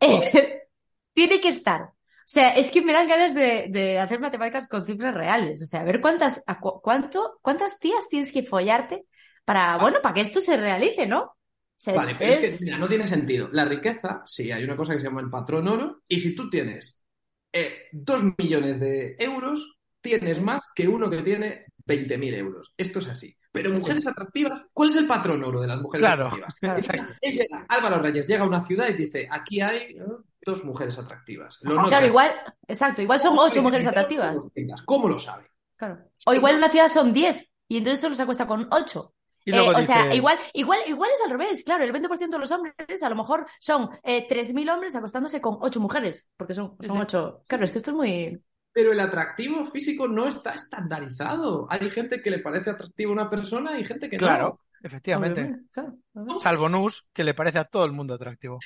eh, 0.00 0.62
tiene 1.14 1.40
que 1.40 1.48
estar. 1.48 1.82
O 1.82 2.30
sea, 2.32 2.50
es 2.54 2.70
que 2.70 2.82
me 2.82 2.92
dan 2.94 3.08
ganas 3.08 3.34
de, 3.34 3.66
de 3.70 3.98
hacer 3.98 4.20
matemáticas 4.20 4.68
con 4.68 4.86
cifras 4.86 5.14
reales. 5.14 5.62
O 5.62 5.66
sea, 5.66 5.80
a 5.80 5.84
ver 5.84 6.00
cuántas, 6.00 6.42
a 6.46 6.60
cu- 6.60 6.80
cuánto, 6.82 7.38
cuántas 7.42 7.78
tías 7.78 8.08
tienes 8.08 8.32
que 8.32 8.42
follarte 8.44 9.04
para, 9.44 9.76
bueno, 9.78 9.98
para 10.02 10.14
que 10.14 10.22
esto 10.22 10.40
se 10.40 10.56
realice, 10.56 11.06
¿no? 11.06 11.22
O 11.24 11.36
sea, 11.78 11.94
Vale, 11.94 12.14
pero 12.18 12.32
es 12.32 12.40
que 12.40 12.56
mira, 12.60 12.78
no 12.78 12.88
tiene 12.88 13.06
sentido. 13.06 13.48
La 13.52 13.64
riqueza, 13.66 14.22
sí, 14.26 14.50
hay 14.50 14.64
una 14.64 14.76
cosa 14.76 14.94
que 14.94 15.00
se 15.00 15.06
llama 15.06 15.20
el 15.20 15.28
patrón 15.30 15.68
oro, 15.68 16.02
y 16.08 16.18
si 16.20 16.34
tú 16.34 16.48
tienes 16.48 17.04
eh, 17.52 17.88
dos 17.92 18.22
millones 18.38 18.80
de 18.80 19.14
euros, 19.18 19.78
tienes 20.00 20.40
más 20.40 20.62
que 20.74 20.88
uno 20.88 21.10
que 21.10 21.22
tiene 21.22 21.66
20.000 21.86 22.34
euros. 22.34 22.72
Esto 22.76 22.98
es 23.00 23.08
así. 23.08 23.36
Pero 23.50 23.70
mujeres 23.70 24.06
atractivas, 24.06 24.62
¿cuál 24.72 24.88
es 24.90 24.96
el 24.96 25.06
patrón 25.06 25.42
oro 25.44 25.60
de 25.60 25.66
las 25.66 25.80
mujeres 25.80 26.06
Claro. 26.06 26.28
atractivas? 26.28 26.86
Claro. 26.86 27.14
Llega- 27.20 27.66
Álvaro 27.68 27.98
Reyes 28.00 28.26
llega 28.26 28.44
a 28.44 28.46
una 28.48 28.64
ciudad 28.66 28.88
y 28.88 28.94
dice, 28.94 29.28
aquí 29.30 29.60
hay 29.60 29.78
eh, 29.96 30.04
dos 30.44 30.64
mujeres 30.64 30.98
atractivas. 30.98 31.58
Lo. 31.62 31.82
Claro, 31.84 32.06
igual, 32.06 32.30
exacto, 32.66 33.02
igual 33.02 33.20
son 33.20 33.38
ocho 33.38 33.62
mujeres 33.62 33.86
atractivas. 33.86 34.40
¿Cómo 34.86 35.08
lo 35.08 35.18
sabe? 35.18 35.46
Claro. 35.76 35.98
O 36.26 36.34
igual 36.34 36.52
en 36.54 36.58
una 36.58 36.68
ciudad 36.70 36.88
son 36.88 37.12
10 37.12 37.50
y 37.68 37.78
entonces 37.78 38.00
solo 38.00 38.14
se 38.14 38.22
acuesta 38.22 38.46
con 38.46 38.68
8. 38.70 39.14
Y 39.44 39.50
luego 39.50 39.70
o 39.76 39.82
sea, 39.82 40.14
igual, 40.14 40.38
igual, 40.52 40.78
igual 40.86 41.10
es 41.12 41.20
al 41.24 41.36
revés, 41.36 41.64
claro, 41.64 41.82
el 41.82 41.92
20% 41.92 42.30
de 42.30 42.38
los 42.38 42.52
hombres 42.52 43.02
a 43.02 43.08
lo 43.08 43.16
mejor 43.16 43.44
son 43.58 43.90
eh, 44.04 44.28
3.000 44.28 44.72
hombres 44.72 44.94
acostándose 44.94 45.40
con 45.40 45.58
8 45.60 45.80
mujeres, 45.80 46.30
porque 46.36 46.54
son, 46.54 46.76
son 46.80 46.96
8. 46.98 47.42
Claro, 47.48 47.64
es 47.64 47.72
que 47.72 47.78
esto 47.78 47.90
es 47.90 47.96
muy... 47.96 48.40
Pero 48.72 48.92
el 48.92 49.00
atractivo 49.00 49.64
físico 49.66 50.08
no 50.08 50.26
está 50.26 50.52
estandarizado. 50.54 51.66
Hay 51.70 51.90
gente 51.90 52.22
que 52.22 52.30
le 52.30 52.38
parece 52.38 52.70
atractiva 52.70 53.10
a 53.10 53.12
una 53.14 53.28
persona 53.28 53.78
y 53.78 53.84
gente 53.84 54.08
que 54.08 54.16
no. 54.16 54.26
Claro, 54.26 54.60
efectivamente. 54.82 55.56
Claro. 55.70 55.96
Salvo 56.40 56.68
Nus, 56.68 57.06
que 57.12 57.24
le 57.24 57.34
parece 57.34 57.58
a 57.58 57.64
todo 57.64 57.84
el 57.84 57.92
mundo 57.92 58.14
atractivo. 58.14 58.58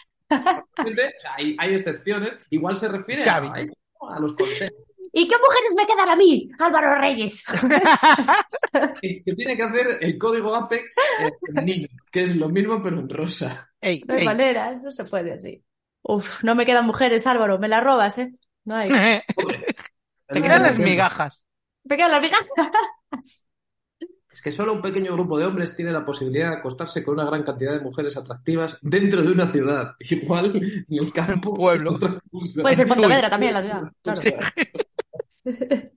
Hay, 1.36 1.56
hay 1.58 1.74
excepciones. 1.74 2.34
Igual 2.50 2.76
se 2.76 2.88
refiere 2.88 3.22
Xavi. 3.22 3.48
a, 3.48 4.14
a 4.16 4.20
los 4.20 4.34
consejos. 4.34 4.76
¿Y 5.12 5.28
qué 5.28 5.36
mujeres 5.38 5.74
me 5.76 5.86
quedan 5.86 6.08
a 6.08 6.16
mí? 6.16 6.50
Álvaro 6.58 7.00
Reyes. 7.00 7.44
que 9.00 9.34
tiene 9.34 9.56
que 9.56 9.62
hacer 9.62 9.86
el 10.00 10.18
código 10.18 10.54
Apex 10.54 10.94
femenino, 11.46 11.88
que 12.10 12.24
es 12.24 12.36
lo 12.36 12.48
mismo 12.48 12.82
pero 12.82 12.98
en 13.00 13.08
rosa. 13.08 13.70
Ey, 13.80 14.02
No 14.06 14.14
hay 14.14 14.20
ey. 14.20 14.26
manera, 14.26 14.74
no 14.74 14.90
se 14.90 15.04
puede 15.04 15.32
así. 15.32 15.62
Uf, 16.02 16.42
no 16.44 16.54
me 16.54 16.66
quedan 16.66 16.86
mujeres, 16.86 17.26
Álvaro, 17.26 17.58
me 17.58 17.68
las 17.68 17.82
robas, 17.82 18.18
¿eh? 18.18 18.32
No 18.64 18.76
hay. 18.76 18.90
Te 20.28 20.42
quedan 20.42 20.62
las 20.62 20.78
migajas. 20.78 21.46
Me 21.84 21.96
quedan 21.96 22.12
las 22.12 22.22
migas. 22.22 22.46
Es 24.36 24.42
que 24.42 24.52
solo 24.52 24.74
un 24.74 24.82
pequeño 24.82 25.14
grupo 25.14 25.38
de 25.38 25.46
hombres 25.46 25.74
tiene 25.74 25.92
la 25.92 26.04
posibilidad 26.04 26.50
de 26.50 26.56
acostarse 26.56 27.02
con 27.02 27.14
una 27.14 27.24
gran 27.24 27.42
cantidad 27.42 27.72
de 27.72 27.80
mujeres 27.80 28.18
atractivas 28.18 28.76
dentro 28.82 29.22
de 29.22 29.32
una 29.32 29.46
ciudad. 29.46 29.94
Igual 29.98 30.56
en 30.56 30.84
el 30.90 31.10
campo. 31.10 31.54
Pueblo. 31.54 31.98
Puede 32.60 32.76
ser. 32.76 32.86
Pontevedra 32.86 33.30
también, 33.30 33.54
la 33.54 33.62
ciudad. 33.62 33.82
Claro. 34.02 34.20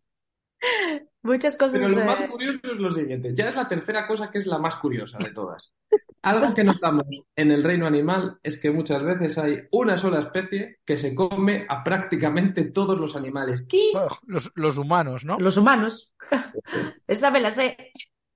Muchas 1.21 1.57
cosas. 1.57 1.81
Pero 1.81 1.89
lo 1.89 2.05
más 2.05 2.21
eh, 2.21 2.29
curioso 2.29 2.59
es 2.63 2.79
lo 2.79 2.89
siguiente. 2.89 3.35
Ya 3.35 3.49
es 3.49 3.55
la 3.55 3.67
tercera 3.67 4.07
cosa 4.07 4.31
que 4.31 4.37
es 4.37 4.47
la 4.47 4.57
más 4.57 4.75
curiosa 4.75 5.17
de 5.17 5.31
todas. 5.31 5.75
Algo 6.21 6.53
que 6.53 6.63
notamos 6.63 7.05
en 7.35 7.51
el 7.51 7.63
reino 7.63 7.87
animal 7.87 8.39
es 8.43 8.57
que 8.57 8.71
muchas 8.71 9.03
veces 9.03 9.37
hay 9.37 9.67
una 9.71 9.97
sola 9.97 10.19
especie 10.19 10.79
que 10.85 10.97
se 10.97 11.15
come 11.15 11.65
a 11.67 11.83
prácticamente 11.83 12.65
todos 12.65 12.97
los 12.97 13.15
animales. 13.15 13.65
¿Qué? 13.69 13.91
Los, 14.27 14.51
los 14.55 14.77
humanos, 14.77 15.25
¿no? 15.25 15.39
Los 15.39 15.57
humanos. 15.57 16.13
Esa 17.07 17.31
me 17.31 17.39
la 17.39 17.51
sé. 17.51 17.77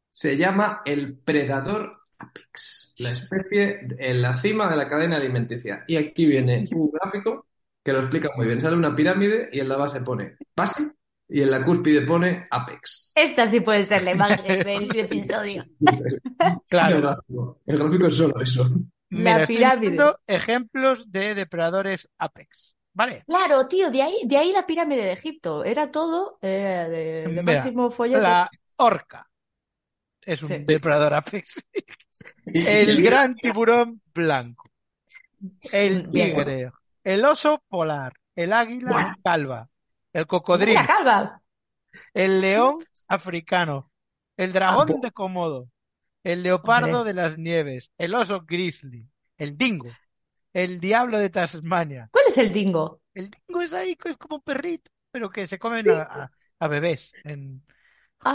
Se 0.10 0.38
llama 0.38 0.82
el 0.86 1.18
predador 1.18 2.04
apex, 2.18 2.94
la 3.00 3.10
especie 3.10 3.88
en 3.98 4.22
la 4.22 4.34
cima 4.34 4.70
de 4.70 4.78
la 4.78 4.88
cadena 4.88 5.18
alimenticia. 5.18 5.84
Y 5.88 5.98
aquí 5.98 6.26
viene 6.26 6.68
un 6.72 6.92
gráfico 6.92 7.48
que 7.84 7.92
lo 7.92 8.00
explica 8.00 8.30
muy 8.36 8.46
bien. 8.46 8.62
Sale 8.62 8.78
una 8.78 8.96
pirámide 8.96 9.50
y 9.52 9.60
en 9.60 9.68
la 9.68 9.76
base 9.76 10.02
pone 10.02 10.38
base 10.56 10.94
y 11.36 11.42
en 11.42 11.50
la 11.50 11.66
cúspide 11.66 12.02
pone 12.06 12.48
apex. 12.52 13.12
Esta 13.16 13.48
sí 13.48 13.60
puede 13.60 13.84
ser 13.84 14.04
la 14.04 14.12
imagen 14.16 14.60
del 14.64 14.96
episodio. 15.00 15.66
El 15.80 16.62
Claro. 16.70 17.02
gráfico, 17.02 17.62
el 17.66 17.78
gráfico 17.80 18.08
es 18.08 18.16
solo 18.16 18.40
eso. 18.42 18.70
Mira, 19.10 19.38
La 19.38 19.42
estoy 19.42 19.56
pirámide. 19.58 20.14
ejemplos 20.28 21.12
de 21.12 21.34
depredadores 21.36 22.08
Apex. 22.20 22.76
¿Vale? 22.94 23.24
Claro, 23.28 23.68
tío, 23.68 23.90
de 23.90 24.04
ahí, 24.04 24.22
de 24.26 24.38
ahí 24.38 24.52
la 24.52 24.68
pirámide 24.68 25.04
de 25.06 25.14
Egipto. 25.14 25.64
Era 25.64 25.90
todo 25.90 26.38
eh, 26.44 26.86
de, 27.28 27.34
de 27.34 27.42
Mira, 27.42 27.42
máximo 27.42 27.90
follete. 27.90 28.22
La 28.22 28.50
orca 28.78 29.28
es 30.22 30.44
un 30.44 30.50
Sí. 30.50 30.58
depredador 30.68 31.16
Apex. 31.16 31.66
El 32.46 33.02
gran 33.02 33.36
tiburón 33.36 34.02
blanco. 34.14 34.70
El 35.72 36.10
tigre. 36.12 36.72
el 37.04 37.26
oso 37.26 37.64
polar, 37.68 38.14
el 38.36 38.54
águila 38.54 39.18
calva, 39.24 39.68
el 40.14 40.28
cocodrilo, 40.28 40.82
La 40.82 40.88
calva. 40.88 41.42
el 42.14 42.42
león 42.42 42.86
africano, 43.08 43.92
el 44.38 44.54
dragón 44.54 44.88
Ah, 44.90 45.00
de 45.02 45.12
Komodo, 45.12 45.70
el 46.24 46.44
leopardo 46.44 47.00
Hombre. 47.00 47.14
de 47.14 47.14
las 47.16 47.38
nieves, 47.38 47.92
el 47.98 48.16
oso 48.16 48.44
grizzly, 48.46 49.08
el 49.38 49.58
dingo, 49.58 50.00
el 50.54 50.80
diablo 50.80 51.20
de 51.20 51.30
Tasmania. 51.30 52.12
¿Cuál 52.12 52.26
es 52.28 52.38
el 52.38 52.54
dingo? 52.54 53.02
El 53.14 53.30
dingo 53.30 53.62
es 53.62 53.74
ahí, 53.74 53.96
que 53.96 54.10
es 54.12 54.18
como 54.18 54.38
un 54.38 54.42
perrito, 54.42 54.92
pero 55.12 55.30
que 55.30 55.48
se 55.48 55.60
comen 55.60 55.90
a, 55.90 56.02
a- 56.04 56.32
a 56.60 56.68
bebés 56.68 57.14
en, 57.24 57.64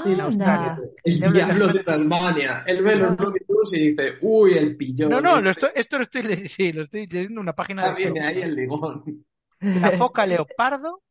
en 0.05 0.21
Australia. 0.21 0.79
El 1.05 1.19
Diablo 1.21 1.39
de 1.41 1.45
diablo 1.45 1.69
de 1.69 1.85
Tasmania. 1.85 2.65
Él 2.67 2.83
ve 2.83 2.97
los 2.97 3.19
Looney 3.19 3.41
Tunes 3.47 3.73
y 3.73 3.89
dice, 3.91 4.19
uy, 4.23 4.55
el 4.59 4.77
pillón. 4.77 5.11
No, 5.11 5.21
no, 5.21 5.41
lo 5.41 5.51
este". 5.51 5.51
estoy, 5.51 5.71
esto 5.75 5.97
lo 5.99 6.03
estoy, 6.05 6.23
sí, 6.49 6.73
lo 6.73 6.83
estoy 6.83 7.07
leyendo 7.07 7.41
en 7.41 7.45
una 7.45 7.55
página 7.55 7.83
Ya 7.83 7.89
de 7.89 7.95
viene 7.95 8.21
ahí 8.27 8.43
el 8.43 8.55
ligón. 8.55 9.25
la 9.73 9.93
foca 9.93 10.27
leopardo, 10.27 11.03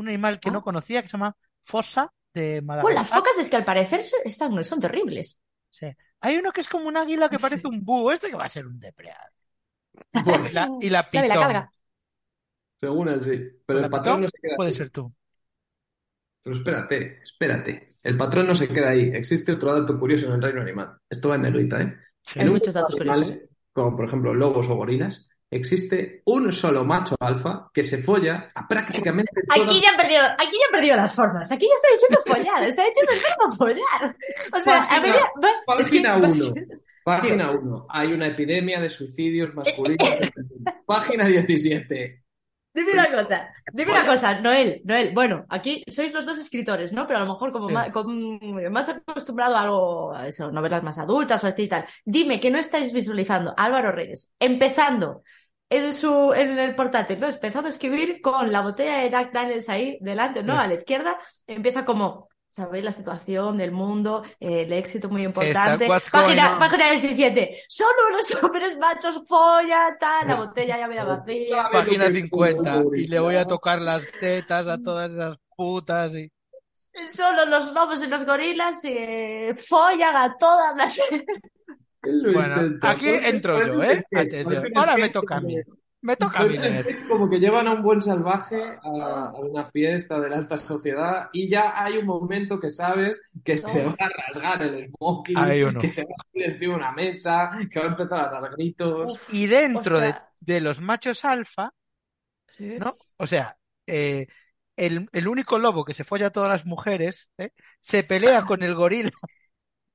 un 0.00 0.08
animal 0.08 0.40
que 0.40 0.50
no 0.50 0.62
conocía 0.62 1.02
que 1.02 1.08
se 1.08 1.12
llama 1.12 1.36
fosa 1.62 2.12
de 2.34 2.60
Bueno, 2.78 2.96
las 3.00 3.12
Madagascar. 3.12 3.12
focas 3.12 3.38
es 3.38 3.48
que 3.48 3.56
al 3.56 3.64
parecer 3.64 4.02
son, 4.02 4.20
están, 4.24 4.64
son 4.64 4.80
terribles. 4.80 5.38
Sí. 5.68 5.86
Hay 6.20 6.36
uno 6.38 6.52
que 6.52 6.60
es 6.62 6.68
como 6.68 6.86
un 6.88 6.96
águila 6.96 7.28
que 7.28 7.38
Sí. 7.38 7.38
parece 7.38 7.66
un 7.68 7.84
búho, 7.84 8.12
este 8.12 8.28
que 8.30 8.36
va 8.36 8.44
a 8.44 8.48
ser 8.48 8.66
un 8.66 8.78
depredador. 8.80 9.30
Bueno, 10.24 10.46
Y 10.46 10.52
la, 10.52 10.76
y 10.80 10.90
la 10.90 11.08
la 11.28 11.72
según 12.80 13.08
él 13.08 13.22
sí. 13.22 13.60
Pero 13.66 13.78
el 13.80 13.88
patrón 13.90 14.22
no 14.22 14.28
se 14.28 14.38
queda 14.40 14.56
puede 14.56 14.72
ahí. 14.72 14.72
ser 14.72 14.90
tú. 14.90 15.12
Pero 16.42 16.56
espérate, 16.56 17.20
espérate. 17.22 17.98
El 18.02 18.16
patrón 18.16 18.46
no 18.46 18.54
se 18.54 18.68
queda 18.68 18.90
ahí. 18.90 19.10
Existe 19.14 19.52
otro 19.52 19.74
dato 19.78 19.98
curioso 19.98 20.26
en 20.26 20.32
el 20.34 20.42
reino 20.42 20.62
animal. 20.62 20.98
Esto 21.08 21.28
va 21.28 21.36
en 21.36 21.42
negrita, 21.42 21.82
¿eh? 21.82 21.96
Sí. 22.22 22.40
Hay 22.40 22.46
En 22.46 22.48
muchos 22.48 22.74
datos 22.74 22.96
animales, 22.98 23.34
curiosos. 23.34 23.40
como 23.74 23.96
por 23.96 24.06
ejemplo 24.06 24.34
lobos 24.34 24.68
o 24.68 24.76
gorilas, 24.76 25.29
existe 25.50 26.22
un 26.26 26.52
solo 26.52 26.84
macho 26.84 27.16
alfa 27.20 27.70
que 27.74 27.82
se 27.84 28.02
folla 28.02 28.52
a 28.54 28.68
prácticamente 28.68 29.32
todas 29.46 29.66
Aquí 29.68 29.80
ya 29.82 29.90
han 29.90 29.96
perdido, 29.96 30.22
aquí 30.22 30.52
ya 30.58 30.66
han 30.66 30.72
perdido 30.72 30.96
las 30.96 31.14
formas. 31.14 31.50
Aquí 31.50 31.66
ya 31.66 31.74
está 31.74 31.88
diciendo 31.92 32.20
follar, 32.26 32.62
está 32.68 32.84
diciendo 32.84 33.12
el 33.12 33.20
verbo 33.20 33.56
follar. 33.56 34.16
O 34.54 34.60
sea, 34.60 34.84
a 34.84 34.88
Página- 35.00 35.16
es 35.80 35.90
que 35.90 36.00
Página 36.02 36.18
va- 36.18 36.28
1. 36.28 36.54
Página 37.02 37.50
1. 37.50 37.86
Hay 37.88 38.12
una 38.12 38.26
epidemia 38.28 38.80
de 38.80 38.90
suicidios 38.90 39.54
masculinos. 39.54 40.08
Página 40.86 41.24
17. 41.26 42.22
Dime 42.72 42.92
una 42.92 43.10
cosa, 43.10 43.48
dime 43.72 43.90
una 43.90 44.06
cosa, 44.06 44.38
Noel, 44.40 44.80
Noel, 44.84 45.10
bueno, 45.12 45.44
aquí 45.48 45.82
sois 45.90 46.12
los 46.14 46.24
dos 46.24 46.38
escritores, 46.38 46.92
¿no? 46.92 47.04
Pero 47.04 47.18
a 47.18 47.22
lo 47.24 47.32
mejor 47.32 47.50
como 47.50 47.66
Sí. 47.68 47.74
más, 48.70 48.88
acostumbrado 48.88 49.56
a 49.56 49.62
algo, 49.62 50.14
a 50.14 50.28
eso, 50.28 50.52
novelas 50.52 50.84
más 50.84 50.96
adultas 50.98 51.42
o 51.42 51.48
así 51.48 51.62
y 51.64 51.68
tal. 51.68 51.84
Dime 52.04 52.38
que 52.38 52.48
no 52.48 52.60
estáis 52.60 52.92
visualizando 52.92 53.52
a 53.56 53.64
Álvaro 53.64 53.90
Reyes 53.90 54.36
empezando 54.38 55.24
en 55.70 55.92
su, 55.94 56.32
en 56.34 56.58
el 56.58 56.74
portátil, 56.74 57.20
¿no? 57.20 57.28
Empezando 57.28 57.68
a 57.68 57.70
escribir 57.70 58.20
con 58.20 58.50
la 58.50 58.60
botella 58.60 58.98
de 58.98 59.10
Jack 59.10 59.32
Daniels 59.32 59.68
ahí 59.68 59.98
delante, 60.00 60.42
¿no? 60.42 60.54
Sí. 60.54 60.58
A 60.60 60.66
la 60.66 60.74
izquierda, 60.74 61.18
empieza 61.46 61.84
como, 61.84 62.28
sabéis 62.48 62.84
la 62.84 62.90
situación 62.90 63.56
del 63.56 63.70
mundo, 63.70 64.24
eh, 64.40 64.62
el 64.62 64.72
éxito 64.72 65.08
muy 65.08 65.22
importante. 65.22 65.86
Página, 66.10 66.58
página 66.58 66.90
17. 66.90 67.62
Solo 67.68 68.10
los 68.10 68.42
hombres 68.42 68.76
machos 68.78 69.22
follan, 69.28 69.96
tal, 70.00 70.26
la 70.26 70.34
botella 70.34 70.76
ya 70.76 70.88
media 70.88 71.04
vacía. 71.14 71.68
Página 71.70 72.06
Lo 72.08 72.14
que- 72.14 72.20
50. 72.22 72.82
Y 72.96 73.06
le 73.06 73.20
voy 73.20 73.36
a 73.36 73.46
tocar 73.46 73.80
las 73.80 74.04
tetas 74.20 74.66
a 74.66 74.82
todas 74.82 75.12
esas 75.12 75.38
putas. 75.56 76.12
Y... 76.16 76.32
Solo 77.14 77.46
los 77.46 77.72
lobos 77.72 78.02
y 78.02 78.08
los 78.08 78.26
gorilas 78.26 78.76
eh, 78.82 79.54
follan 79.56 80.16
a 80.16 80.36
todas 80.36 80.74
las... 80.76 81.00
Bueno, 82.02 82.62
intenta. 82.62 82.90
aquí 82.90 83.08
entro 83.08 83.66
yo, 83.66 83.82
¿eh? 83.82 84.02
Atención. 84.14 84.64
Ahora 84.74 84.96
me 84.96 85.08
toca 85.08 85.36
a 85.36 85.40
mí. 85.40 85.56
Me 86.02 86.16
toca 86.16 86.38
a 86.38 86.44
mí 86.46 86.56
sketch 86.56 87.06
como 87.06 87.28
que 87.28 87.38
llevan 87.38 87.68
a 87.68 87.74
un 87.74 87.82
buen 87.82 88.00
salvaje 88.00 88.56
a, 88.82 89.26
a 89.26 89.38
una 89.38 89.66
fiesta 89.66 90.18
de 90.18 90.30
la 90.30 90.36
alta 90.38 90.56
sociedad 90.56 91.28
y 91.30 91.46
ya 91.50 91.74
hay 91.82 91.98
un 91.98 92.06
momento 92.06 92.58
que 92.58 92.70
sabes 92.70 93.20
que 93.44 93.58
se 93.58 93.84
va 93.84 93.94
a 93.98 94.08
rasgar 94.08 94.62
el 94.62 94.88
smoking, 94.88 95.36
que 95.78 95.92
se 95.92 96.04
va 96.04 96.14
a 96.18 96.26
ir 96.32 96.44
encima 96.50 96.72
de 96.72 96.78
una 96.80 96.92
mesa, 96.92 97.50
que 97.70 97.80
va 97.80 97.86
a 97.86 97.88
empezar 97.90 98.18
a 98.18 98.28
dar 98.30 98.50
gritos. 98.52 99.12
Uf, 99.12 99.34
Y 99.34 99.46
dentro 99.46 100.00
de, 100.00 100.60
los 100.62 100.80
machos 100.80 101.26
alfa, 101.26 101.74
sí. 102.46 102.76
¿no? 102.78 102.94
O 103.18 103.26
sea, 103.26 103.58
eh, 103.86 104.26
el, 104.76 105.06
el 105.12 105.28
único 105.28 105.58
lobo 105.58 105.84
que 105.84 105.92
se 105.92 106.04
folla 106.04 106.28
a 106.28 106.32
todas 106.32 106.48
las 106.48 106.64
mujeres, 106.64 107.30
¿eh? 107.36 107.50
se 107.78 108.04
pelea 108.04 108.46
con 108.46 108.62
el 108.62 108.74
gorila. 108.74 109.10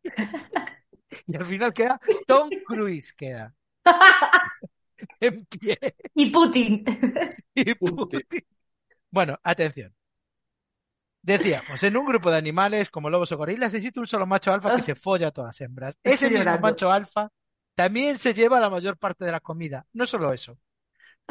Y 1.27 1.35
al 1.35 1.45
final 1.45 1.73
queda 1.73 1.99
Tom 2.25 2.49
Cruise, 2.65 3.13
queda 3.13 3.53
en 5.19 5.45
pie. 5.45 5.77
Y 6.15 6.29
Putin. 6.31 6.83
Y 7.55 7.73
Putin. 7.75 8.21
Bueno, 9.09 9.39
atención. 9.43 9.95
Decíamos, 11.21 11.81
en 11.81 11.97
un 11.97 12.05
grupo 12.05 12.29
de 12.29 12.37
animales 12.37 12.91
como 12.91 13.09
lobos 13.09 13.31
o 13.31 13.37
gorilas 13.37 13.73
existe 13.73 13.99
un 13.99 14.05
solo 14.05 14.27
macho 14.27 14.53
alfa 14.53 14.71
que 14.71 14.81
se 14.83 14.93
folla 14.93 15.29
a 15.29 15.31
todas 15.31 15.49
las 15.49 15.61
hembras. 15.61 15.97
Estoy 16.03 16.13
Ese 16.13 16.29
mismo 16.29 16.37
llorando. 16.43 16.61
macho 16.61 16.91
alfa 16.91 17.29
también 17.73 18.17
se 18.17 18.33
lleva 18.33 18.59
la 18.59 18.69
mayor 18.69 18.97
parte 18.97 19.25
de 19.25 19.31
la 19.31 19.39
comida. 19.39 19.85
No 19.93 20.05
solo 20.05 20.31
eso. 20.33 20.59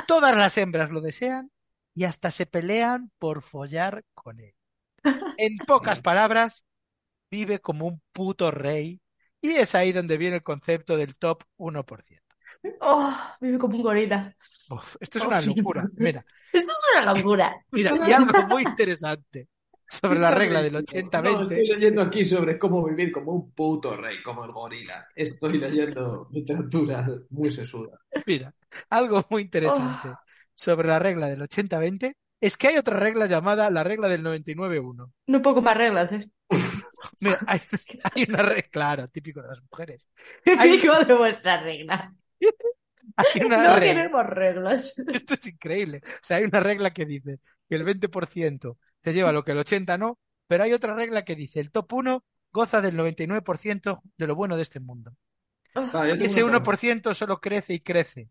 Todas 0.07 0.37
las 0.37 0.59
hembras 0.59 0.91
lo 0.91 1.01
desean 1.01 1.51
y 1.95 2.05
hasta 2.05 2.31
se 2.31 2.47
pelean 2.47 3.13
por 3.19 3.43
follar 3.43 4.05
con 4.15 4.41
él. 4.41 4.55
En 5.37 5.59
pocas 5.67 6.01
palabras, 6.01 6.67
vive 7.31 7.61
como 7.61 7.87
un 7.89 8.03
puto 8.13 8.51
rey 8.53 9.01
y 9.49 9.57
es 9.57 9.75
ahí 9.75 9.93
donde 9.93 10.17
viene 10.17 10.37
el 10.37 10.43
concepto 10.43 10.97
del 10.97 11.17
top 11.17 11.43
1%. 11.57 12.23
Oh, 12.81 13.13
vive 13.41 13.59
como 13.59 13.77
un 13.77 13.83
gorila. 13.83 14.35
Uf, 14.71 14.97
esto 15.01 15.19
es 15.19 15.25
Oh, 15.25 15.29
una 15.29 15.41
locura. 15.41 15.91
Mira, 15.97 16.25
Esto 16.53 16.73
es 16.73 16.79
una 17.03 17.13
locura. 17.15 17.57
mira, 17.71 17.95
y 18.07 18.13
algo 18.13 18.47
muy 18.49 18.63
interesante 18.63 19.49
sobre 19.89 20.19
la 20.19 20.31
regla 20.31 20.63
del 20.63 20.75
No, 20.75 20.81
80-20. 20.81 21.43
estoy 21.43 21.67
leyendo 21.69 22.03
aquí 22.03 22.25
sobre 22.25 22.59
cómo 22.59 22.85
vivir 22.87 23.13
como 23.13 23.33
un 23.33 23.53
puto 23.53 23.97
rey, 23.97 24.23
como 24.23 24.45
el 24.45 24.53
gorila. 24.53 25.07
Estoy 25.15 25.59
leyendo 25.59 26.29
literatura 26.31 27.07
muy 27.31 27.51
sesuda. 27.51 27.99
Mira, 28.27 28.55
algo 28.91 29.25
muy 29.31 29.43
interesante 29.43 30.09
sobre 30.55 30.89
la 30.89 30.99
regla 30.99 31.29
del 31.29 31.43
80-20 31.43 32.17
es 32.41 32.57
que 32.57 32.69
hay 32.69 32.77
otra 32.79 32.99
regla 32.99 33.27
llamada 33.27 33.71
la 33.71 33.85
regla 33.85 34.09
del 34.09 34.23
99-1. 34.23 35.13
No 35.27 35.43
poco 35.43 35.63
más 35.63 35.77
reglas, 35.77 36.13
¿eh? 36.13 36.31
Mira, 37.21 37.39
hay, 37.47 37.61
hay 38.15 38.25
una 38.29 38.43
regla, 38.43 38.63
claro, 38.71 39.09
típico 39.09 39.43
de 39.43 39.49
las 39.49 39.63
mujeres. 39.63 40.09
Hay- 40.59 40.73
Típico 40.73 41.05
de 41.05 41.15
vuestra 41.15 41.63
regla. 41.63 42.15
Hay 43.17 43.43
una 43.45 43.57
No 43.59 43.77
regla, 43.77 43.81
tenemos 43.81 44.27
reglas. 44.27 44.95
esto 45.13 45.35
es 45.35 45.47
increíble. 45.47 46.01
O 46.05 46.27
sea, 46.27 46.39
hay 46.39 46.45
una 46.45 46.61
regla 46.61 46.91
que 46.93 47.05
dice 47.07 47.39
que 47.69 47.77
el 47.77 47.85
20% 47.85 48.79
te 49.03 49.13
lleva 49.13 49.33
lo 49.33 49.45
que 49.45 49.53
el 49.53 49.59
80% 49.59 49.99
no, 49.99 50.19
pero 50.47 50.65
hay 50.65 50.73
otra 50.73 50.95
regla 50.95 51.25
que 51.25 51.37
dice 51.37 51.61
el 51.61 51.71
top 51.71 51.93
1 51.93 52.25
goza 52.51 52.81
del 52.81 52.97
99% 52.97 54.01
de 54.17 54.27
lo 54.27 54.35
bueno 54.35 54.57
de 54.57 54.63
este 54.63 54.81
mundo. 54.81 55.13
Ah, 55.75 55.89
tengo 55.93 56.25
ese 56.25 56.45
una 56.45 56.59
1% 56.59 57.15
solo 57.15 57.41
crece 57.41 57.75
y 57.75 57.81
crece. 57.81 58.29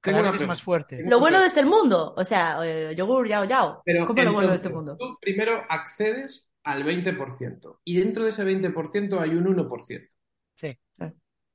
Cada 0.00 0.22
vez 0.30 0.40
es 0.40 0.46
más 0.46 0.62
fuerte. 0.62 1.02
Lo 1.04 1.18
bueno 1.18 1.40
de 1.40 1.46
este 1.46 1.64
mundo. 1.64 2.14
O 2.16 2.24
sea, 2.24 2.58
eh, 2.64 2.94
yogur, 2.96 3.26
yao, 3.26 3.44
yao. 3.44 3.82
Pero 3.84 4.06
¿Cómo 4.06 4.22
lo 4.22 4.32
bueno 4.32 4.48
de 4.50 4.56
entonces, 4.56 4.66
este 4.66 4.74
mundo? 4.74 4.96
Tú 4.96 5.18
primero 5.20 5.64
accedes 5.68 6.48
al 6.66 6.84
20% 6.84 7.80
y 7.84 7.98
dentro 7.98 8.24
de 8.24 8.30
ese 8.30 8.44
20% 8.44 9.20
hay 9.20 9.30
un 9.36 9.46
1%. 9.48 10.14
Sí, 10.54 10.78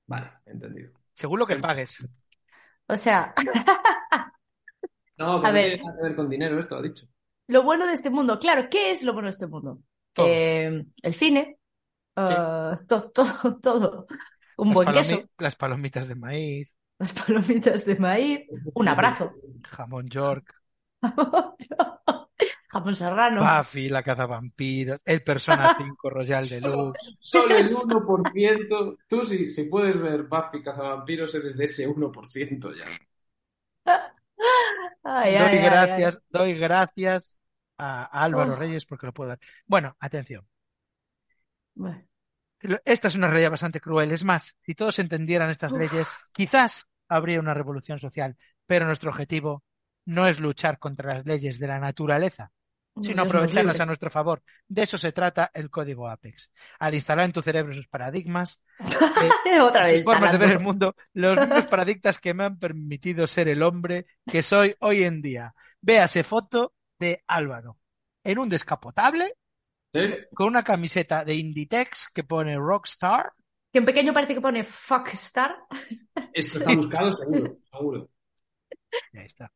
Vale, 0.07 0.31
entendido. 0.45 0.91
según 1.13 1.39
lo 1.39 1.47
que 1.47 1.55
pagues. 1.57 2.05
O 2.87 2.97
sea, 2.97 3.33
No, 5.17 5.37
A 5.41 5.41
que 5.41 5.47
no 5.47 5.53
ver. 5.53 5.65
tiene 5.69 5.83
nada 5.83 5.97
que 5.97 6.03
ver 6.03 6.15
con 6.15 6.29
dinero 6.29 6.59
esto, 6.59 6.75
ha 6.75 6.81
dicho. 6.81 7.07
lo 7.47 7.63
bueno 7.63 7.85
de 7.87 7.93
este 7.93 8.09
mundo. 8.09 8.39
Claro, 8.39 8.69
¿qué 8.69 8.91
es 8.91 9.03
lo 9.03 9.13
bueno 9.13 9.27
de 9.27 9.31
este 9.31 9.47
mundo? 9.47 9.81
Todo. 10.13 10.27
Eh, 10.27 10.85
el 11.01 11.13
cine. 11.13 11.57
eh, 12.15 12.75
to- 12.87 13.11
todo, 13.11 13.59
todo. 13.61 14.07
Un 14.57 14.69
Las, 14.69 14.75
buen 14.75 14.89
palomi- 14.89 14.93
queso. 14.93 15.29
las 15.37 15.55
palomitas 15.55 16.07
de 16.07 16.15
maíz, 16.15 16.75
Las 16.99 17.13
palomitas 17.13 17.85
de 17.85 17.95
maíz. 17.97 18.41
Un 18.73 18.87
abrazo. 18.87 19.33
jamón 19.67 20.07
York, 20.09 20.53
Jamón 21.01 22.20
serrano. 22.93 23.41
Buffy, 23.41 23.89
la 23.89 24.03
cazavampiros, 24.03 24.99
el 25.05 25.21
Persona 25.23 25.69
5 25.75 26.09
Royal 26.09 26.47
Deluxe. 26.47 27.13
Solo 27.19 27.55
el 27.57 27.69
1%. 27.69 28.97
Tú, 29.07 29.25
si, 29.25 29.49
si 29.51 29.65
puedes 29.65 29.99
ver 29.99 30.23
Buffy 30.23 30.61
Cazavampiros, 30.63 31.33
eres 31.35 31.57
de 31.57 31.65
ese 31.65 31.87
1% 31.87 32.73
ya. 32.73 32.85
Ay, 35.03 35.35
Doy 35.35 35.35
ay, 35.35 35.57
ay, 35.59 35.89
ay. 35.89 36.05
gracias, 36.05 36.21
doy 36.29 36.53
gracias 36.53 37.37
a 37.77 38.03
a 38.05 38.23
Álvaro 38.23 38.55
Oh. 38.55 38.55
Reyes 38.55 38.85
porque 38.85 39.07
lo 39.07 39.13
puedo 39.13 39.29
dar. 39.29 39.39
Bueno, 39.65 39.95
atención. 39.99 40.47
Bueno, 41.75 42.07
Esta 42.85 43.07
es 43.07 43.15
una 43.15 43.27
realidad 43.27 43.51
bastante 43.51 43.81
cruel. 43.81 44.11
Es 44.11 44.23
más, 44.23 44.55
si 44.61 44.75
todos 44.75 44.99
entendieran 44.99 45.49
estas 45.49 45.73
Uf. 45.73 45.79
leyes, 45.79 46.21
quizás 46.31 46.87
habría 47.07 47.39
una 47.39 47.53
revolución 47.53 47.99
social. 47.99 48.37
Pero 48.67 48.85
nuestro 48.85 49.09
objetivo 49.09 49.63
no 50.05 50.27
es 50.27 50.39
luchar 50.39 50.79
contra 50.79 51.15
las 51.15 51.25
leyes 51.25 51.59
de 51.59 51.67
la 51.67 51.79
naturaleza, 51.79 52.51
sino 53.01 53.21
aprovecharlas 53.21 53.79
a 53.79 53.85
nuestro 53.85 54.09
favor. 54.09 54.43
De 54.67 54.83
eso 54.83 54.97
se 54.97 55.11
trata 55.11 55.49
el 55.53 55.69
código 55.69 56.09
Apex. 56.09 56.51
Al 56.79 56.93
instalar 56.93 57.25
en 57.25 57.31
tu 57.31 57.41
cerebro 57.41 57.73
sus 57.73 57.87
paradigmas, 57.87 58.61
Otra 59.61 59.85
vez. 59.85 60.03
sus 60.03 60.05
formas 60.05 60.31
de 60.31 60.37
ver 60.37 60.51
el 60.51 60.59
mundo, 60.59 60.95
los 61.13 61.37
mismos 61.39 61.67
paradigmas 61.67 62.19
que 62.19 62.33
me 62.33 62.43
han 62.43 62.59
permitido 62.59 63.27
ser 63.27 63.47
el 63.47 63.63
hombre 63.63 64.05
que 64.25 64.43
soy 64.43 64.75
hoy 64.79 65.03
en 65.03 65.21
día. 65.21 65.53
Véase 65.81 66.23
foto 66.23 66.73
de 66.99 67.23
Álvaro 67.27 67.77
en 68.23 68.37
un 68.37 68.49
descapotable 68.49 69.35
¿Sí? 69.93 70.01
con 70.33 70.47
una 70.47 70.63
camiseta 70.63 71.25
de 71.25 71.35
Inditex 71.35 72.09
que 72.13 72.23
pone 72.23 72.55
Rockstar. 72.57 73.31
Que 73.71 73.79
en 73.79 73.85
pequeño 73.85 74.13
parece 74.13 74.33
que 74.35 74.41
pone 74.41 74.63
fuck 74.63 75.07
star. 75.13 75.55
Esto 76.33 76.59
está 76.59 76.75
buscado 76.75 77.15
seguro, 77.15 77.57
seguro. 77.71 78.09
Y 79.13 79.17
ahí 79.17 79.25
está. 79.25 79.51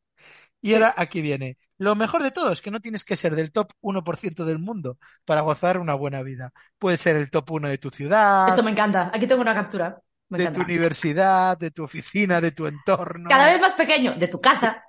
Y 0.62 0.74
ahora 0.74 0.94
aquí 0.98 1.22
viene. 1.22 1.58
Lo 1.78 1.94
mejor 1.96 2.24
de 2.24 2.32
todo 2.32 2.52
es 2.52 2.62
que 2.62 2.72
no 2.72 2.80
tienes 2.80 3.04
que 3.04 3.16
ser 3.16 3.36
del 3.36 3.52
top 3.52 3.72
1% 3.82 4.46
del 4.46 4.60
mundo 4.60 4.98
para 5.26 5.42
gozar 5.42 5.78
una 5.78 5.94
buena 5.94 6.24
vida. 6.24 6.52
Puedes 6.80 7.00
ser 7.02 7.18
el 7.18 7.30
top 7.30 7.52
1 7.52 7.68
de 7.70 7.78
tu 7.78 7.90
ciudad, 7.90 8.48
Esto 8.48 8.64
me 8.64 8.72
encanta. 8.72 9.12
Aquí 9.14 9.28
tengo 9.28 9.42
una 9.42 9.54
captura. 9.54 10.02
Me 10.30 10.40
de 10.40 10.48
tu 10.52 10.62
universidad, 10.62 11.58
de 11.58 11.70
tu 11.70 11.84
oficina, 11.84 12.42
de 12.42 12.52
tu 12.52 12.66
entorno. 12.66 13.30
Cada 13.30 13.52
vez 13.52 13.62
más 13.62 13.76
pequeño, 13.76 14.16
de 14.16 14.28
tu 14.28 14.42
casa. 14.42 14.84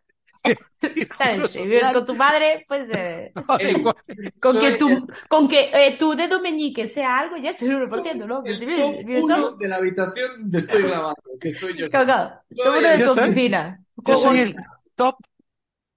Si 1.49 1.63
vives 1.63 1.91
con 1.93 2.07
tu 2.07 2.15
madre, 2.15 2.65
pues 2.69 2.89
eh, 2.95 3.33
con 4.41 4.59
que 4.61 4.73
tu, 4.73 5.07
con 5.29 5.49
que 5.49 5.71
eh, 5.73 5.97
tu 5.99 6.15
dedo 6.15 6.41
meñique 6.41 6.89
sea 6.89 7.19
algo, 7.19 7.37
ya 7.37 7.51
es 7.51 7.61
el 7.63 7.73
1%, 7.73 8.27
¿no? 8.27 8.45
El 8.45 8.57
si 8.57 8.67
top 8.67 8.75
vives, 8.75 9.05
vives 9.05 9.25
uno 9.25 9.35
solo, 9.37 9.57
de 9.57 9.69
la 9.69 9.77
habitación 9.77 10.51
de 10.51 10.59
estoy 10.59 10.83
grabando, 10.85 11.17
que 11.41 11.49
estoy 11.49 11.77
yo. 11.77 11.91
claro, 11.91 12.07
claro. 12.07 12.41
Soy 12.51 12.65
Top 12.65 12.77
uno 12.79 12.89
de 12.89 12.99
tu 12.99 13.05
Yo 13.05 13.15
soy- 13.15 13.25
oficina. 13.25 13.81
Yo 13.97 14.17
soy 14.17 14.39
el 14.39 14.57
top 14.95 15.17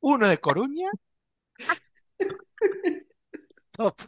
1 0.01 0.27
de 0.27 0.37
Coruña, 0.39 0.89
top 3.71 4.01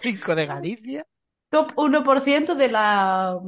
5 0.00 0.34
de 0.34 0.46
Galicia. 0.46 1.06
Top 1.48 1.72
1% 1.76 2.56
de 2.56 2.68
la... 2.68 3.38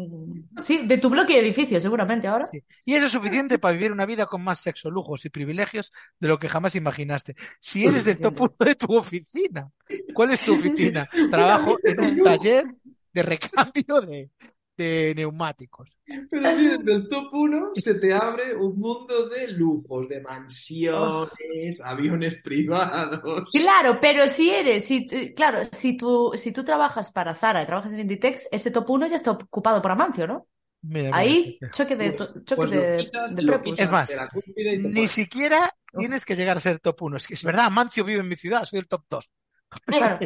Sí, 0.59 0.87
de 0.87 0.99
tu 0.99 1.11
bloque 1.11 1.33
de 1.35 1.41
edificio, 1.41 1.81
seguramente 1.81 2.29
ahora. 2.29 2.47
Sí. 2.47 2.63
Y 2.85 2.95
eso 2.95 3.07
es 3.07 3.13
suficiente 3.13 3.59
para 3.59 3.73
vivir 3.73 3.91
una 3.91 4.07
vida 4.07 4.27
con 4.27 4.43
más 4.43 4.61
sexo, 4.61 4.89
lujos 4.89 5.25
y 5.25 5.31
privilegios 5.31 5.93
de 6.21 6.29
lo 6.29 6.39
que 6.39 6.49
jamás 6.49 6.77
imaginaste. 6.77 7.35
Si 7.61 7.85
eres 7.85 8.05
del 8.05 8.21
top 8.21 8.41
1 8.41 8.55
de 8.61 8.75
tu 8.77 8.97
oficina, 8.97 9.69
¿cuál 10.15 10.31
es 10.31 10.45
tu 10.47 10.55
oficina? 10.55 11.09
Trabajo 11.31 11.77
en 11.83 12.01
un 12.01 12.23
taller 12.23 12.67
de 13.13 13.23
recambio 13.23 14.01
de, 14.01 14.31
de 14.79 15.13
neumáticos. 15.15 15.91
Pero 16.31 16.55
si 16.57 16.65
eres 16.65 16.85
del 16.87 17.07
top 17.09 17.29
1, 17.35 17.73
se 17.75 17.97
te 17.97 18.15
abre 18.15 18.57
un 18.57 18.79
mundo 18.79 19.29
de 19.29 19.49
lujos, 19.49 20.09
de 20.09 20.23
mansiones, 20.23 21.81
aviones 21.83 22.37
privados. 22.43 23.51
Claro, 23.53 23.99
pero 24.01 24.27
si 24.29 24.49
eres, 24.51 24.87
si, 24.87 25.07
eh, 25.11 25.35
claro, 25.35 25.61
si 25.71 25.97
tú, 25.97 26.33
si 26.37 26.53
tú 26.53 26.65
trabajas 26.65 27.13
para 27.13 27.35
Zara 27.35 27.63
y 27.63 27.67
trabajas 27.67 27.93
en 27.93 28.01
Inditex, 28.01 28.49
ese 28.51 28.71
top 28.71 28.89
1 28.89 29.09
ya 29.09 29.17
está 29.17 29.33
ocupado 29.33 29.83
por 29.83 29.91
Amancio, 29.91 30.27
¿no? 30.27 30.47
Mira, 30.81 31.11
Ahí, 31.13 31.59
mira. 31.61 31.73
choque 31.73 31.97
de, 31.97 32.13
Pues- 32.13 32.29
choque 32.45 32.55
pues 32.57 32.71
lo 32.71 32.81
de, 32.81 32.99
quitas, 32.99 33.35
de 33.37 33.43
lo 33.43 33.53
prepus. 33.55 33.71
quitas 33.79 33.85
Es 33.87 33.91
más, 33.93 34.09
de 34.55 34.79
Ni 34.79 35.09
siquiera 35.09 35.75
tienes 35.93 36.25
que 36.25 36.37
llegar 36.37 36.57
a 36.57 36.61
ser 36.61 36.79
top 36.81 37.03
1. 37.03 37.17
Es 37.17 37.27
que 37.27 37.35
es 37.35 37.43
verdad, 37.45 37.67
Amancio 37.67 38.05
vive 38.05 38.21
en 38.21 38.29
mi 38.29 38.37
ciudad, 38.37 38.65
soy 38.65 38.79
el 38.79 38.87
top 38.89 39.05
2. 39.11 39.29
Claro. 39.85 40.19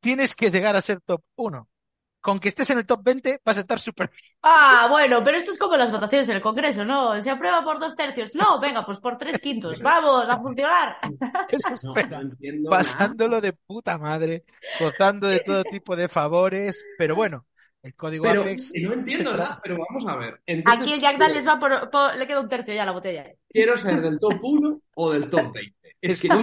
Tienes 0.00 0.34
que 0.36 0.50
llegar 0.50 0.76
a 0.76 0.80
ser 0.80 1.00
top 1.00 1.22
1. 1.34 1.68
Con 2.26 2.40
que 2.40 2.48
estés 2.48 2.68
en 2.70 2.78
el 2.78 2.86
top 2.86 3.04
20 3.04 3.40
vas 3.44 3.56
a 3.56 3.60
estar 3.60 3.78
súper 3.78 4.10
Ah, 4.42 4.88
bueno, 4.90 5.22
pero 5.22 5.36
esto 5.36 5.52
es 5.52 5.58
como 5.58 5.76
las 5.76 5.92
votaciones 5.92 6.28
en 6.28 6.34
el 6.36 6.42
Congreso, 6.42 6.84
¿no? 6.84 7.22
Se 7.22 7.30
aprueba 7.30 7.62
por 7.62 7.78
dos 7.78 7.94
tercios. 7.94 8.34
No, 8.34 8.58
venga, 8.58 8.82
pues 8.82 8.98
por 8.98 9.16
tres 9.16 9.40
quintos. 9.40 9.80
Vamos 9.80 10.28
a 10.28 10.36
funcionar. 10.38 10.96
No, 11.84 11.92
no 11.94 12.20
entiendo 12.20 12.68
pasándolo 12.70 13.40
de 13.40 13.52
puta 13.52 13.96
madre, 13.96 14.44
gozando 14.80 15.28
de 15.28 15.38
todo 15.38 15.62
tipo 15.62 15.94
de 15.94 16.08
favores, 16.08 16.84
pero 16.98 17.14
bueno, 17.14 17.46
el 17.84 17.94
código 17.94 18.24
Pero 18.24 18.40
Apex 18.42 18.72
no 18.82 18.92
entiendo 18.92 19.36
nada, 19.36 19.60
pero 19.62 19.76
vamos 19.78 20.04
a 20.08 20.16
ver. 20.16 20.40
Entonces, 20.46 20.82
Aquí 20.82 20.92
el 20.94 21.00
Jack 21.00 21.18
Daniels 21.18 21.46
va 21.46 21.60
por, 21.60 21.90
por- 21.90 22.16
Le 22.16 22.26
queda 22.26 22.40
un 22.40 22.48
tercio 22.48 22.74
ya 22.74 22.82
a 22.82 22.86
la 22.86 22.92
botella. 22.92 23.32
Quiero 23.48 23.76
ser 23.76 24.00
del 24.02 24.18
top 24.18 24.42
1 24.42 24.80
o 24.96 25.12
del 25.12 25.30
top 25.30 25.52
20. 25.52 25.96
Es 26.00 26.20
que 26.20 26.28
no 26.28 26.42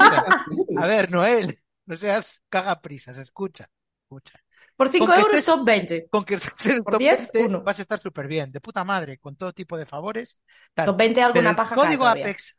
A 0.78 0.88
ver, 0.88 1.12
Noel, 1.12 1.60
no 1.86 1.98
seas 1.98 2.42
cagaprisas, 2.50 3.18
escucha, 3.18 3.70
escucha. 4.04 4.43
Por 4.76 4.90
5 4.90 5.06
Con 5.06 5.16
que 5.16 5.22
euros, 5.22 5.38
estés- 5.38 5.46
top 5.46 5.66
20. 5.66 6.08
Con 6.10 6.24
que 6.26 6.34
estés 6.36 6.66
en 6.68 6.76
el 6.78 6.84
Por 6.84 6.94
top 6.94 7.00
10, 7.00 7.18
20 7.34 7.46
uno. 7.46 7.64
vas 7.64 7.80
a 7.80 7.82
estar 7.84 8.00
súper 8.00 8.28
bien, 8.28 8.52
de 8.52 8.60
puta 8.62 8.84
madre, 8.84 9.18
con 9.20 9.36
todo 9.36 9.54
tipo 9.54 9.78
de 9.78 9.86
favores. 9.86 10.38
tal. 10.74 10.86
Top 10.88 10.98
20 10.98 11.16
Pero 11.16 11.28
alguna 11.28 11.50
el 11.52 11.56
paja 11.56 11.76
cae 11.76 11.86
código. 11.86 12.06
Apex 12.08 12.56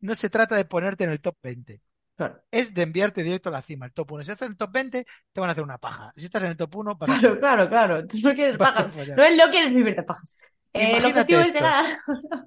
no 0.00 0.14
se 0.14 0.28
trata 0.30 0.56
de 0.56 0.64
ponerte 0.66 1.04
en 1.04 1.10
el 1.10 1.20
top 1.20 1.36
20. 1.42 1.80
Claro, 2.16 2.40
es 2.50 2.72
de 2.72 2.82
enviarte 2.82 3.24
directo 3.24 3.48
a 3.48 3.52
la 3.52 3.62
cima, 3.62 3.86
el 3.86 3.92
top 3.92 4.12
1. 4.12 4.22
Si 4.24 4.30
estás 4.30 4.46
en 4.46 4.52
el 4.52 4.56
top 4.58 4.70
20, 4.72 5.04
te 5.32 5.40
van 5.40 5.48
a 5.48 5.52
hacer 5.52 5.64
una 5.64 5.78
paja. 5.78 6.12
Si 6.16 6.24
estás 6.26 6.42
en 6.44 6.50
el 6.50 6.56
top 6.56 6.76
1, 6.76 6.94
vas 6.96 7.10
a 7.10 7.18
claro, 7.18 7.38
claro, 7.40 7.68
claro. 7.68 7.98
Entonces 8.00 8.24
no 8.24 8.34
quieres 8.34 8.56
pajas. 8.58 8.96
No, 8.96 9.14
no 9.36 9.50
quieres 9.50 9.74
vivir 9.74 9.96
de 9.96 10.02
pajas. 10.04 10.36
Eh, 10.72 10.96
el 10.98 11.04
objetivo 11.06 11.40
es 11.40 11.46
esto. 11.48 11.58
llegar. 11.58 11.98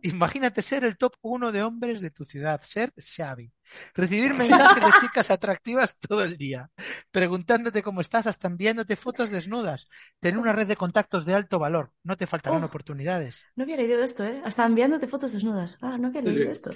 Imagínate 0.04 0.62
ser 0.62 0.84
el 0.86 0.98
top 0.98 1.16
1 1.22 1.52
de 1.52 1.64
hombres 1.64 2.02
de 2.02 2.12
tu 2.12 2.24
ciudad, 2.24 2.62
ser 2.62 2.94
Xavi. 2.98 3.52
Recibir 3.94 4.34
mensajes 4.36 4.84
de 4.84 4.92
chicas 5.02 5.32
atractivas 5.32 5.98
todo 5.98 6.24
el 6.24 6.38
día, 6.38 6.70
preguntándote 7.12 7.84
cómo 7.84 8.02
estás, 8.02 8.28
hasta 8.28 8.48
enviándote 8.48 8.96
fotos 8.96 9.30
desnudas. 9.32 9.88
Tener 10.20 10.38
una 10.40 10.54
red 10.54 10.68
de 10.68 10.76
contactos 10.76 11.26
de 11.26 11.34
alto 11.34 11.60
valor. 11.60 11.92
No 12.04 12.18
te 12.18 12.28
faltarán 12.28 12.64
Oh. 12.64 12.68
oportunidades. 12.68 13.46
No 13.56 13.64
había 13.64 13.78
leído 13.78 14.04
esto, 14.04 14.24
¿eh? 14.24 14.42
Hasta 14.46 14.66
enviándote 14.66 15.08
fotos 15.08 15.34
desnudas. 15.34 15.78
Ah, 15.82 15.98
no 15.98 16.08
había 16.08 16.22
leído 16.22 16.46
sí. 16.46 16.50
esto. 16.52 16.72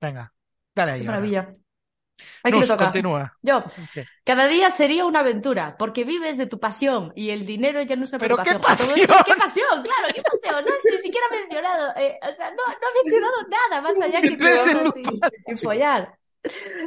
Venga, 0.00 0.32
dale 0.74 0.92
ahí. 0.92 1.00
Qué 1.00 1.06
ahora. 1.06 1.18
maravilla. 1.20 1.52
Aquí 2.42 2.52
Nus, 2.52 2.62
le 2.62 2.66
toca. 2.74 2.84
continúa. 2.86 3.32
Yo. 3.42 3.62
Sí. 3.92 4.02
Cada 4.24 4.48
día 4.48 4.70
sería 4.72 5.06
una 5.06 5.20
aventura, 5.20 5.76
porque 5.78 6.02
vives 6.02 6.36
de 6.36 6.46
tu 6.46 6.58
pasión 6.58 7.12
y 7.14 7.30
el 7.30 7.46
dinero 7.46 7.80
ya 7.82 7.94
no 7.94 8.04
es 8.04 8.10
una 8.10 8.18
¿Pero 8.18 8.36
qué 8.38 8.42
preocupación. 8.42 8.98
Esto, 8.98 9.06
pasión? 9.14 9.24
¿Qué 9.24 9.34
pasión? 9.36 9.82
Claro, 9.82 10.14
qué 10.14 10.22
pasión. 10.22 10.64
No, 10.64 10.72
ni 10.90 10.96
siquiera 10.98 11.26
he 11.32 11.38
mencionado, 11.40 11.92
eh, 11.96 12.18
o 12.28 12.32
sea, 12.32 12.50
no, 12.50 12.56
no 12.66 12.72
he 12.72 13.02
mencionado 13.04 13.34
nada 13.48 13.82
más 13.82 14.00
allá 14.00 14.20
que 14.20 14.30
sin, 14.30 15.20
sin 15.46 15.58
follar. 15.58 16.18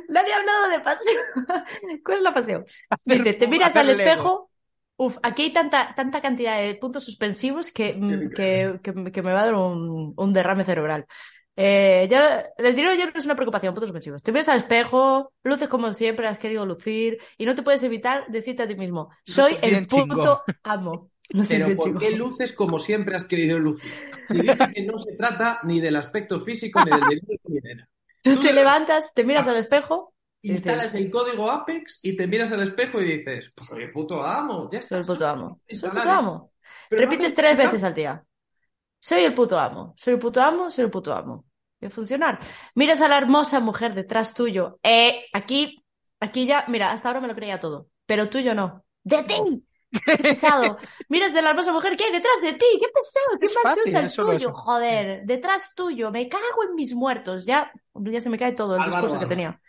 Nadie 0.10 0.34
ha 0.34 0.38
hablado 0.38 0.70
de 0.70 0.80
pasión. 0.80 1.24
¿Cuál 2.04 2.18
es 2.18 2.24
la 2.24 2.34
pasión? 2.34 2.66
Dice, 3.06 3.34
te 3.34 3.48
miras 3.48 3.76
al 3.76 3.90
espejo. 3.90 4.50
Uf, 4.98 5.18
aquí 5.24 5.44
hay 5.44 5.54
tanta, 5.54 5.96
tanta 5.96 6.22
cantidad 6.22 6.62
de 6.62 6.76
puntos 6.76 7.06
suspensivos 7.06 7.72
que, 7.72 7.96
mm, 7.98 8.30
que, 8.36 8.80
que, 8.84 9.12
que 9.12 9.22
me 9.24 9.34
va 9.34 9.42
a 9.42 9.46
dar 9.46 9.56
un, 9.56 10.14
un 10.16 10.34
derrame 10.34 10.64
cerebral. 10.64 11.08
Eh, 11.56 12.08
ya, 12.10 12.46
el 12.58 12.76
dinero 12.76 12.96
ya 12.96 13.06
no 13.06 13.12
es 13.14 13.26
una 13.26 13.36
preocupación, 13.36 13.74
puntos 13.74 13.90
suspensivos. 13.90 14.24
Te 14.24 14.32
ves 14.32 14.48
al 14.48 14.60
espejo, 14.60 15.34
luces 15.44 15.68
como 15.68 15.92
siempre 15.94 16.28
has 16.28 16.38
querido 16.38 16.66
lucir 16.66 17.20
y 17.38 17.46
no 17.46 17.56
te 17.56 17.64
puedes 17.64 17.84
evitar 17.84 18.26
decirte 18.30 18.64
a 18.64 18.68
ti 18.68 18.76
mismo, 18.76 19.10
soy 19.26 19.58
el 19.62 19.86
puto 19.86 19.98
chingón. 20.06 20.38
amo. 20.64 21.12
Pero 21.48 21.76
¿por 21.76 21.98
qué 21.98 22.12
luces 22.12 22.54
como 22.54 22.78
siempre 22.80 23.16
has 23.16 23.26
querido 23.26 23.58
lucir? 23.58 23.92
Si 24.28 24.42
dices 24.42 24.58
que 24.74 24.84
no 24.84 25.00
se 25.00 25.14
trata 25.14 25.60
ni 25.64 25.80
del 25.80 25.96
aspecto 25.96 26.42
físico 26.42 26.84
ni 26.84 26.92
del 26.92 27.02
dinero 27.22 27.42
ni 27.48 27.60
de 27.60 27.76
nada. 27.76 27.90
Tú 28.24 28.40
te 28.40 28.54
levantas, 28.54 29.14
te 29.14 29.24
miras 29.24 29.48
al 29.48 29.58
espejo, 29.58 30.14
Instalas 30.44 30.94
el 30.96 31.12
código 31.12 31.52
Apex 31.52 32.00
y 32.02 32.16
te 32.16 32.26
miras 32.28 32.52
al 32.52 32.64
espejo 32.64 33.00
y 33.02 33.18
dices, 33.18 33.52
pues 33.56 33.70
soy 33.70 33.84
el 33.84 33.92
puto 33.92 34.24
amo, 34.24 34.70
ya 34.72 34.82
soy 34.82 34.82
está. 34.82 34.98
el 35.00 35.06
puto 35.06 35.28
amo. 35.28 35.60
Soy 35.70 35.90
el 35.90 35.96
puto 35.96 36.10
amo. 36.10 36.52
Repites 36.90 37.30
te- 37.36 37.42
tres 37.42 37.58
veces 37.58 37.84
al 37.84 37.94
día. 37.94 38.24
Soy 39.00 39.22
el 39.24 39.34
puto 39.34 39.58
amo, 39.60 39.94
soy 39.98 40.14
el 40.14 40.20
puto 40.20 40.42
amo, 40.42 40.70
soy 40.70 40.86
el 40.86 40.92
puto 40.92 41.14
amo. 41.14 41.46
Y 41.80 41.88
a 41.88 41.90
funcionar. 41.90 42.40
Miras 42.76 43.02
a 43.02 43.08
la 43.08 43.18
hermosa 43.18 43.60
mujer 43.60 43.96
detrás 43.96 44.34
tuyo. 44.34 44.80
Eh, 44.84 45.26
aquí, 45.34 45.84
aquí 46.20 46.46
ya, 46.46 46.66
mira, 46.68 46.92
hasta 46.92 47.10
ahora 47.10 47.22
me 47.22 47.28
lo 47.28 47.36
creía 47.36 47.60
todo. 47.60 47.90
Pero 48.06 48.30
tuyo 48.30 48.54
no. 48.54 48.84
¡De 49.04 49.24
ti! 49.24 49.34
¡Qué 50.06 50.18
pesado! 50.18 50.78
Miras 51.10 51.34
de 51.34 51.42
la 51.42 51.50
hermosa 51.52 51.72
mujer 51.74 51.98
que 51.98 52.06
hay 52.06 52.12
detrás 52.12 52.42
de 52.42 52.54
ti. 52.54 52.66
¡Qué 52.80 52.88
pesado! 52.94 53.40
¡Qué 53.40 53.46
Es 53.48 53.56
fácil, 53.62 53.84
usa 53.88 54.00
el 54.00 54.12
tuyo! 54.14 54.32
eso. 54.50 54.54
Joder, 54.54 55.22
detrás 55.26 55.76
tuyo. 55.76 56.12
Me 56.12 56.30
cago 56.30 56.64
en 56.70 56.76
mis 56.76 56.94
muertos. 56.94 57.46
Ya, 57.46 57.72
ya 57.96 58.22
se 58.22 58.30
me 58.30 58.38
cae 58.40 58.54
todo 58.54 58.76
el 58.76 58.82
Álvaro, 58.82 59.02
discurso 59.02 59.20
que 59.20 59.26
tenía. 59.28 59.60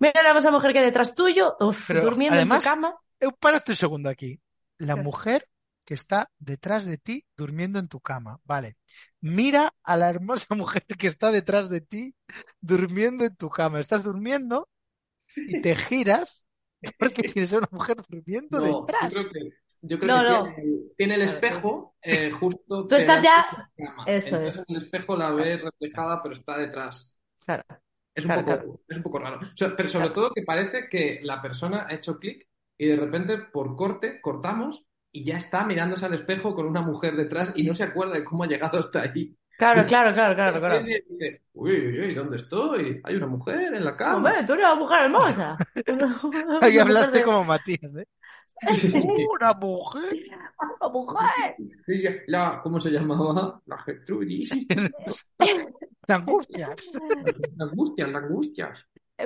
Mira 0.00 0.20
a 0.20 0.22
la 0.24 0.28
hermosa 0.30 0.50
mujer 0.50 0.72
que 0.72 0.80
hay 0.80 0.84
detrás 0.86 1.14
tuyo. 1.14 1.56
Uf, 1.60 1.84
Pero, 1.86 2.02
durmiendo 2.02 2.34
además- 2.36 2.64
en 2.64 2.70
tu 2.70 2.74
cama. 2.74 2.96
Eh, 3.20 3.28
párate 3.38 3.72
un 3.72 3.76
segundo 3.76 4.08
aquí. 4.10 4.40
La 4.78 4.96
mujer 4.96 5.48
que 5.84 5.94
está 5.94 6.30
detrás 6.38 6.84
de 6.86 6.98
ti 6.98 7.24
durmiendo 7.36 7.78
en 7.78 7.88
tu 7.88 8.00
cama. 8.00 8.40
Vale. 8.44 8.76
Mira 9.20 9.72
a 9.84 9.96
la 9.96 10.08
hermosa 10.08 10.54
mujer 10.56 10.84
que 10.98 11.06
está 11.06 11.30
detrás 11.30 11.68
de 11.70 11.80
ti 11.80 12.16
durmiendo 12.60 13.24
en 13.24 13.36
tu 13.36 13.48
cama. 13.50 13.78
Estás 13.78 14.02
durmiendo 14.04 14.68
y 15.36 15.60
te 15.60 15.76
giras 15.76 16.44
porque 16.98 17.22
tienes 17.22 17.52
a 17.54 17.58
una 17.58 17.68
mujer 17.70 17.96
durmiendo 18.08 18.58
No, 18.58 18.66
yo 18.66 18.80
detrás. 18.86 19.12
creo 19.12 19.30
que, 19.30 19.40
yo 19.82 19.98
creo 19.98 20.16
No, 20.16 20.22
que 20.22 20.30
no. 20.30 20.54
Tiene, 20.54 20.80
tiene 20.96 21.14
el 21.16 21.22
espejo 21.22 21.96
eh, 22.02 22.30
justo. 22.30 22.86
Tú 22.86 22.94
estás 22.94 23.22
ya- 23.22 23.46
de 23.76 23.84
la 23.84 23.90
cama. 23.90 24.04
Eso 24.06 24.36
Entonces 24.36 24.62
es. 24.62 24.70
el 24.70 24.82
espejo 24.82 25.16
la 25.16 25.30
ves 25.32 25.60
reflejada, 25.62 26.22
pero 26.22 26.34
está 26.34 26.58
detrás. 26.58 27.18
Claro. 27.44 27.64
Es 28.14 28.24
un, 28.24 28.28
Claro, 28.28 28.44
poco, 28.44 28.56
claro. 28.62 28.80
es 28.88 28.96
un 28.96 29.02
poco 29.02 29.18
raro. 29.18 29.40
Pero 29.76 29.88
sobre 29.88 30.06
Claro. 30.08 30.12
todo 30.12 30.30
que 30.32 30.42
parece 30.42 30.88
que 30.88 31.20
la 31.22 31.42
persona 31.42 31.86
ha 31.88 31.94
hecho 31.94 32.18
clic 32.18 32.48
y 32.78 32.86
de 32.88 32.96
repente 32.96 33.38
por 33.38 33.76
corte 33.76 34.20
cortamos 34.20 34.86
y 35.12 35.24
ya 35.24 35.36
está 35.36 35.64
mirándose 35.64 36.06
al 36.06 36.14
espejo 36.14 36.54
con 36.54 36.66
una 36.66 36.82
mujer 36.82 37.16
detrás 37.16 37.52
y 37.56 37.64
no 37.64 37.74
se 37.74 37.84
acuerda 37.84 38.14
de 38.14 38.24
cómo 38.24 38.44
ha 38.44 38.48
llegado 38.48 38.78
hasta 38.78 39.02
ahí. 39.02 39.36
Claro, 39.56 39.84
claro, 39.86 40.12
claro, 40.12 40.34
claro, 40.34 40.58
claro. 40.58 40.80
Y 40.80 40.84
dice, 40.84 41.42
uy, 41.52 41.72
uy, 41.72 42.00
uy, 42.00 42.14
¿dónde 42.14 42.36
estoy? 42.36 43.00
Hay 43.04 43.14
una 43.14 43.26
mujer 43.26 43.74
en 43.74 43.84
la 43.84 43.96
cama. 43.96 44.16
Hombre, 44.16 44.44
tú 44.44 44.54
eres 44.54 44.64
una 44.64 44.74
mujer 44.74 45.02
hermosa. 45.02 45.56
Ahí 46.60 46.78
hablaste 46.78 47.22
como 47.22 47.44
Matías, 47.44 47.94
¿eh? 47.96 48.06
Una 49.34 49.52
mujer. 49.52 50.30
Una 50.80 50.92
mujer. 50.92 52.24
La, 52.26 52.60
¿Cómo 52.62 52.80
se 52.80 52.90
llamaba? 52.90 53.60
La 53.66 53.78
Gertrudis. 53.78 54.50
La 56.06 56.16
angustia. 56.16 56.74
La 57.56 57.64
angustia, 57.64 58.06
la 58.06 58.18
angustia. 58.18 58.74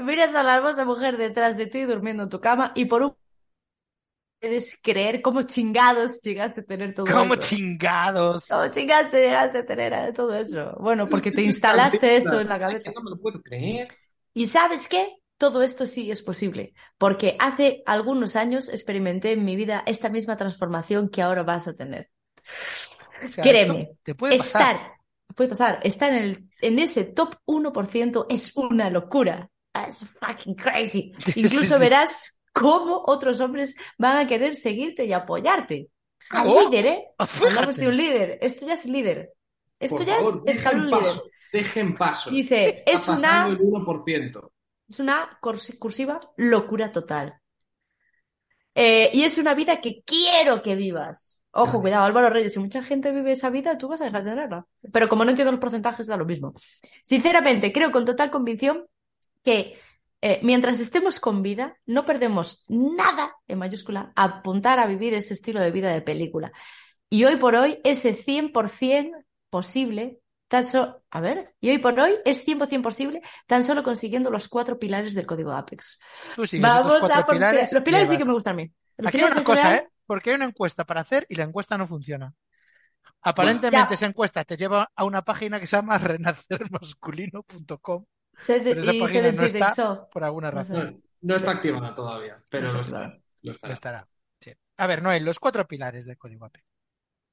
Miras 0.00 0.34
a 0.36 0.44
la 0.44 0.56
hermosa 0.56 0.84
mujer 0.84 1.16
detrás 1.16 1.56
de 1.56 1.66
ti 1.66 1.82
durmiendo 1.82 2.22
en 2.22 2.28
tu 2.28 2.40
cama 2.40 2.70
y 2.76 2.84
por 2.84 3.02
un 3.02 3.16
puedes 4.40 4.78
creer 4.82 5.20
cómo 5.22 5.42
chingados 5.42 6.20
llegaste 6.22 6.60
a 6.60 6.64
tener 6.64 6.94
todo 6.94 7.06
Como 7.06 7.34
eso. 7.34 7.42
chingados. 7.48 8.46
¿Cómo 8.48 8.62
chingaste 8.72 9.20
llegaste 9.22 9.58
a 9.58 9.66
tener 9.66 10.12
todo 10.12 10.34
eso? 10.34 10.76
Bueno, 10.80 11.08
porque 11.08 11.30
te 11.32 11.42
instalaste 11.42 12.16
esto 12.16 12.40
en 12.40 12.48
la 12.48 12.58
cabeza. 12.58 12.90
no 12.94 13.02
me 13.02 13.10
lo 13.10 13.20
puedo 13.20 13.42
creer. 13.42 13.88
¿Y 14.34 14.46
sabes 14.46 14.88
qué? 14.88 15.14
Todo 15.36 15.62
esto 15.62 15.86
sí 15.86 16.10
es 16.10 16.22
posible, 16.22 16.74
porque 16.98 17.36
hace 17.38 17.82
algunos 17.86 18.34
años 18.34 18.68
experimenté 18.68 19.32
en 19.32 19.44
mi 19.44 19.54
vida 19.54 19.84
esta 19.86 20.08
misma 20.08 20.36
transformación 20.36 21.08
que 21.08 21.22
ahora 21.22 21.44
vas 21.44 21.68
a 21.68 21.74
tener. 21.74 22.10
O 23.24 23.28
sea, 23.28 23.44
Créeme, 23.44 23.90
Te 24.02 24.14
puede 24.14 24.36
pasar. 24.38 24.74
Estar, 24.76 24.92
puede 25.34 25.50
pasar, 25.50 25.80
estar 25.84 26.12
en, 26.12 26.22
el, 26.22 26.48
en 26.60 26.78
ese 26.78 27.04
top 27.04 27.36
1% 27.46 28.26
es 28.28 28.56
una 28.56 28.90
locura. 28.90 29.48
Es 29.74 30.06
fucking 30.20 30.54
crazy. 30.54 31.12
Incluso 31.36 31.78
verás 31.78 32.37
cómo 32.60 33.02
otros 33.06 33.40
hombres 33.40 33.74
van 33.98 34.16
a 34.18 34.26
querer 34.26 34.54
seguirte 34.54 35.04
y 35.04 35.12
apoyarte. 35.12 35.88
Al 36.30 36.48
Oh, 36.48 36.68
líder, 36.68 36.86
¿eh? 36.86 37.04
Hablamos 37.18 37.76
de 37.76 37.88
un 37.88 37.96
líder. 37.96 38.38
Esto 38.42 38.66
ya 38.66 38.74
es 38.74 38.84
líder. 38.86 39.32
Esto 39.78 39.96
Por 39.98 40.06
ya 40.06 40.16
favor, 40.16 40.42
es 40.46 40.56
escalón 40.56 40.86
líder. 40.86 41.00
paso. 41.00 41.24
Dejen 41.52 41.94
paso. 41.94 42.30
Dice, 42.30 42.68
Está 42.84 42.90
es 42.92 43.08
una, 43.08 43.20
pasando 43.20 43.52
el 43.52 43.58
1%. 43.60 44.50
es 44.88 44.98
una 45.00 45.38
cursi- 45.40 45.78
cursiva 45.78 46.20
locura 46.36 46.92
total. 46.92 47.38
Eh, 48.74 49.10
y 49.12 49.22
es 49.24 49.38
una 49.38 49.54
vida 49.54 49.80
que 49.80 50.02
quiero 50.04 50.62
que 50.62 50.76
vivas. 50.76 51.42
Ojo, 51.50 51.80
cuidado, 51.80 52.04
Álvaro 52.04 52.30
Reyes, 52.30 52.52
si 52.52 52.58
mucha 52.60 52.82
gente 52.82 53.10
vive 53.10 53.32
esa 53.32 53.50
vida, 53.50 53.76
tú 53.78 53.88
vas 53.88 54.00
a 54.00 54.04
dejar 54.04 54.22
de 54.22 54.30
tenerla. 54.30 54.66
Pero 54.92 55.08
como 55.08 55.24
no 55.24 55.30
entiendo 55.30 55.50
los 55.50 55.60
porcentajes, 55.60 56.06
da 56.06 56.16
lo 56.16 56.26
mismo. 56.26 56.52
Sinceramente, 57.02 57.72
creo 57.72 57.90
con 57.90 58.04
total 58.04 58.30
convicción 58.30 58.86
que 59.42 59.78
eh, 60.20 60.40
mientras 60.42 60.80
estemos 60.80 61.20
con 61.20 61.42
vida, 61.42 61.76
no 61.86 62.04
perdemos 62.04 62.64
nada, 62.68 63.36
en 63.46 63.58
mayúscula, 63.58 64.12
a 64.16 64.24
apuntar 64.24 64.80
a 64.80 64.86
vivir 64.86 65.14
ese 65.14 65.34
estilo 65.34 65.60
de 65.60 65.70
vida 65.70 65.92
de 65.92 66.02
película. 66.02 66.50
Y 67.08 67.24
hoy 67.24 67.36
por 67.36 67.54
hoy, 67.54 67.78
ese 67.84 68.16
100% 68.16 69.12
posible, 69.48 70.18
tan 70.48 70.64
solo, 70.64 71.02
a 71.10 71.20
ver, 71.20 71.54
y 71.60 71.70
hoy 71.70 71.78
por 71.78 71.98
hoy 71.98 72.14
es 72.24 72.46
100% 72.46 72.82
posible, 72.82 73.22
tan 73.46 73.64
solo 73.64 73.82
consiguiendo 73.82 74.30
los 74.30 74.48
cuatro 74.48 74.78
pilares 74.78 75.14
del 75.14 75.26
código 75.26 75.52
Apex. 75.52 76.00
Tú 76.34 76.44
Vamos 76.60 77.10
a 77.10 77.24
por 77.24 77.36
pilares. 77.36 77.72
Los 77.72 77.84
pilares 77.84 78.08
sí 78.08 78.18
que 78.18 78.24
me 78.24 78.32
gustan 78.32 78.54
a 78.54 78.56
mí. 78.56 78.72
Los 78.96 79.08
Aquí 79.08 79.18
hay 79.18 79.30
una 79.30 79.44
cosa, 79.44 79.62
general, 79.62 79.84
¿eh? 79.84 79.88
Porque 80.04 80.30
hay 80.30 80.36
una 80.36 80.46
encuesta 80.46 80.84
para 80.84 81.02
hacer 81.02 81.26
y 81.28 81.36
la 81.36 81.44
encuesta 81.44 81.78
no 81.78 81.86
funciona. 81.86 82.34
Aparentemente 83.22 83.90
Ya. 83.90 83.94
esa 83.94 84.06
encuesta 84.06 84.44
te 84.44 84.56
lleva 84.56 84.90
a 84.94 85.04
una 85.04 85.22
página 85.22 85.60
que 85.60 85.66
se 85.66 85.76
llama 85.76 85.98
renacermasculino.com 85.98 88.04
se 88.44 88.60
de- 88.60 88.70
pero 88.70 88.80
esa 88.82 88.92
y 88.92 88.94
se 88.94 89.00
página 89.00 89.22
no 89.22 89.28
está. 89.28 89.42
desindexó. 89.42 90.08
por 90.12 90.24
alguna 90.24 90.50
razón. 90.50 90.76
No, 90.94 91.02
no 91.22 91.34
está 91.36 91.50
activada 91.52 91.94
todavía, 91.94 92.42
pero 92.50 92.68
No 92.68 92.74
lo 92.74 92.80
estará. 92.80 93.18
Lo 93.42 93.52
Lo 93.62 93.72
estará. 93.72 94.08
Sí. 94.40 94.52
A 94.76 94.86
ver, 94.86 95.02
Noel, 95.02 95.24
los 95.24 95.38
cuatro 95.40 95.66
pilares 95.66 96.06
del 96.06 96.16
código 96.18 96.44
APE. 96.46 96.62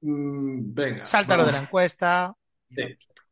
Mm, 0.02 0.74
venga. 0.74 1.04
Sáltalo 1.04 1.42
vamos. 1.42 1.52
de 1.52 1.58
la 1.58 1.64
encuesta. 1.64 2.36
Sí. 2.70 2.82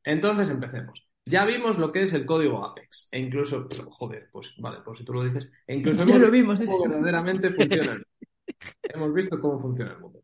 Entonces 0.04 0.48
empecemos. 0.50 1.08
Ya 1.26 1.44
vimos 1.46 1.78
lo 1.78 1.90
que 1.90 2.02
es 2.02 2.12
el 2.12 2.26
código 2.26 2.64
Apex. 2.64 3.08
E 3.10 3.18
incluso, 3.18 3.66
joder, 3.90 4.28
pues 4.30 4.54
vale, 4.58 4.80
pues 4.84 4.98
si 4.98 5.04
tú 5.04 5.14
lo 5.14 5.22
dices. 5.24 5.50
E 5.66 5.74
incluso 5.76 6.04
Ya 6.04 6.14
hemos 6.14 6.20
lo 6.20 6.30
vimos, 6.30 6.60
visto 6.60 6.76
cómo 6.76 6.90
verdaderamente 6.90 7.52
funciona. 7.52 8.02
Hemos 8.82 9.14
visto 9.14 9.40
cómo 9.40 9.58
funciona 9.58 9.92
el 9.92 9.98
mundo. 10.00 10.22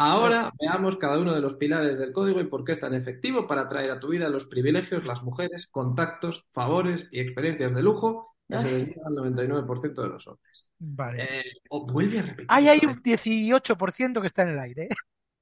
Ahora 0.00 0.52
veamos 0.60 0.96
cada 0.96 1.18
uno 1.18 1.34
de 1.34 1.40
los 1.40 1.54
pilares 1.54 1.98
del 1.98 2.12
código 2.12 2.40
y 2.40 2.44
por 2.44 2.64
qué 2.64 2.72
es 2.72 2.80
tan 2.80 2.94
efectivo 2.94 3.46
para 3.48 3.68
traer 3.68 3.90
a 3.90 3.98
tu 3.98 4.08
vida 4.08 4.28
los 4.28 4.44
privilegios, 4.46 5.06
las 5.06 5.22
mujeres, 5.24 5.66
contactos, 5.70 6.46
favores 6.52 7.08
y 7.10 7.18
experiencias 7.20 7.74
de 7.74 7.82
lujo 7.82 8.36
que 8.48 8.58
se 8.60 8.70
les 8.78 8.86
niega 8.86 9.02
al 9.06 9.14
99% 9.14 10.02
de 10.02 10.08
los 10.08 10.26
hombres. 10.28 10.68
Vale. 10.78 11.40
Eh, 11.40 11.44
o 11.70 11.84
vuelve 11.84 12.20
a 12.20 12.22
repetir. 12.22 12.46
Ay, 12.48 12.68
hay 12.68 12.80
un 12.86 13.02
18% 13.02 14.20
que 14.20 14.26
está 14.28 14.42
en 14.44 14.48
el 14.50 14.58
aire. 14.60 14.84
¿eh? 14.84 14.88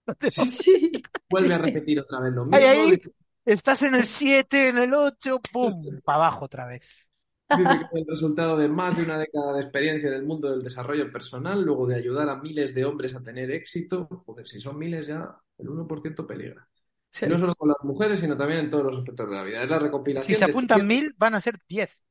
Sí. 0.30 0.90
Vuelve 1.28 1.54
a 1.54 1.59
repetir 1.59 2.00
otra 2.00 2.20
vez 2.20 2.32
lo 2.32 2.44
mismo. 2.46 2.57
Ay, 2.66 2.92
Dice- 2.92 3.11
Estás 3.44 3.82
en 3.82 3.94
el 3.94 4.07
7, 4.07 4.68
en 4.68 4.78
el 4.78 4.92
8, 4.94 5.38
¡pum! 5.52 6.00
Para 6.04 6.16
abajo 6.16 6.46
otra 6.46 6.66
vez. 6.66 7.05
Dice 7.49 7.78
que 7.78 7.84
es 7.84 8.03
el 8.03 8.07
resultado 8.09 8.57
de 8.57 8.68
más 8.68 8.97
de 8.97 9.05
una 9.05 9.18
década 9.18 9.53
de 9.53 9.61
experiencia 9.61 10.09
en 10.09 10.14
el 10.14 10.24
mundo 10.24 10.51
del 10.51 10.62
desarrollo 10.62 11.12
personal, 11.12 11.62
luego 11.62 11.86
de 11.86 11.94
ayudar 11.94 12.28
a 12.28 12.36
miles 12.36 12.74
de 12.74 12.84
hombres 12.84 13.14
a 13.14 13.22
tener 13.22 13.51
éxito. 13.53 14.09
Joder, 14.26 14.47
si 14.49 14.61
son 14.61 14.78
miles 14.78 15.07
ya, 15.07 15.38
el 15.59 15.68
1% 15.68 16.26
peligra. 16.26 16.68
No 17.28 17.38
solo 17.38 17.55
con 17.55 17.68
las 17.68 17.82
mujeres, 17.82 18.20
sino 18.20 18.36
también 18.36 18.61
en 18.61 18.70
todos 18.70 18.84
los 18.84 18.99
aspectos 18.99 19.30
de 19.30 19.36
la 19.36 19.42
vida. 19.42 19.62
Es 19.62 19.70
la 19.70 19.78
recopilación 19.78 20.26
Si 20.26 20.34
se 20.34 20.44
apuntan 20.44 20.86
mil, 20.86 21.14
van 21.16 21.34
a 21.34 21.40
ser 21.40 21.59
10. 21.68 22.05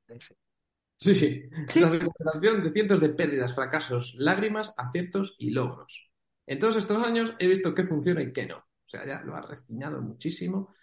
Sí, 0.97 1.13
sí. 1.13 1.49
Sí. 1.67 1.79
Es 1.79 1.81
la 1.81 1.89
recopilación 1.89 2.63
de 2.63 2.71
cientos 2.71 3.01
de 3.01 3.09
pérdidas, 3.09 3.53
fracasos, 3.53 4.15
lágrimas, 4.17 4.73
aciertos 4.77 5.35
y 5.37 5.51
logros. 5.51 6.09
En 6.47 6.59
todos 6.59 6.77
estos 6.77 7.05
años 7.05 7.35
he 7.39 7.47
visto 7.47 7.75
qué 7.75 7.85
funciona 7.85 8.21
y 8.21 8.31
qué 8.31 8.45
no. 8.45 8.57
O 8.57 8.89
sea, 8.89 9.05
ya 9.05 9.21
lo 9.21 9.35
ha 9.35 9.41
refinado 9.41 10.01
muchísimo. 10.01 10.73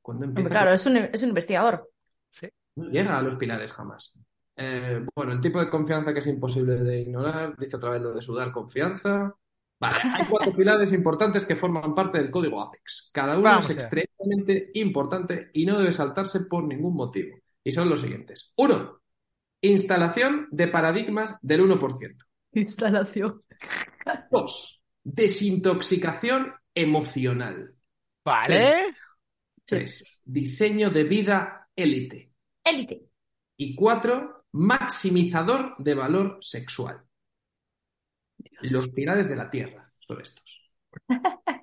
Cuando 0.00 0.24
empieza 0.24 0.50
claro, 0.50 0.72
es 0.72 0.86
un, 0.86 0.96
es 0.96 1.22
un 1.22 1.28
investigador. 1.28 1.91
No 2.76 2.90
llega 2.90 3.18
a 3.18 3.22
los 3.22 3.36
pilares 3.36 3.72
jamás. 3.72 4.18
Eh, 4.56 5.04
bueno, 5.14 5.32
el 5.32 5.40
tipo 5.40 5.60
de 5.60 5.70
confianza 5.70 6.12
que 6.12 6.20
es 6.20 6.26
imposible 6.26 6.74
de 6.74 7.00
ignorar, 7.00 7.56
dice 7.56 7.76
otra 7.76 7.90
vez 7.90 8.02
lo 8.02 8.12
de 8.12 8.22
sudar 8.22 8.52
confianza. 8.52 9.34
Vale, 9.80 9.98
hay 10.04 10.24
cuatro 10.26 10.52
pilares 10.56 10.92
importantes 10.92 11.44
que 11.44 11.56
forman 11.56 11.94
parte 11.94 12.18
del 12.18 12.30
código 12.30 12.62
Apex. 12.62 13.10
Cada 13.12 13.34
uno 13.34 13.42
Vamos 13.42 13.68
es 13.70 13.76
extremadamente 13.76 14.70
importante 14.74 15.50
y 15.52 15.66
no 15.66 15.78
debe 15.78 15.92
saltarse 15.92 16.40
por 16.40 16.64
ningún 16.64 16.94
motivo. 16.94 17.36
Y 17.64 17.72
son 17.72 17.88
los 17.88 18.00
siguientes. 18.00 18.52
Uno, 18.56 19.00
instalación 19.60 20.48
de 20.50 20.68
paradigmas 20.68 21.36
del 21.40 21.62
1%. 21.62 22.16
Instalación. 22.52 23.40
Dos, 24.30 24.82
desintoxicación 25.02 26.52
emocional. 26.74 27.74
Vale. 28.24 28.94
Tres, 29.64 30.18
diseño 30.24 30.90
de 30.90 31.04
vida 31.04 31.68
élite. 31.74 32.31
Élite. 32.64 33.08
Y 33.56 33.74
cuatro, 33.74 34.46
maximizador 34.52 35.74
de 35.78 35.94
valor 35.94 36.38
sexual. 36.40 37.02
Los 38.62 38.88
pilares 38.88 39.28
de 39.28 39.36
la 39.36 39.50
Tierra 39.50 39.92
son 39.98 40.20
estos. 40.20 40.72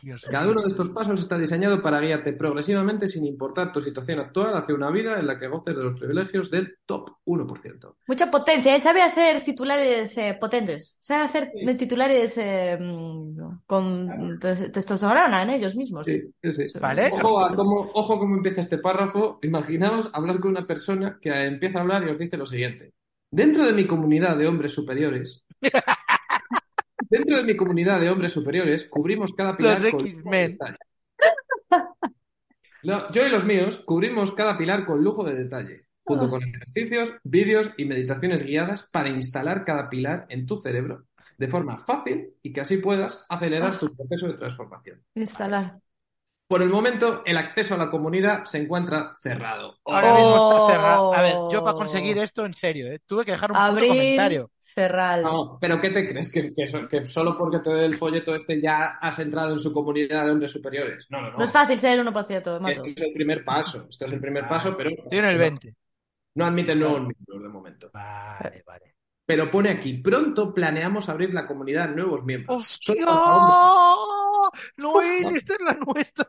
Dios 0.00 0.26
Cada 0.30 0.48
uno 0.48 0.62
de 0.62 0.68
estos 0.70 0.90
pasos 0.90 1.18
está 1.18 1.36
diseñado 1.36 1.82
para 1.82 2.00
guiarte 2.00 2.32
progresivamente 2.34 3.08
sin 3.08 3.26
importar 3.26 3.72
tu 3.72 3.80
situación 3.80 4.20
actual 4.20 4.56
hacia 4.56 4.74
una 4.76 4.90
vida 4.90 5.18
en 5.18 5.26
la 5.26 5.36
que 5.36 5.48
goces 5.48 5.76
de 5.76 5.82
los 5.82 5.98
privilegios 5.98 6.50
del 6.52 6.76
top 6.86 7.10
1%. 7.26 7.96
Mucha 8.06 8.30
potencia, 8.30 8.76
¿eh? 8.76 8.80
Sabe 8.80 9.02
hacer 9.02 9.42
titulares 9.42 10.16
eh, 10.18 10.38
potentes. 10.40 10.96
Sabe 11.00 11.24
hacer 11.24 11.50
Sí. 11.66 11.74
titulares 11.74 12.38
eh, 12.38 12.78
mm, 12.80 13.62
con 13.66 14.38
tes- 14.38 14.70
testosterona 14.70 15.42
en 15.42 15.50
ellos 15.50 15.74
mismos. 15.74 16.06
Sí, 16.06 16.22
sí, 16.42 16.54
sí. 16.68 16.78
Vale. 16.78 17.10
Ojo 17.12 17.40
a 17.44 17.48
cómo, 17.48 17.90
ojo 17.92 18.18
cómo 18.20 18.36
empieza 18.36 18.60
este 18.60 18.78
párrafo. 18.78 19.40
Imaginaos 19.42 20.10
hablar 20.12 20.38
con 20.38 20.52
una 20.52 20.66
persona 20.66 21.18
que 21.20 21.30
empieza 21.30 21.78
a 21.78 21.82
hablar 21.82 22.04
y 22.06 22.10
os 22.10 22.18
dice 22.20 22.36
lo 22.36 22.46
siguiente. 22.46 22.92
Dentro 23.30 23.64
de 23.64 23.72
mi 23.72 23.86
comunidad 23.86 24.36
de 24.36 24.46
hombres 24.46 24.72
superiores, 24.72 25.44
dentro 27.12 27.36
de 27.36 27.44
mi 27.44 27.54
comunidad 27.54 28.00
de 28.00 28.08
hombres 28.08 28.32
superiores, 28.32 28.84
cubrimos 28.84 29.34
cada 29.34 29.54
pilar 29.54 29.78
Los 29.78 29.90
con 29.90 30.02
lujo 30.02 30.08
de 30.08 30.44
X-Men. 30.44 30.58
yo 33.12 33.26
y 33.26 33.30
los 33.30 33.44
míos 33.44 33.82
cubrimos 33.84 34.32
cada 34.32 34.56
pilar 34.56 34.86
con 34.86 35.04
lujo 35.04 35.22
de 35.22 35.34
detalle, 35.34 35.88
junto 36.04 36.30
con 36.30 36.42
ejercicios, 36.42 37.12
vídeos 37.22 37.70
y 37.76 37.84
meditaciones 37.84 38.42
guiadas 38.42 38.88
para 38.90 39.10
instalar 39.10 39.66
cada 39.66 39.90
pilar 39.90 40.24
en 40.30 40.46
tu 40.46 40.56
cerebro 40.56 41.04
de 41.36 41.48
forma 41.48 41.78
fácil 41.78 42.32
y 42.42 42.50
que 42.50 42.62
así 42.62 42.78
puedas 42.78 43.26
acelerar 43.28 43.78
tu 43.78 43.94
proceso 43.94 44.28
de 44.28 44.34
transformación. 44.34 45.02
Instalar. 45.14 45.78
Por 46.52 46.60
el 46.60 46.68
momento, 46.68 47.22
el 47.24 47.38
acceso 47.38 47.74
a 47.74 47.78
la 47.78 47.90
comunidad 47.90 48.44
se 48.44 48.58
encuentra 48.58 49.14
cerrado. 49.18 49.78
Ahora 49.86 50.12
mismo 50.12 50.34
Oh. 50.38 50.66
está 50.68 50.74
cerrado. 50.76 51.14
A 51.14 51.22
ver, 51.22 51.34
yo 51.50 51.64
para 51.64 51.74
conseguir 51.78 52.18
esto, 52.18 52.44
en 52.44 52.52
serio, 52.52 52.92
¿eh? 52.92 53.00
tuve 53.06 53.24
que 53.24 53.30
dejar 53.30 53.52
un 53.52 53.56
Abrir, 53.56 53.88
comentario. 53.88 54.50
cerrar. 54.58 55.22
No, 55.22 55.56
pero 55.58 55.80
¿qué 55.80 55.88
te 55.88 56.06
crees? 56.06 56.30
¿Que, 56.30 56.52
que 56.52 56.66
so- 56.66 56.86
que 56.86 57.06
solo 57.06 57.38
porque 57.38 57.60
te 57.60 57.70
dé 57.70 57.86
el 57.86 57.94
folleto 57.94 58.34
este 58.34 58.60
ya 58.60 58.98
has 59.00 59.18
entrado 59.18 59.52
en 59.52 59.58
su 59.60 59.72
comunidad 59.72 60.26
de 60.26 60.30
hombres 60.32 60.50
superiores? 60.50 61.06
No, 61.08 61.22
no, 61.22 61.30
no. 61.30 61.38
No 61.38 61.44
es 61.44 61.50
fácil 61.52 61.78
ser 61.80 61.98
el 61.98 62.06
1%, 62.06 62.60
mato. 62.60 62.84
Esto 62.84 63.02
es 63.02 63.08
el 63.08 63.14
primer 63.14 63.42
paso. 63.46 63.86
Esto 63.88 64.04
es 64.04 64.12
el 64.12 64.20
primer 64.20 64.42
Vale. 64.42 64.54
paso, 64.54 64.76
pero 64.76 64.90
en 65.10 65.24
el 65.24 65.38
20. 65.38 65.74
no 66.34 66.44
admiten 66.44 66.78
nuevos 66.80 67.00
miembros 67.00 67.42
de 67.44 67.48
momento. 67.48 67.90
Vale, 67.94 68.62
vale. 68.66 68.94
Pero 69.24 69.50
pone 69.50 69.70
aquí, 69.70 69.94
pronto 69.94 70.52
planeamos 70.52 71.08
abrir 71.08 71.32
la 71.32 71.46
comunidad 71.46 71.84
a 71.84 71.86
nuevos 71.86 72.24
miembros. 72.24 72.54
¡Hostia! 72.56 73.06
Noel, 74.76 75.36
esta 75.36 75.54
es 75.54 75.60
la 75.60 75.74
nuestra. 75.74 76.26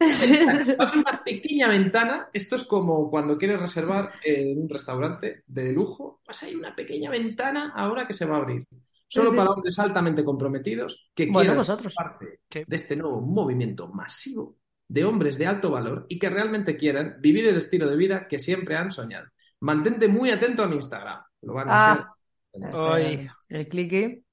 Va 0.00 0.84
a 0.84 0.88
haber 0.88 0.98
una 0.98 1.24
pequeña 1.24 1.68
ventana. 1.68 2.28
Esto 2.32 2.56
es 2.56 2.64
como 2.64 3.10
cuando 3.10 3.36
quieres 3.36 3.60
reservar 3.60 4.12
en 4.24 4.62
un 4.62 4.68
restaurante 4.68 5.42
de 5.46 5.72
lujo. 5.72 6.20
Pues 6.24 6.42
hay 6.44 6.54
una 6.54 6.74
pequeña 6.74 7.10
ventana 7.10 7.72
ahora 7.74 8.06
que 8.06 8.14
se 8.14 8.24
va 8.24 8.36
a 8.36 8.38
abrir. 8.40 8.64
Solo 9.10 9.30
sí. 9.30 9.36
para 9.36 9.50
hombres 9.50 9.78
altamente 9.78 10.22
comprometidos 10.24 11.10
que 11.14 11.24
Bueno, 11.26 11.38
quieran 11.40 11.56
vosotros. 11.56 11.94
ser 11.94 12.04
parte 12.04 12.40
Sí. 12.50 12.62
de 12.66 12.76
este 12.76 12.94
nuevo 12.94 13.20
movimiento 13.22 13.88
masivo 13.88 14.56
de 14.86 15.04
hombres 15.04 15.36
de 15.38 15.46
alto 15.46 15.70
valor 15.70 16.06
y 16.08 16.18
que 16.18 16.28
realmente 16.30 16.76
quieran 16.76 17.16
vivir 17.20 17.46
el 17.46 17.56
estilo 17.56 17.88
de 17.88 17.96
vida 17.96 18.28
que 18.28 18.38
siempre 18.38 18.76
han 18.76 18.90
soñado. 18.92 19.28
Mantente 19.60 20.08
muy 20.08 20.30
atento 20.30 20.62
a 20.62 20.68
mi 20.68 20.76
Instagram. 20.76 21.22
Lo 21.42 21.54
van 21.54 21.68
a 21.68 21.72
Ah. 21.92 22.14
hacer. 22.54 22.74
Hoy. 22.76 23.28
El 23.48 23.68
clicky. 23.68 24.24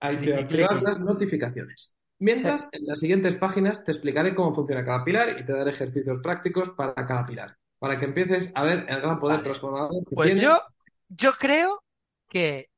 Hay 0.00 0.16
que 0.18 0.34
activar 0.34 0.82
las 0.82 0.98
notificaciones. 1.00 1.94
Mientras, 2.20 2.68
en 2.72 2.86
las 2.86 2.98
siguientes 3.00 3.36
páginas 3.36 3.84
te 3.84 3.92
explicaré 3.92 4.34
cómo 4.34 4.54
funciona 4.54 4.84
cada 4.84 5.04
pilar 5.04 5.38
y 5.38 5.44
te 5.44 5.52
daré 5.52 5.70
ejercicios 5.70 6.18
prácticos 6.22 6.70
para 6.70 6.94
cada 7.06 7.24
pilar, 7.24 7.56
para 7.78 7.98
que 7.98 8.06
empieces 8.06 8.50
a 8.54 8.64
ver 8.64 8.86
el 8.88 9.00
gran 9.00 9.18
poder 9.18 9.36
Vale. 9.36 9.44
transformador 9.44 10.04
que 10.08 10.14
Pues 10.16 10.30
tiene. 10.32 10.42
yo, 10.42 10.58
yo 11.08 11.32
creo 11.34 11.82
que 12.28 12.70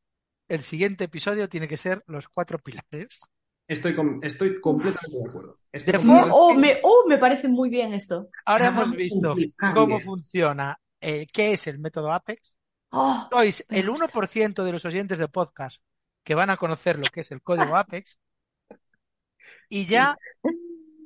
el 0.48 0.60
siguiente 0.62 1.04
episodio 1.04 1.48
tiene 1.48 1.68
que 1.68 1.76
ser 1.76 2.02
los 2.06 2.28
cuatro 2.28 2.58
pilares. 2.58 3.18
Estoy, 3.66 3.96
estoy 4.22 4.60
completamente 4.60 5.16
de 5.16 5.28
acuerdo. 5.28 5.52
Estoy 5.72 5.92
De 5.92 5.98
Oh, 5.98 6.00
completamente- 6.00 6.34
oh, 6.36 6.54
me, 6.54 6.80
oh, 6.82 7.04
me 7.08 7.18
parece 7.18 7.48
muy 7.48 7.70
bien 7.70 7.94
esto. 7.94 8.28
Ahora 8.44 8.66
hemos 8.68 8.90
visto 8.92 9.34
cómo 9.74 10.00
funciona, 10.00 10.76
eh, 11.00 11.26
qué 11.32 11.52
es 11.52 11.66
el 11.68 11.78
método 11.78 12.12
Apex. 12.12 12.58
Oh, 12.90 13.28
Sois 13.30 13.64
el 13.70 13.88
gusta. 13.88 14.06
1% 14.08 14.64
de 14.64 14.72
los 14.72 14.84
oyentes 14.84 15.18
de 15.18 15.28
podcast 15.28 15.80
que 16.24 16.34
van 16.34 16.50
a 16.50 16.56
conocer 16.56 16.98
lo 16.98 17.04
que 17.04 17.20
es 17.20 17.30
el 17.30 17.40
código 17.42 17.76
Apex. 17.76 18.18
Y 19.70 19.86
ya 19.86 20.18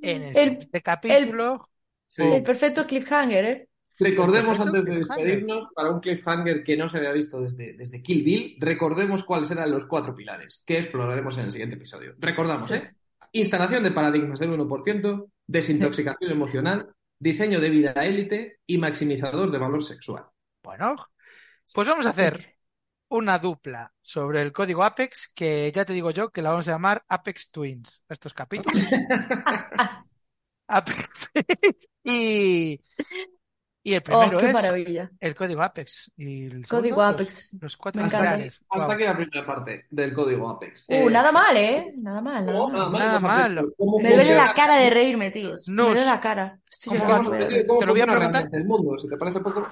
en 0.03 0.23
el, 0.23 0.37
El- 0.37 0.51
siguiente 0.51 0.83
capítulo, 0.83 1.69
Sí. 2.09 2.23
el 2.23 2.43
perfecto 2.43 2.87
cliffhanger, 2.87 3.45
¿eh? 3.45 3.69
Recordemos 3.99 4.59
antes 4.59 4.85
de 4.85 4.97
despedirnos, 4.97 5.69
para 5.75 5.91
un 5.91 6.01
cliffhanger 6.01 6.65
que 6.65 6.77
no 6.77 6.89
se 6.89 6.97
había 6.99 7.12
visto 7.12 7.41
desde, 7.41 7.75
desde 7.75 8.03
Kill 8.03 8.25
Bill, 8.25 8.57
recordemos 8.59 9.23
cuáles 9.23 9.51
eran 9.53 9.71
los 9.71 9.85
cuatro 9.85 10.15
pilares 10.17 10.65
que 10.67 10.79
exploraremos 10.79 11.39
en 11.39 11.45
el 11.45 11.53
siguiente 11.53 11.77
episodio. 11.77 12.15
Recordamos, 12.19 12.67
Sí. 12.67 12.75
¿eh? 12.75 12.91
Instalación 13.33 13.83
de 13.85 13.93
paradigmas 13.93 14.41
del 14.41 14.51
1%, 14.51 15.31
desintoxicación 15.47 16.31
emocional, 16.33 16.93
diseño 17.19 17.61
de 17.61 17.71
vida 17.71 17.93
élite 17.93 18.59
y 18.67 18.79
maximizador 18.79 19.51
de 19.53 19.59
valor 19.59 19.83
sexual. 19.85 20.25
bueno, 20.62 20.97
pues 21.73 21.87
vamos 21.87 22.07
a 22.07 22.11
hacer 22.11 22.54
una 23.17 23.39
dupla 23.39 23.93
sobre 24.03 24.43
el 24.43 24.53
código 24.53 24.85
Apex 24.85 25.31
que 25.35 25.71
ya 25.73 25.85
te 25.85 25.93
digo 25.93 26.11
yo 26.11 26.31
que 26.31 26.43
la 26.43 26.51
vamos 26.51 26.69
a 26.69 26.73
llamar 26.73 27.05
Apex 27.09 27.51
Twins. 27.51 28.05
Estos 28.09 28.35
capítulos. 28.35 28.75
Apex. 30.69 31.31
Y, 32.05 32.81
y 33.83 33.95
el 33.95 34.03
Oh, 34.11 34.21
primero 34.21 34.39
qué 34.39 34.47
es 34.47 34.53
maravilla. 34.53 35.11
el 35.21 35.35
código 35.35 35.62
Apex. 35.62 36.11
Y 36.17 36.47
el 36.47 36.67
Código 36.67 37.03
segundo, 37.03 37.03
Apex. 37.03 37.53
Los, 37.53 37.62
los 37.62 37.77
cuatro 37.77 38.03
pilares. 38.05 38.62
Hasta 38.71 38.77
Guau. 38.87 38.91
aquí 38.93 39.05
la 39.05 39.17
primera 39.17 39.47
parte 39.47 39.87
del 39.91 40.15
código 40.15 40.49
Apex. 40.51 40.85
Uh, 40.89 40.95
Eh, 40.95 41.11
nada 41.11 41.33
mal, 41.33 41.57
¿eh? 41.57 41.93
Nada 41.99 42.21
mal, 42.23 42.45
nada 42.47 42.59
no, 42.59 42.69
mal. 42.91 42.93
Nada 42.93 43.21
pues, 43.21 43.23
mal. 43.23 43.75
¿cómo 43.77 43.99
Me 43.99 44.15
duele 44.15 44.35
la 44.35 44.55
cara 44.55 44.77
de 44.77 44.91
reírme, 44.91 45.31
tío. 45.31 45.51
Nus. 45.51 45.69
Me 45.69 45.83
duele 45.83 46.05
la 46.07 46.21
cara. 46.21 46.59
Estoy 46.71 46.99
¿Cómo. 46.99 47.31
Te 47.79 47.87
lo 47.87 47.93
voy 47.93 48.01
a 48.01 48.07
preguntar. 48.07 48.49
el 48.53 48.65
mundo? 48.65 48.97
Si 48.97 49.09
te 49.09 49.17
parece 49.17 49.41
poco... 49.41 49.67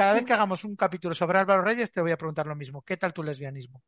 Cada 0.00 0.14
vez 0.14 0.24
que 0.24 0.32
hagamos 0.32 0.64
un 0.64 0.76
capítulo 0.76 1.14
sobre 1.14 1.38
Álvaro 1.38 1.60
Reyes, 1.60 1.92
te 1.92 2.00
voy 2.00 2.10
a 2.10 2.16
preguntar 2.16 2.46
lo 2.46 2.56
mismo. 2.56 2.80
¿Qué 2.80 2.96
tal 2.96 3.12
tu 3.12 3.22
lesbianismo? 3.22 3.82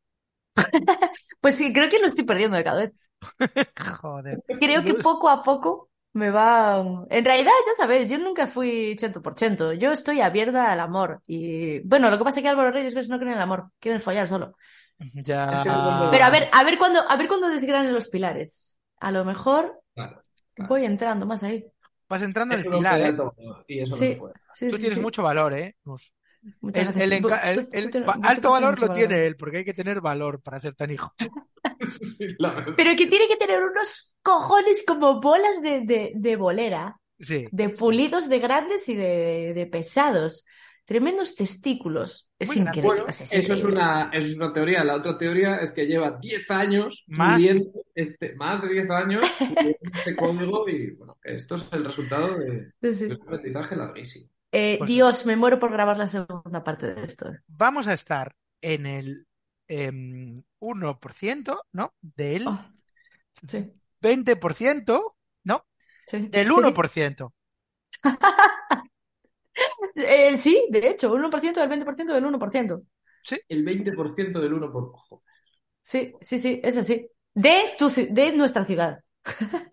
Pues 1.40 1.56
sí, 1.56 1.72
creo 1.72 1.88
que 1.88 1.98
lo 1.98 2.06
estoy 2.06 2.24
perdiendo 2.24 2.58
de 2.58 2.64
cada 2.64 2.80
vez. 2.80 2.92
Joder. 4.02 4.42
Creo 4.60 4.84
que 4.84 4.92
poco 4.92 5.30
a 5.30 5.42
poco 5.42 5.88
me 6.12 6.28
va... 6.28 6.84
En 7.08 7.24
realidad, 7.24 7.50
ya 7.66 7.74
sabes, 7.78 8.10
yo 8.10 8.18
nunca 8.18 8.46
fui 8.46 8.94
chento 8.96 9.22
por 9.22 9.36
chento. 9.36 9.72
Yo 9.72 9.90
estoy 9.90 10.20
abierta 10.20 10.70
al 10.70 10.80
amor. 10.80 11.22
Y 11.26 11.80
bueno, 11.80 12.10
lo 12.10 12.18
que 12.18 12.24
pasa 12.24 12.40
es 12.40 12.42
que 12.42 12.48
Álvaro 12.50 12.72
Reyes 12.72 13.08
no 13.08 13.16
creen 13.16 13.32
en 13.32 13.38
el 13.38 13.42
amor. 13.42 13.70
Quieren 13.80 14.02
follar 14.02 14.28
solo. 14.28 14.54
Ya. 15.14 15.64
Pero 16.10 16.24
a 16.24 16.30
ver, 16.30 16.50
a 16.52 16.62
ver 16.62 16.76
cuándo, 16.76 17.00
a 17.08 17.16
ver 17.16 17.26
cuándo 17.26 17.48
desgranen 17.48 17.94
los 17.94 18.10
pilares. 18.10 18.76
A 19.00 19.10
lo 19.12 19.24
mejor 19.24 19.80
Claro, 19.94 20.22
claro. 20.52 20.68
voy 20.68 20.84
entrando 20.84 21.24
más 21.24 21.42
ahí. 21.42 21.64
Vas 22.12 22.20
entrando 22.22 22.54
en 22.54 22.60
el 22.60 22.66
pilar, 22.70 23.00
¿eh? 23.00 23.16
y 23.66 23.78
eso 23.80 23.92
no 23.92 23.96
Sí. 23.96 24.06
se 24.08 24.16
puede. 24.16 24.34
Sí, 24.52 24.68
Tú 24.68 24.76
sí, 24.76 24.80
tienes 24.82 24.98
sí. 24.98 25.00
mucho 25.02 25.22
valor, 25.22 25.54
¿eh? 25.54 25.76
Muchas 26.60 26.94
El, 26.94 27.22
Tú- 27.22 27.28
tú- 27.90 28.04
tú 28.04 28.10
alto 28.22 28.50
valor 28.50 28.78
lo 28.78 28.92
tiene 28.92 29.24
él, 29.24 29.36
porque 29.36 29.58
hay 29.58 29.64
que 29.64 29.72
tener 29.72 30.02
valor 30.02 30.42
para 30.42 30.60
ser 30.60 30.74
tan 30.74 30.90
hijo. 30.90 31.14
Sí. 31.90 32.26
Pero 32.76 32.96
que 32.96 33.06
tiene 33.06 33.26
que 33.28 33.36
tener 33.36 33.62
unos 33.62 34.14
cojones 34.22 34.84
como 34.86 35.20
bolas 35.20 35.62
de, 35.62 35.80
de, 35.80 36.12
de 36.14 36.36
bolera, 36.36 37.00
Sí. 37.18 37.46
de 37.50 37.70
pulidos 37.70 38.28
de 38.28 38.38
grandes 38.40 38.88
y 38.88 38.94
de, 38.94 39.52
de 39.54 39.66
pesados. 39.66 40.44
Tremendos 40.84 41.34
testículos. 41.36 42.28
Es 42.38 42.50
bien, 42.50 42.66
increíble. 42.66 42.86
Bueno, 42.88 43.04
es 43.08 43.20
eso 43.20 43.36
es 43.36 43.42
increíble. 43.44 43.72
una, 43.72 44.10
eso 44.12 44.26
es 44.28 44.36
una 44.36 44.52
teoría. 44.52 44.82
La 44.84 44.96
otra 44.96 45.16
teoría 45.16 45.56
es 45.56 45.70
que 45.70 45.86
lleva 45.86 46.18
10 46.20 46.50
años 46.50 47.04
Más. 47.06 47.40
este, 47.94 48.34
más 48.34 48.60
de 48.62 48.68
10 48.68 48.90
años 48.90 49.24
este 49.94 50.16
código 50.16 50.68
y 50.68 50.90
bueno, 50.92 51.16
esto 51.22 51.54
es 51.54 51.64
el 51.72 51.84
resultado 51.84 52.36
de, 52.38 52.72
Sí, 52.92 53.06
de 53.06 53.14
un 53.14 53.22
aprendizaje 53.22 53.76
larguísimo. 53.76 54.28
Eh, 54.50 54.76
Pues- 54.78 54.88
Dios, 54.90 55.24
me 55.24 55.36
muero 55.36 55.58
por 55.58 55.70
grabar 55.72 55.96
la 55.96 56.06
segunda 56.08 56.62
parte 56.64 56.92
de 56.94 57.02
esto. 57.04 57.30
Vamos 57.46 57.86
a 57.86 57.94
estar 57.94 58.34
en 58.60 58.84
el 58.86 59.26
em, 59.68 60.42
1%, 60.60 61.60
¿no? 61.72 61.94
Del 62.00 62.46
Oh, 62.48 62.60
sí, 63.46 63.72
20%, 64.02 65.14
¿no? 65.44 65.64
sí, 66.06 66.26
Del 66.28 66.44
sí. 66.46 66.50
1%. 66.50 67.32
Eh, 69.94 70.36
sí, 70.38 70.66
de 70.70 70.88
hecho, 70.90 71.12
un 71.12 71.24
1% 71.24 71.60
del 71.60 71.68
20% 71.68 72.12
del 72.14 72.24
1%. 72.26 72.82
El 73.48 73.64
20% 73.64 74.40
del 74.40 74.54
1 74.54 74.72
por 74.72 74.84
ojo. 74.84 75.22
Sí, 75.82 76.12
sí, 76.20 76.38
sí, 76.38 76.60
es 76.62 76.76
así. 76.76 77.08
De, 77.34 77.72
tu, 77.78 77.88
de 77.90 78.32
nuestra 78.32 78.64
ciudad, 78.64 79.00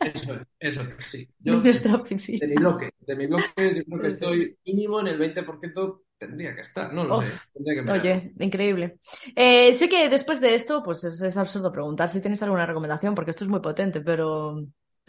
Eso 0.01 0.33
es, 0.33 0.47
eso 0.59 0.81
es, 0.81 1.05
sí. 1.05 1.29
de 1.39 1.57
nuestra 1.57 1.95
de 2.39 2.47
oficina. 2.47 2.47
mi 2.47 2.57
bloque, 2.57 2.91
de 2.99 3.15
mi 3.15 3.27
bloque, 3.27 3.75
yo 3.75 3.83
creo 3.85 3.99
que 4.01 4.07
Sí, 4.07 4.17
sí, 4.17 4.25
estoy 4.25 4.57
mínimo 4.65 4.99
en 5.01 5.07
el 5.07 5.17
20%, 5.19 6.03
tendría 6.17 6.55
que 6.55 6.61
estar, 6.61 6.93
no 6.93 7.03
lo 7.05 7.15
Uf. 7.15 7.25
sé, 7.25 7.41
tendría 7.53 7.75
que 7.75 7.87
mirar. 7.87 8.07
Oye, 8.07 8.33
increíble. 8.39 8.99
Eh, 9.35 9.73
sé 9.73 9.89
que 9.89 10.09
después 10.09 10.39
de 10.41 10.53
esto, 10.55 10.83
pues 10.83 11.03
es, 11.03 11.21
es 11.21 11.37
absurdo 11.37 11.71
preguntar 11.71 12.09
si 12.09 12.21
tienes 12.21 12.41
alguna 12.43 12.65
recomendación, 12.67 13.15
porque 13.15 13.31
esto 13.31 13.43
es 13.43 13.49
muy 13.49 13.61
potente, 13.61 14.01
pero 14.01 14.63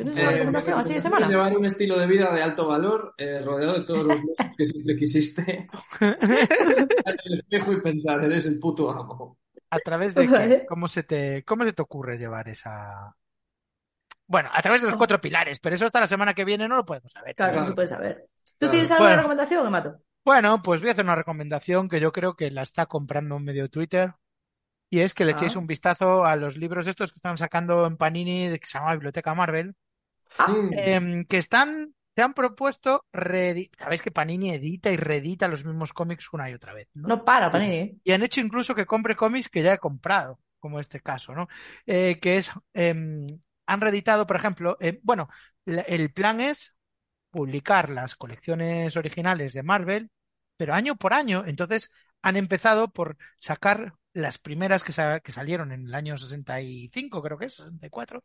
¿tienes 0.05 0.17
Eh, 0.17 0.21
alguna 0.21 0.35
mi 0.35 0.39
recomendación 0.57 0.81
así 0.81 0.95
de 0.95 1.01
semana? 1.01 1.29
Llevar 1.29 1.57
un 1.57 1.65
estilo 1.67 1.99
de 1.99 2.07
vida 2.07 2.33
de 2.35 2.43
alto 2.43 2.67
valor, 2.67 3.15
eh, 3.19 3.41
rodeado 3.45 3.75
de 3.75 3.81
todos 3.85 4.05
los 4.05 4.21
lujos 4.25 4.37
que 4.57 4.65
siempre 4.65 4.97
quisiste. 4.97 5.69
el 7.25 7.35
espejo 7.41 7.73
y 7.73 7.81
pensar, 7.81 8.25
eres 8.25 8.47
el 8.47 8.59
puto 8.59 8.91
amo. 8.91 9.39
¿A 9.71 9.79
través 9.79 10.15
de 10.15 10.27
qué? 10.29 10.67
¿Cómo 10.69 10.89
se 10.89 11.03
te, 11.05 11.45
cómo 11.45 11.65
se 11.65 11.73
te 11.73 11.83
ocurre 11.83 12.19
llevar 12.19 12.49
esa... 12.49 13.15
Bueno, 14.27 14.49
a 14.53 14.63
través 14.63 14.81
de 14.83 14.89
los 14.89 14.97
cuatro 14.97 15.21
pilares, 15.21 15.59
pero 15.61 15.75
eso 15.75 15.87
hasta 15.87 16.01
la 16.01 16.07
semana 16.07 16.35
que 16.35 16.45
viene 16.45 16.69
no 16.69 16.77
lo 16.77 16.85
podemos 16.85 17.11
saber. 17.13 17.35
Claro, 17.35 17.61
no 17.61 17.67
se 17.67 17.73
puede 17.75 17.89
saber. 17.89 18.27
¿Tú 18.59 18.67
Claro. 18.67 18.71
tienes 18.73 18.91
alguna 18.91 19.09
Bueno. 19.11 19.23
recomendación, 19.23 19.67
Emato? 19.67 19.99
Bueno, 20.25 20.61
pues 20.63 20.81
voy 20.81 20.91
a 20.91 20.93
hacer 20.93 21.05
una 21.05 21.17
recomendación 21.17 21.89
que 21.89 21.99
yo 22.01 22.13
creo 22.13 22.35
que 22.37 22.51
la 22.51 22.63
está 22.63 22.87
comprando 22.87 23.39
medio 23.39 23.69
Twitter. 23.69 24.13
Y 24.93 25.01
es 25.01 25.15
que 25.15 25.25
le 25.25 25.33
echéis 25.33 25.57
Ah. 25.57 25.59
un 25.61 25.67
vistazo 25.67 26.25
a 26.25 26.37
los 26.37 26.57
libros 26.57 26.87
estos 26.89 27.11
que 27.13 27.17
están 27.17 27.39
sacando 27.39 27.87
en 27.87 27.97
Panini, 27.97 28.59
que 28.59 28.67
se 28.67 28.79
llama 28.79 28.93
Biblioteca 28.93 29.35
Marvel, 29.35 29.75
Mm. 30.39 30.71
em, 30.73 31.25
que 31.25 31.39
están, 31.39 31.95
se 32.15 32.23
han 32.23 32.35
propuesto, 32.35 33.07
sabéis 33.13 34.03
que 34.03 34.11
Panini 34.11 34.51
edita 34.51 34.91
y 34.91 34.97
reedita 34.97 35.49
los 35.49 35.65
mismos 35.65 35.93
cómics 35.93 36.33
una 36.33 36.51
y 36.51 36.55
otra 36.55 36.73
vez, 36.75 36.89
¿no? 36.95 37.09
no 37.09 37.25
para, 37.25 37.51
Panini. 37.51 38.01
Y 38.05 38.13
han 38.13 38.23
hecho 38.23 38.41
incluso 38.41 38.75
que 38.75 38.87
compre 38.87 39.17
cómics 39.17 39.49
que 39.49 39.63
ya 39.63 39.75
he 39.75 39.79
comprado, 39.79 40.39
como 40.59 40.81
este 40.81 41.01
caso, 41.01 41.35
¿no? 41.35 41.49
Eh, 41.87 42.19
que 42.21 42.39
es, 42.39 42.51
em, 42.75 43.27
han 43.67 43.81
reeditado, 43.81 44.27
por 44.27 44.37
ejemplo, 44.37 44.77
eh, 44.81 45.01
bueno, 45.03 45.29
el 45.67 46.13
plan 46.13 46.41
es 46.41 46.75
publicar 47.31 47.91
las 47.91 48.17
colecciones 48.17 48.97
originales 48.97 49.53
de 49.53 49.63
Marvel, 49.63 50.11
pero 50.57 50.75
año 50.75 50.97
por 50.97 51.15
año. 51.15 51.45
Entonces 51.47 51.91
han 52.23 52.37
empezado 52.37 52.91
por 52.93 53.17
sacar 53.39 53.95
las 54.13 54.39
primeras 54.39 54.83
que, 54.85 54.93
sa- 54.93 55.21
que 55.21 55.33
salieron 55.33 55.73
en 55.73 55.87
el 55.87 55.95
año 55.95 56.17
65, 56.17 57.23
creo 57.23 57.39
que 57.39 57.47
es, 57.47 57.55
64 57.57 58.25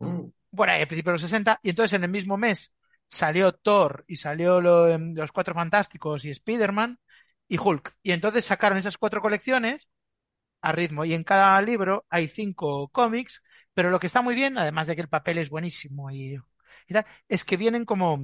Mm. 0.00 0.28
bueno, 0.50 0.72
al 0.72 0.86
principio 0.86 1.10
de 1.12 1.14
los 1.14 1.22
60, 1.22 1.60
y 1.62 1.70
entonces 1.70 1.94
en 1.94 2.04
el 2.04 2.10
mismo 2.10 2.36
mes 2.38 2.72
salió 3.08 3.52
Thor 3.52 4.04
y 4.08 4.16
salió 4.16 4.60
lo- 4.60 4.88
em, 4.88 5.14
Los 5.14 5.32
Cuatro 5.32 5.54
Fantásticos 5.54 6.24
y 6.24 6.30
Spider-Man 6.30 6.98
y 7.48 7.58
Hulk. 7.58 7.94
Y 8.02 8.12
entonces 8.12 8.44
sacaron 8.44 8.78
esas 8.78 8.98
cuatro 8.98 9.20
colecciones 9.22 9.88
a 10.62 10.72
ritmo, 10.72 11.04
y 11.04 11.14
en 11.14 11.24
cada 11.24 11.60
libro 11.62 12.04
hay 12.10 12.28
cinco 12.28 12.88
cómics, 12.88 13.42
pero 13.74 13.90
lo 13.90 14.00
que 14.00 14.06
está 14.08 14.22
muy 14.22 14.34
bien, 14.34 14.58
además 14.58 14.88
de 14.88 14.96
que 14.96 15.02
el 15.02 15.08
papel 15.08 15.38
es 15.38 15.50
buenísimo 15.50 16.10
y, 16.10 16.34
y 16.88 16.94
tal, 16.94 17.06
es 17.28 17.44
que 17.44 17.56
vienen 17.56 17.84
como 17.84 18.20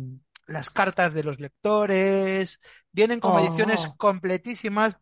las 0.46 0.70
cartas 0.70 1.14
de 1.14 1.22
los 1.24 1.38
lectores, 1.40 2.60
vienen 2.90 3.20
como 3.20 3.36
Oh. 3.36 3.40
ediciones 3.40 3.86
completísimas, 3.96 4.96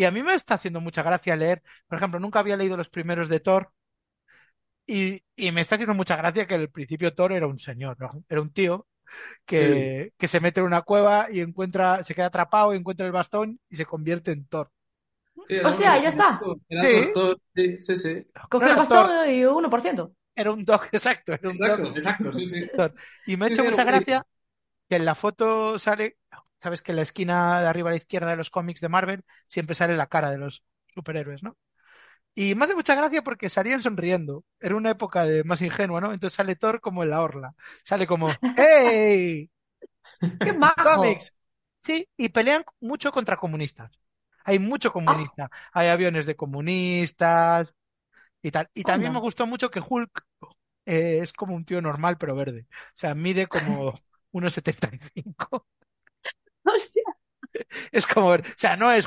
y 0.00 0.04
a 0.04 0.10
mí 0.12 0.22
me 0.22 0.34
está 0.34 0.54
haciendo 0.54 0.80
mucha 0.80 1.02
gracia 1.02 1.36
leer, 1.36 1.62
por 1.88 1.98
ejemplo, 1.98 2.20
nunca 2.20 2.38
había 2.40 2.56
leído 2.56 2.76
los 2.76 2.90
primeros 2.90 3.28
de 3.28 3.40
Thor, 3.40 3.72
y, 4.86 5.22
y 5.36 5.52
me 5.52 5.60
está 5.60 5.74
haciendo 5.76 5.94
mucha 5.94 6.16
gracia 6.16 6.46
que 6.46 6.54
al 6.54 6.70
principio 6.70 7.14
Thor 7.14 7.32
era 7.32 7.46
un 7.46 7.58
señor, 7.58 7.96
¿no? 8.00 8.24
Era 8.28 8.40
un 8.40 8.52
tío 8.52 8.86
que, 9.46 10.12
que 10.18 10.28
se 10.28 10.40
mete 10.40 10.60
en 10.60 10.66
una 10.66 10.82
cueva 10.82 11.28
y 11.32 11.40
encuentra, 11.40 12.04
se 12.04 12.14
queda 12.14 12.26
atrapado 12.26 12.74
y 12.74 12.78
encuentra 12.78 13.06
el 13.06 13.12
bastón 13.12 13.60
y 13.70 13.76
se 13.76 13.86
convierte 13.86 14.32
en 14.32 14.46
Thor. 14.46 14.70
Sí, 15.48 15.54
Hostia, 15.62 15.96
un- 15.96 16.02
ya 16.02 16.08
está. 16.08 16.48
Sí. 16.76 17.12
sí, 17.54 17.80
sí, 17.80 17.96
sí. 17.96 18.26
Cogió 18.48 18.70
el 18.70 18.76
bastón 18.76 19.28
y 19.30 19.44
1%. 19.44 20.14
Era 20.34 20.52
un 20.52 20.64
Thor, 20.64 20.80
exacto, 20.92 21.32
era 21.34 21.50
un 21.50 21.60
Exacto, 21.60 21.82
Thor. 21.82 21.92
exacto, 21.96 22.32
sí, 22.32 22.46
sí. 22.48 22.60
Y 23.26 23.36
me 23.36 23.44
ha 23.46 23.48
Sí, 23.48 23.50
hecho 23.50 23.64
mucha 23.64 23.84
gracia 23.84 24.26
que 24.88 24.96
en 24.96 25.06
la 25.06 25.14
foto 25.16 25.78
sale, 25.80 26.17
sabes 26.62 26.82
que 26.82 26.92
en 26.92 26.96
la 26.96 27.02
esquina 27.02 27.60
de 27.60 27.68
arriba 27.68 27.90
a 27.90 27.92
la 27.92 27.96
izquierda 27.98 28.30
de 28.30 28.36
los 28.36 28.50
cómics 28.50 28.80
de 28.80 28.88
Marvel 28.88 29.24
siempre 29.46 29.74
sale 29.74 29.96
la 29.96 30.06
cara 30.08 30.30
de 30.30 30.38
los 30.38 30.64
superhéroes, 30.94 31.42
¿no? 31.42 31.56
Y 32.34 32.54
me 32.54 32.64
hace 32.64 32.74
mucha 32.76 32.94
gracia 32.94 33.22
porque 33.22 33.50
salían 33.50 33.82
sonriendo. 33.82 34.44
Era 34.60 34.76
una 34.76 34.90
época 34.90 35.24
de 35.26 35.42
más 35.44 35.60
ingenua, 35.60 36.00
¿no? 36.00 36.12
Entonces 36.12 36.36
sale 36.36 36.54
Thor 36.54 36.80
como 36.80 37.02
en 37.02 37.10
la 37.10 37.20
orla. 37.20 37.54
Sale 37.82 38.06
como, 38.06 38.28
¡Hey! 38.56 39.50
¡Qué 40.40 40.52
majo! 40.52 40.74
cómics. 40.84 41.34
Sí, 41.84 42.08
y 42.16 42.28
pelean 42.28 42.64
mucho 42.80 43.10
contra 43.12 43.36
comunistas. 43.36 43.90
Hay 44.44 44.58
mucho 44.58 44.92
comunista. 44.92 45.50
Hay 45.72 45.88
aviones 45.88 46.26
de 46.26 46.36
comunistas 46.36 47.74
y 48.42 48.50
tal. 48.50 48.68
Y 48.74 48.82
también 48.82 49.12
me 49.12 49.20
gustó 49.20 49.46
mucho 49.46 49.70
que 49.70 49.82
Hulk 49.86 50.24
eh, 50.86 51.18
es 51.22 51.32
como 51.32 51.54
un 51.54 51.64
tío 51.64 51.80
normal 51.80 52.18
pero 52.18 52.34
verde. 52.34 52.66
O 52.70 52.98
sea, 52.98 53.14
mide 53.14 53.46
como 53.46 53.94
1,75. 54.32 55.66
Hostia. 56.74 57.02
Es 57.92 58.06
como, 58.06 58.28
o 58.32 58.38
sea, 58.56 58.76
no 58.76 58.90
es... 58.92 59.06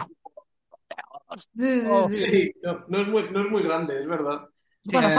Sí, 1.54 1.82
sí, 1.82 1.88
Oh, 1.90 2.08
sí. 2.08 2.26
Sí, 2.26 2.54
no, 2.64 2.86
no 2.88 3.02
es 3.02 3.08
muy, 3.08 3.30
no 3.32 3.42
es 3.42 3.50
muy 3.52 3.64
grande, 3.64 4.00
es 4.02 4.08
verdad. 4.08 4.50
Bueno, 4.84 5.08
Eh, 5.10 5.16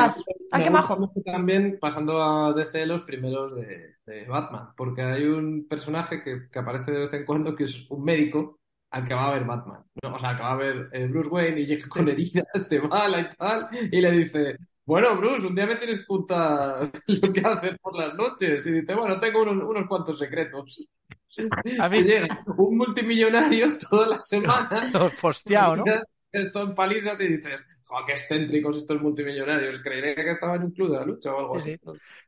me 0.52 0.64
qué 0.64 0.70
majo. 0.70 1.12
también, 1.24 1.78
pasando 1.80 2.22
a 2.22 2.52
DC, 2.52 2.84
los 2.86 3.02
primeros 3.02 3.54
de, 3.56 3.96
de 4.04 4.24
Batman, 4.26 4.74
porque 4.76 5.02
hay 5.02 5.24
un 5.24 5.66
personaje 5.68 6.20
que, 6.22 6.48
que 6.50 6.58
aparece 6.58 6.90
de 6.92 6.98
vez 7.00 7.12
en 7.14 7.24
cuando 7.24 7.54
que 7.54 7.64
es 7.64 7.86
un 7.90 8.04
médico 8.04 8.60
al 8.90 9.06
que 9.06 9.14
va 9.14 9.28
a 9.28 9.32
ver 9.34 9.44
Batman. 9.44 9.84
¿no? 10.02 10.14
O 10.14 10.18
sea, 10.18 10.36
que 10.36 10.42
va 10.42 10.52
a 10.52 10.56
ver 10.56 10.90
eh, 10.92 11.06
Bruce 11.06 11.30
Wayne 11.30 11.60
y 11.60 11.66
llega 11.66 11.88
con 11.88 12.08
heridas 12.08 12.68
de 12.68 12.78
bala 12.80 13.20
y 13.20 13.28
tal, 13.36 13.68
y 13.90 14.00
le 14.00 14.10
dice, 14.10 14.56
bueno, 14.84 15.16
Bruce, 15.16 15.46
un 15.46 15.54
día 15.54 15.66
me 15.66 15.76
tienes 15.76 15.98
que 16.00 16.06
contar 16.06 16.90
lo 17.06 17.32
que 17.32 17.40
haces 17.40 17.76
por 17.80 17.96
las 17.96 18.14
noches. 18.14 18.66
Y 18.66 18.72
dice, 18.72 18.94
bueno, 18.94 19.18
tengo 19.20 19.42
unos, 19.42 19.64
unos 19.64 19.86
cuantos 19.88 20.18
secretos. 20.18 20.86
A 21.78 21.88
mí- 21.88 22.02
llega 22.02 22.44
un 22.58 22.76
multimillonario 22.76 23.76
toda 23.90 24.06
la 24.08 24.20
semana 24.20 24.90
Fosteado, 25.16 25.76
¿no? 25.76 25.84
esto 26.30 26.62
en 26.62 26.74
palizas 26.74 27.20
y 27.20 27.28
dices, 27.36 27.60
jo, 27.84 27.96
qué 28.06 28.12
excéntricos 28.12 28.76
estos 28.78 29.00
multimillonarios. 29.02 29.80
Creeré 29.80 30.14
que 30.14 30.30
estaba 30.32 30.56
en 30.56 30.64
un 30.64 30.70
club 30.72 30.90
de 30.90 30.96
la 30.96 31.04
lucha 31.04 31.32
o 31.34 31.38
algo 31.40 31.60
Sí, 31.60 31.72
así. 31.72 31.80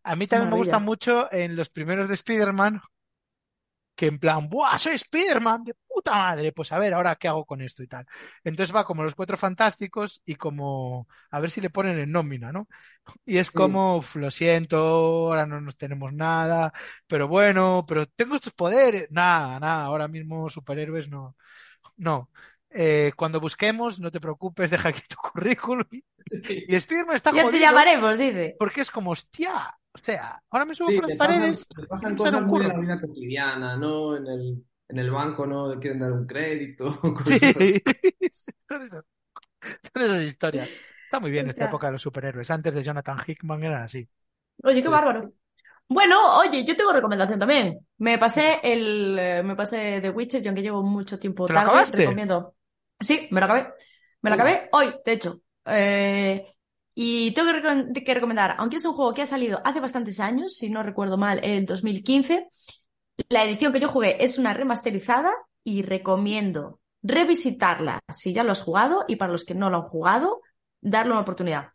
A 0.03 0.17
mí 0.17 0.27
también 0.27 0.51
me 0.51 0.57
gusta 0.57 0.79
mucho 0.79 1.33
en 1.33 1.57
los 1.57 1.69
primeros 1.71 2.09
de 2.09 2.15
Spider-Man 2.15 2.81
que 3.95 4.07
en 4.07 4.19
plan, 4.19 4.49
¡buah, 4.49 4.79
soy 4.79 4.95
Spider-Man! 4.95 5.65
¡De 5.65 5.75
puta 5.89 6.13
madre! 6.13 6.53
Pues 6.53 6.73
a 6.73 6.79
ver, 6.79 6.95
ahora 6.95 7.17
qué 7.17 7.29
hago 7.29 7.45
con 7.47 7.61
esto 7.61 7.83
y 7.83 7.87
tal. 7.89 8.07
Entonces 8.45 8.75
va 8.75 8.85
como 8.85 9.03
los 9.05 9.15
cuatro 9.15 9.37
fantásticos 9.37 10.21
y 10.25 10.35
como 10.37 11.07
a 11.31 11.41
ver 11.41 11.51
si 11.51 11.61
le 11.61 11.71
ponen 11.71 11.99
en 11.99 12.13
nómina, 12.13 12.53
¿no? 12.53 12.69
Y 13.27 13.39
es 13.39 13.51
como, 13.51 13.97
"Uf, 13.99 14.17
lo 14.17 14.31
siento, 14.31 14.79
ahora 14.79 15.47
no 15.47 15.61
nos 15.61 15.77
tenemos 15.77 16.13
nada, 16.13 16.73
pero 17.07 17.29
bueno, 17.29 17.85
pero 17.87 18.07
tengo 18.07 18.37
estos 18.37 18.53
poderes. 18.55 19.09
Nada, 19.11 19.61
nada, 19.61 19.85
ahora 19.85 20.09
mismo 20.09 20.49
superhéroes 20.51 21.09
no. 21.09 21.37
No. 21.97 22.31
Eh, 22.75 23.13
cuando 23.17 23.41
busquemos, 23.41 24.01
no 24.01 24.11
te 24.13 24.21
preocupes, 24.21 24.71
deja 24.73 24.91
aquí 24.91 25.03
tu 25.09 25.17
currículum. 25.17 25.87
Sí, 26.29 26.67
Y 26.67 26.77
Spider-Man 26.77 27.17
está 27.17 27.33
Ya 27.33 27.51
te 27.51 27.59
jodido 27.59 27.61
llamaremos, 27.61 28.19
dice. 28.19 28.59
porque 28.59 28.83
es 28.83 28.91
como, 28.91 29.13
hostia, 29.13 29.77
o 29.93 29.99
sea, 29.99 30.43
ahora 30.51 30.65
me 30.67 30.75
subo 30.75 30.93
Sí, 30.93 30.95
por 30.95 31.05
las 31.05 31.15
pasan, 31.17 31.57
paredes. 31.57 31.67
te 31.75 31.83
pasan 31.85 32.17
usar 32.17 32.37
cosas 32.37 32.43
muy 32.43 32.59
de 32.61 32.67
curro. 32.67 32.75
la 32.75 32.79
vida 32.79 33.01
cotidiana, 33.01 33.77
¿no? 33.77 34.17
En 34.17 34.27
el, 34.27 34.65
en 34.89 34.99
el 34.99 35.11
banco, 35.11 35.47
¿no? 35.47 35.69
Le 35.73 35.79
quieren 35.81 36.01
dar 36.01 36.13
un 36.13 36.27
crédito, 36.27 37.01
Sí, 37.23 37.39
cosas 37.43 37.43
así. 37.45 37.83
son 38.69 38.83
esas, 38.83 39.05
son 39.95 40.03
esas 40.03 40.23
historias. 40.25 40.71
Está 41.05 41.21
muy 41.21 41.31
bien 41.31 41.49
esta 41.49 41.65
época 41.67 41.87
de 41.89 41.95
los 41.95 42.03
superhéroes. 42.03 42.51
Antes 42.51 42.75
de 42.75 42.83
Jonathan 42.85 43.19
Hickman 43.27 43.65
eran 43.65 43.83
así. 43.85 44.09
Oye, 44.63 44.83
qué 44.83 44.89
Sí. 44.89 44.89
bárbaro. 44.89 45.33
Bueno, 45.89 46.39
oye, 46.39 46.65
yo 46.65 46.77
tengo 46.77 46.93
recomendación 46.93 47.39
también. 47.41 47.87
Me 47.99 48.19
pasé 48.19 48.61
el, 48.65 49.19
eh, 49.19 49.43
me 49.45 49.57
pasé 49.57 50.01
The 50.03 50.11
Witcher, 50.11 50.43
yo 50.43 50.51
aunque 50.51 50.63
llevo 50.63 50.83
mucho 50.83 51.19
tiempo 51.19 51.49
¿Te 51.49 51.53
lo 51.53 51.59
tarde, 51.59 51.87
acabaste? 51.89 51.93
recomiendo. 51.93 52.57
Sí, 53.01 53.29
me 53.31 53.41
lo 53.41 53.47
acabé. 53.47 53.69
Me 54.23 54.31
lo 54.31 54.35
acabé 54.35 54.69
hoy, 54.73 54.95
de 55.05 55.13
hecho. 55.13 55.41
Eh, 55.67 56.47
y 56.95 57.33
tengo 57.33 57.51
que 58.05 58.15
recomendar, 58.15 58.55
aunque 58.59 58.77
es 58.77 58.85
un 58.85 58.95
juego 58.95 59.13
que 59.13 59.23
ha 59.23 59.27
salido 59.27 59.61
hace 59.65 59.81
bastantes 59.81 60.21
años, 60.21 60.55
si 60.55 60.71
no 60.71 60.83
recuerdo 60.83 61.19
mal, 61.19 61.41
en 61.43 61.65
2015, 61.65 62.49
la 63.29 63.45
edición 63.45 63.73
que 63.73 63.81
yo 63.81 63.89
jugué 63.89 64.25
es 64.25 64.39
una 64.39 64.55
remasterizada 64.55 65.35
y 65.65 65.83
recomiendo 65.83 66.81
revisitarla 67.03 68.01
si 68.09 68.33
ya 68.33 68.45
lo 68.45 68.53
has 68.53 68.63
jugado 68.63 69.05
y 69.09 69.17
para 69.17 69.33
los 69.33 69.45
que 69.45 69.55
no 69.55 69.71
lo 69.71 69.79
han 69.79 69.89
jugado, 69.89 70.41
darle 70.81 71.13
una 71.13 71.23
oportunidad. 71.23 71.69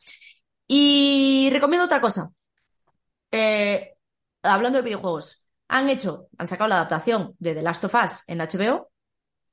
Y 0.68 1.50
recomiendo 1.52 1.86
otra 1.86 2.02
cosa. 2.02 2.32
Eh, 3.32 3.96
hablando 4.44 4.78
de 4.78 4.84
videojuegos, 4.84 5.46
han 5.68 5.90
hecho, 5.90 6.30
han 6.38 6.48
sacado 6.48 6.70
la 6.70 6.76
adaptación 6.76 7.36
de 7.40 7.54
The 7.54 7.62
Last 7.62 7.84
of 7.84 7.96
Us 7.96 8.24
en 8.28 8.40
HBO, 8.40 8.92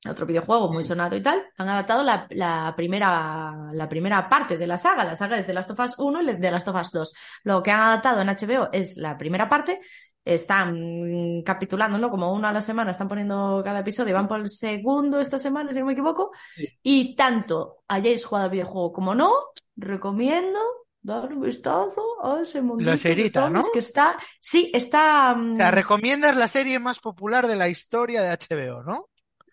otro 0.09 0.27
videojuego 0.27 0.73
muy 0.73 0.85
sonado 0.85 1.17
y 1.17 1.21
tal. 1.21 1.43
Han 1.59 1.69
adaptado 1.69 2.03
la, 2.03 2.27
la 2.31 2.75
primera, 2.77 3.71
la 3.73 3.89
primera 3.89 4.29
parte 4.29 4.59
de 4.59 4.67
la 4.67 4.77
saga. 4.77 5.05
La 5.05 5.17
saga 5.17 5.39
es 5.39 5.47
The 5.47 5.55
Last 5.55 5.71
of 5.71 5.81
Us 5.81 5.95
1 5.99 6.23
y 6.23 6.41
The 6.41 6.51
Last 6.51 6.69
of 6.69 6.81
Us 6.81 6.93
2. 6.93 7.15
Lo 7.45 7.63
que 7.63 7.71
han 7.71 7.81
adaptado 7.81 8.21
en 8.21 8.29
HBO 8.29 8.69
es 8.73 8.97
la 8.97 9.17
primera 9.17 9.49
parte. 9.49 9.81
Están 10.25 11.43
capitulando, 11.45 11.99
¿no? 11.99 12.11
Como 12.11 12.33
una 12.33 12.49
a 12.49 12.53
la 12.53 12.63
semana, 12.63 12.91
están 12.91 13.09
poniendo 13.09 13.63
cada 13.65 13.81
episodio. 13.81 14.15
Van 14.15 14.27
por 14.27 14.41
el 14.41 14.51
segundo 14.51 15.21
esta 15.21 15.39
semana, 15.39 15.73
si 15.73 15.79
no 15.79 15.87
me 15.87 15.93
equivoco. 15.93 16.33
Sí. 16.55 16.69
Y 16.83 17.15
tanto 17.15 17.85
hayáis 17.87 18.25
jugado 18.25 18.47
al 18.47 18.51
videojuego 18.51 18.93
como 18.93 19.15
no, 19.15 19.33
recomiendo 19.77 20.59
dar 21.07 21.33
un 21.33 21.41
vistazo 21.41 22.03
a 22.23 22.41
ese 22.43 22.61
mundito 22.61 22.91
de 22.91 22.97
serita, 22.97 23.49
¿no? 23.49 23.63
que 23.73 23.79
está, 23.79 24.17
sí, 24.41 24.71
está, 24.75 25.35
mm, 25.35 25.55
O 25.55 25.57
sea, 25.57 25.71
recomiendas 25.71 26.37
la 26.37 26.49
serie 26.49 26.81
más 26.81 26.99
popular 26.99 27.47
de 27.47 27.55
la 27.55 27.69
historia 27.69 28.23
de 28.23 28.31
HBO, 28.31 28.83
¿no? 28.83 29.09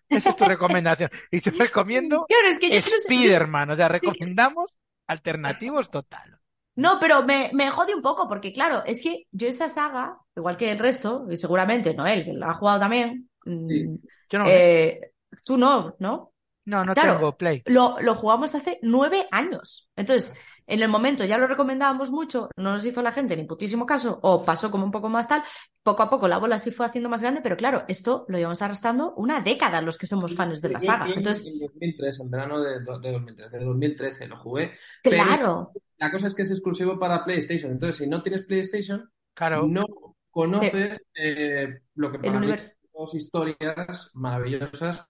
Esa 0.08 0.30
es 0.30 0.36
tu 0.36 0.44
recomendación. 0.44 1.10
Y 1.30 1.40
te 1.40 1.50
recomiendo 1.50 2.26
Claro, 2.28 2.48
es 2.48 2.58
que 2.58 2.76
Spider-Man. 2.76 3.70
O 3.70 3.76
sea, 3.76 3.88
recomendamos 3.88 4.78
alternativos 5.06 5.90
total. 5.90 6.38
No, 6.76 6.98
pero 7.00 7.24
me, 7.24 7.50
me 7.52 7.70
jode 7.70 7.94
un 7.94 8.02
poco 8.02 8.28
porque, 8.28 8.52
claro, 8.52 8.82
es 8.84 9.00
que 9.00 9.26
yo 9.30 9.46
esa 9.46 9.68
saga, 9.68 10.18
igual 10.34 10.56
que 10.56 10.72
el 10.72 10.78
resto, 10.78 11.26
y 11.30 11.36
seguramente 11.36 11.94
Noel, 11.94 12.24
que 12.24 12.32
la 12.32 12.50
ha 12.50 12.54
jugado 12.54 12.80
también, 12.80 13.30
mm, 13.44 13.62
Sí. 13.62 13.86
Yo 14.30 14.38
no, 14.38 14.46
eh, 14.48 15.12
tú 15.44 15.56
no, 15.56 15.94
¿no? 16.00 16.32
no, 16.64 16.84
no 16.84 16.94
claro. 16.94 17.14
tengo 17.14 17.36
Play. 17.36 17.62
Lo, 17.66 17.96
lo 18.00 18.14
jugamos 18.14 18.54
hace 18.54 18.78
nueve 18.82 19.28
años. 19.30 19.90
Entonces, 19.94 20.34
en 20.66 20.82
el 20.82 20.88
momento 20.88 21.24
ya 21.24 21.38
lo 21.38 21.46
recomendábamos 21.46 22.10
mucho, 22.10 22.48
no 22.56 22.72
nos 22.72 22.84
hizo 22.84 23.02
la 23.02 23.12
gente 23.12 23.36
ni 23.36 23.44
putísimo 23.44 23.86
caso, 23.86 24.18
o 24.22 24.42
pasó 24.42 24.70
como 24.70 24.84
un 24.84 24.90
poco 24.90 25.08
más 25.08 25.28
tal. 25.28 25.42
Poco 25.82 26.02
a 26.02 26.08
poco 26.10 26.28
la 26.28 26.38
bola 26.38 26.58
sí 26.58 26.70
fue 26.70 26.86
haciendo 26.86 27.10
más 27.10 27.20
grande, 27.20 27.40
pero 27.42 27.56
claro, 27.56 27.84
esto 27.88 28.24
lo 28.28 28.38
llevamos 28.38 28.62
arrastrando 28.62 29.12
una 29.16 29.40
década 29.42 29.82
los 29.82 29.98
que 29.98 30.06
somos 30.06 30.34
fans 30.34 30.62
de 30.62 30.70
la 30.70 30.80
saga. 30.80 31.06
Entonces, 31.08 31.46
en 31.46 31.60
2003, 31.60 32.20
en 32.20 32.30
verano 32.30 32.60
de, 32.62 32.80
de 32.80 33.12
2013, 33.12 33.58
de 33.58 33.64
2013 33.64 34.26
lo 34.28 34.38
jugué. 34.38 34.72
pero- 35.02 35.16
claro, 35.24 35.72
La 35.98 36.10
cosa 36.10 36.26
es 36.26 36.34
que 36.34 36.42
es 36.42 36.50
exclusivo 36.50 36.98
para 36.98 37.24
PlayStation. 37.24 37.70
Entonces, 37.70 37.98
si 37.98 38.06
no 38.06 38.22
tienes 38.22 38.44
PlayStation, 38.46 39.10
Claro. 39.34 39.66
no 39.68 39.84
conoces 40.30 41.00
eh, 41.14 41.80
lo 41.94 42.10
que 42.10 42.18
para 42.18 42.40
mí 42.40 42.52
dos 42.92 43.14
historias 43.14 44.10
maravillosas. 44.14 45.06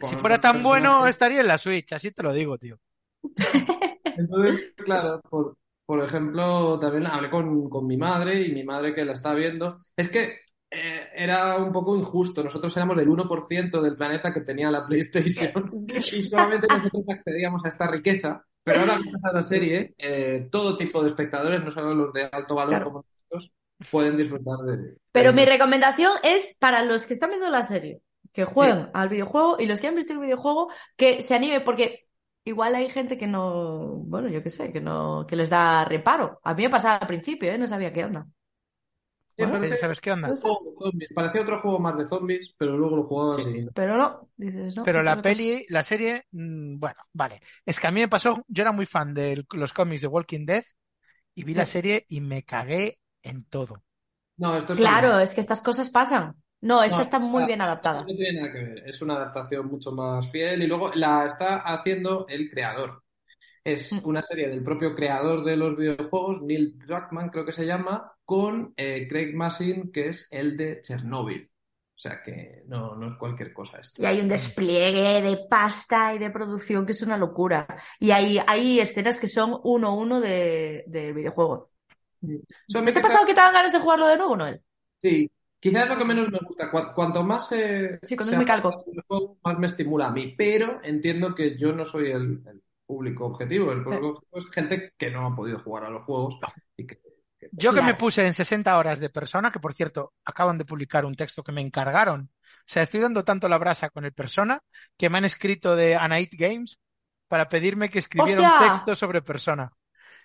Si 0.00 0.16
fuera 0.16 0.40
tan 0.40 0.62
bueno, 0.62 1.06
estaría 1.06 1.40
en 1.40 1.46
la 1.48 1.58
Switch, 1.58 1.92
así 1.92 2.10
te 2.10 2.22
lo 2.22 2.32
digo, 2.32 2.58
tío. 2.58 2.78
Entonces, 4.16 4.72
claro, 4.76 5.20
por, 5.28 5.56
por 5.84 6.02
ejemplo, 6.04 6.78
también 6.78 7.06
hablé 7.06 7.30
con, 7.30 7.68
con 7.68 7.86
mi 7.86 7.96
madre 7.96 8.40
y 8.42 8.52
mi 8.52 8.64
madre 8.64 8.94
que 8.94 9.04
la 9.04 9.12
está 9.12 9.34
viendo. 9.34 9.76
Es 9.96 10.08
que 10.08 10.40
eh, 10.70 11.08
era 11.14 11.56
un 11.58 11.72
poco 11.72 11.96
injusto. 11.96 12.42
Nosotros 12.42 12.76
éramos 12.76 12.96
del 12.96 13.08
1% 13.08 13.80
del 13.80 13.96
planeta 13.96 14.32
que 14.32 14.40
tenía 14.40 14.70
la 14.70 14.86
PlayStation 14.86 15.52
y 16.12 16.22
solamente 16.22 16.66
nosotros 16.68 17.04
accedíamos 17.08 17.64
a 17.64 17.68
esta 17.68 17.88
riqueza. 17.90 18.42
Pero 18.64 18.80
ahora, 18.80 18.94
gracias 18.94 19.24
a 19.24 19.32
la 19.32 19.42
serie, 19.44 19.94
eh, 19.96 20.48
todo 20.50 20.76
tipo 20.76 21.00
de 21.02 21.08
espectadores, 21.08 21.62
no 21.64 21.70
solo 21.70 21.94
los 21.94 22.12
de 22.12 22.28
alto 22.32 22.56
valor 22.56 22.70
Claro. 22.70 22.84
como 22.86 23.04
nosotros, 23.30 23.54
pueden 23.92 24.16
disfrutar 24.16 24.58
de. 24.64 24.96
Pero 25.12 25.30
de- 25.30 25.36
mi 25.36 25.44
recomendación 25.44 26.10
es 26.24 26.56
para 26.58 26.82
los 26.82 27.06
que 27.06 27.14
están 27.14 27.30
viendo 27.30 27.48
la 27.48 27.62
serie, 27.62 28.00
que 28.32 28.44
jueguen 28.44 28.90
al 28.92 29.08
videojuego 29.08 29.56
y 29.60 29.66
los 29.66 29.80
que 29.80 29.86
han 29.86 29.94
visto 29.94 30.14
el 30.14 30.18
videojuego, 30.18 30.68
que 30.96 31.22
se 31.22 31.36
anime, 31.36 31.60
porque 31.60 32.05
igual 32.46 32.74
hay 32.74 32.88
gente 32.90 33.18
que 33.18 33.26
no, 33.26 33.96
bueno, 34.06 34.28
yo 34.28 34.42
qué 34.42 34.50
sé, 34.50 34.72
que 34.72 34.80
no, 34.80 35.26
que 35.28 35.36
les 35.36 35.50
da 35.50 35.84
reparo. 35.84 36.40
A 36.44 36.54
mí 36.54 36.62
me 36.64 36.70
pasaba 36.70 36.96
al 36.96 37.06
principio, 37.08 37.50
¿eh? 37.52 37.58
No 37.58 37.66
sabía 37.68 37.92
qué 37.92 38.04
onda. 38.04 38.26
Sí, 39.36 39.44
Bueno, 39.44 39.52
parece- 39.52 39.76
¿Sabes 39.76 40.00
qué 40.00 40.12
onda? 40.12 40.38
Parecía 41.14 41.42
otro 41.42 41.60
juego 41.60 41.78
más 41.78 41.96
de 41.98 42.04
zombies, 42.04 42.54
pero 42.58 42.76
luego 42.76 42.96
lo 42.96 43.04
jugaba 43.04 43.34
Sí, 43.34 43.42
así. 43.42 43.68
pero 43.74 43.96
no, 43.96 44.30
dices, 44.36 44.76
no. 44.76 44.84
Pero 44.84 45.02
la 45.02 45.16
cosa. 45.16 45.22
peli, 45.22 45.64
la 45.68 45.82
serie, 45.82 46.26
mm, 46.32 46.78
bueno, 46.78 46.96
vale. 47.12 47.40
Es 47.64 47.80
que 47.80 47.86
a 47.88 47.90
mí 47.90 48.00
me 48.00 48.08
pasó, 48.08 48.44
yo 48.48 48.62
era 48.62 48.72
muy 48.72 48.86
fan 48.86 49.14
de 49.14 49.44
los 49.52 49.72
cómics 49.72 50.02
de 50.02 50.06
Walking 50.08 50.46
Dead 50.46 50.64
y 51.34 51.44
vi 51.44 51.54
la 51.54 51.66
serie 51.66 52.06
y 52.08 52.20
me 52.20 52.44
cagué 52.44 53.00
en 53.22 53.44
todo. 53.46 53.84
No, 54.38 54.56
esto 54.56 54.72
es 54.72 54.78
Claro, 54.78 55.18
es 55.20 55.34
que 55.34 55.40
estas 55.42 55.60
cosas 55.62 55.90
pasan. 55.90 56.36
No, 56.60 56.82
esta 56.82 56.96
No, 56.96 57.02
está 57.02 57.18
muy 57.18 57.44
ah, 57.44 57.46
bien 57.46 57.60
adaptada. 57.60 58.02
No 58.08 58.14
tiene 58.16 58.40
nada 58.40 58.52
que 58.52 58.58
ver, 58.58 58.82
es 58.88 59.02
una 59.02 59.14
adaptación 59.14 59.66
mucho 59.68 59.92
más 59.92 60.30
fiel 60.30 60.62
y 60.62 60.66
luego 60.66 60.92
la 60.94 61.26
está 61.26 61.58
haciendo 61.58 62.26
el 62.28 62.50
creador. 62.50 63.02
Es 63.64 63.92
Mm. 63.92 64.00
una 64.04 64.22
serie 64.22 64.48
del 64.48 64.62
propio 64.64 64.94
creador 64.94 65.44
de 65.44 65.56
los 65.56 65.76
videojuegos, 65.76 66.42
Neil 66.42 66.78
Druckmann 66.78 67.30
creo 67.30 67.44
que 67.46 67.52
se 67.52 67.66
llama, 67.66 68.12
con 68.24 68.74
eh, 68.76 69.06
Craig 69.08 69.34
Mazin, 69.34 69.92
que 69.92 70.10
es 70.10 70.28
el 70.30 70.56
de 70.56 70.80
Chernobyl. 70.82 71.50
O 71.96 71.98
sea 71.98 72.22
que 72.22 72.62
no, 72.66 72.94
no 72.96 73.12
es 73.12 73.18
cualquier 73.18 73.52
cosa 73.52 73.78
esto. 73.80 74.02
Y 74.02 74.06
hay 74.06 74.20
un 74.20 74.28
despliegue 74.28 75.22
de 75.22 75.36
pasta 75.48 76.14
y 76.14 76.18
de 76.18 76.30
producción 76.30 76.84
que 76.84 76.92
es 76.92 77.02
una 77.02 77.16
locura. 77.16 77.66
Y 77.98 78.10
hay, 78.10 78.38
hay 78.46 78.80
escenas 78.80 79.18
que 79.18 79.28
son 79.28 79.58
uno 79.64 79.88
a 79.88 79.94
uno 79.94 80.20
de, 80.20 80.84
del 80.86 81.14
videojuego. 81.14 81.70
Solamente 82.66 83.00
¿Te 83.00 83.06
ha 83.06 83.08
pasado 83.08 83.26
que 83.26 83.34
te 83.34 83.40
dan 83.40 83.52
ganas 83.54 83.72
de 83.72 83.80
jugarlo 83.80 84.06
de 84.06 84.16
nuevo, 84.16 84.36
Noel? 84.36 84.62
Sí, 84.98 85.30
quizás 85.60 85.84
es 85.84 85.88
lo 85.88 85.98
que 85.98 86.04
menos 86.04 86.30
me 86.30 86.38
gusta. 86.38 86.70
Cu- 86.70 86.92
cuanto 86.94 87.22
más 87.24 87.48
se, 87.48 87.98
Sí, 88.02 88.16
cuando 88.16 88.30
se 88.30 88.34
es 88.34 88.36
muy 88.36 88.46
calco. 88.46 88.84
videojuego, 88.86 89.38
más 89.44 89.58
me 89.58 89.66
estimula 89.66 90.06
a 90.08 90.12
mí. 90.12 90.34
Pero 90.36 90.80
entiendo 90.82 91.34
que 91.34 91.56
yo 91.58 91.72
no 91.72 91.84
soy 91.84 92.10
el, 92.10 92.42
el 92.46 92.62
público 92.86 93.26
objetivo. 93.26 93.72
El 93.72 93.82
público 93.82 94.08
objetivo 94.10 94.38
es 94.38 94.50
gente 94.54 94.92
que 94.96 95.10
no 95.10 95.26
ha 95.26 95.34
podido 95.36 95.58
jugar 95.60 95.84
a 95.84 95.90
los 95.90 96.04
juegos 96.04 96.36
y 96.76 96.86
que, 96.86 96.96
que- 97.38 97.48
Yo 97.52 97.72
que 97.72 97.82
me 97.82 97.94
puse 97.94 98.26
en 98.26 98.34
60 98.34 98.76
horas 98.78 99.00
de 99.00 99.10
persona, 99.10 99.50
que 99.50 99.60
por 99.60 99.72
cierto, 99.74 100.14
acaban 100.24 100.58
de 100.58 100.64
publicar 100.64 101.04
un 101.04 101.14
texto 101.14 101.42
que 101.42 101.52
me 101.52 101.60
encargaron. 101.60 102.30
O 102.42 102.68
sea, 102.68 102.82
estoy 102.82 103.00
dando 103.00 103.24
tanto 103.24 103.48
la 103.48 103.58
brasa 103.58 103.90
con 103.90 104.04
el 104.04 104.12
persona 104.12 104.60
que 104.96 105.08
me 105.10 105.18
han 105.18 105.24
escrito 105.24 105.76
de 105.76 105.94
Anait 105.96 106.32
Games 106.34 106.78
para 107.28 107.48
pedirme 107.48 107.88
que 107.90 107.98
escribiera 107.98 108.40
un 108.42 108.58
texto 108.68 108.94
sobre 108.94 109.22
persona. 109.22 109.70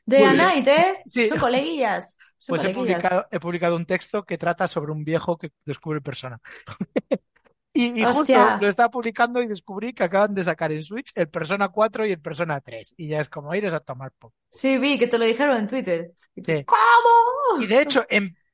De 0.05 0.17
Muy 0.19 0.25
A 0.27 0.31
bien. 0.33 0.37
Night, 0.45 0.67
¿eh? 0.67 1.03
Sí. 1.05 1.27
Son 1.29 1.37
coleguillas. 1.39 2.15
Pues 2.47 2.63
he 2.63 2.69
publicado, 2.69 3.27
he 3.31 3.39
publicado 3.39 3.75
un 3.75 3.85
texto 3.85 4.23
que 4.23 4.37
trata 4.37 4.67
sobre 4.67 4.91
un 4.91 5.03
viejo 5.03 5.37
que 5.37 5.51
descubre 5.65 6.01
persona. 6.01 6.39
Y, 7.73 8.01
y 8.01 8.03
justo 8.03 8.33
lo 8.59 8.67
estaba 8.67 8.91
publicando 8.91 9.41
y 9.41 9.47
descubrí 9.47 9.93
que 9.93 10.03
acaban 10.03 10.33
de 10.33 10.43
sacar 10.43 10.73
en 10.73 10.83
Switch 10.83 11.13
el 11.15 11.29
Persona 11.29 11.69
4 11.69 12.05
y 12.05 12.11
el 12.11 12.19
Persona 12.19 12.59
3. 12.59 12.95
Y 12.97 13.07
ya 13.07 13.21
es 13.21 13.29
como 13.29 13.55
iros 13.55 13.73
a 13.73 13.79
tomar 13.79 14.11
poco. 14.11 14.35
Sí, 14.49 14.77
vi 14.77 14.99
que 14.99 15.07
te 15.07 15.17
lo 15.17 15.23
dijeron 15.25 15.55
en 15.55 15.67
Twitter. 15.67 16.11
Y 16.35 16.41
tú, 16.41 16.51
Sí. 16.51 16.65
¿Cómo? 16.65 17.61
Y 17.61 17.67
de 17.67 17.81
hecho, 17.81 18.05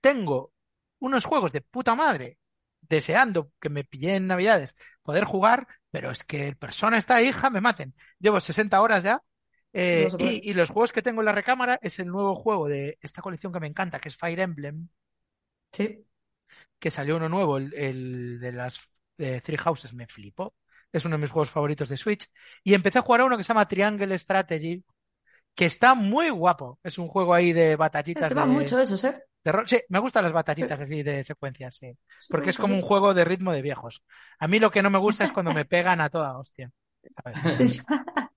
tengo 0.02 0.54
unos 1.00 1.26
juegos 1.26 1.52
de 1.52 1.62
puta 1.62 1.96
madre 1.96 2.38
deseando 2.82 3.52
que 3.60 3.70
me 3.70 3.84
pille 3.84 4.16
en 4.16 4.28
Navidades 4.28 4.76
poder 5.02 5.24
jugar, 5.24 5.68
pero 5.90 6.12
es 6.12 6.24
que 6.24 6.48
el 6.48 6.56
Persona 6.56 6.98
está 6.98 7.22
hija, 7.22 7.50
me 7.50 7.62
maten. 7.62 7.96
Llevo 8.20 8.40
60 8.40 8.80
horas 8.82 9.04
ya. 9.04 9.22
Eh, 9.74 10.08
No 10.12 10.18
y, 10.18 10.50
y 10.50 10.54
los 10.54 10.70
juegos 10.70 10.92
que 10.92 11.02
tengo 11.02 11.22
en 11.22 11.26
la 11.26 11.32
recámara 11.34 11.80
es 11.82 12.00
el 12.00 12.08
nuevo 12.08 12.36
juego 12.36 12.68
de 12.68 12.98
esta 13.02 13.22
colección 13.22 13.54
que 13.54 13.60
me 13.60 13.68
encanta, 13.68 14.00
que 14.00 14.10
es 14.10 14.18
Fire 14.18 14.40
Emblem, 14.40 14.90
Sí. 15.72 16.06
que 16.80 16.92
salió 16.92 17.18
uno 17.18 17.30
nuevo, 17.30 17.58
el, 17.58 17.74
el 17.74 18.40
de 18.40 18.52
las 18.52 18.80
Three 19.18 19.58
Houses, 19.58 19.94
me 19.94 20.08
flipó. 20.08 20.54
Es 20.92 21.06
uno 21.06 21.18
de 21.18 21.22
mis 21.22 21.32
juegos 21.32 21.50
favoritos 21.50 21.90
de 21.90 21.98
Switch. 21.98 22.28
Y 22.64 22.74
empecé 22.74 23.00
a 23.00 23.02
jugar 23.02 23.22
a 23.22 23.26
uno 23.26 23.38
que 23.38 23.44
se 23.44 23.50
llama 23.50 23.68
Triangle 23.68 24.18
Strategy, 24.18 24.84
que 25.56 25.66
está 25.66 25.96
muy 25.96 26.30
guapo. 26.32 26.80
Es 26.84 26.98
un 26.98 27.08
juego 27.08 27.34
ahí 27.34 27.54
de 27.54 27.76
batallitas 27.76 28.30
Te 28.30 28.36
van 28.36 28.50
de, 28.50 28.54
mucho 28.54 28.80
esos, 28.80 29.04
¿eh? 29.04 29.24
de. 29.44 29.54
Sí, 29.68 29.82
me 29.90 30.00
gustan 30.00 30.24
las 30.26 30.34
batallitas 30.34 30.80
así 30.80 31.04
de 31.04 31.24
secuencias, 31.24 31.76
sí. 31.78 31.92
Porque 32.30 32.52
es 32.52 32.58
como 32.58 32.76
un 32.76 32.82
juego 32.82 33.14
de 33.14 33.26
ritmo 33.26 33.52
de 33.54 33.62
viejos. 33.62 34.04
A 34.40 34.48
mí 34.48 34.60
lo 34.60 34.72
que 34.72 34.84
no 34.84 34.90
me 34.90 35.00
gusta 35.00 35.26
es 35.26 35.32
cuando 35.32 35.54
me 35.54 35.66
pegan 35.66 36.02
a 36.02 36.10
toda 36.10 36.38
hostia. 36.38 36.72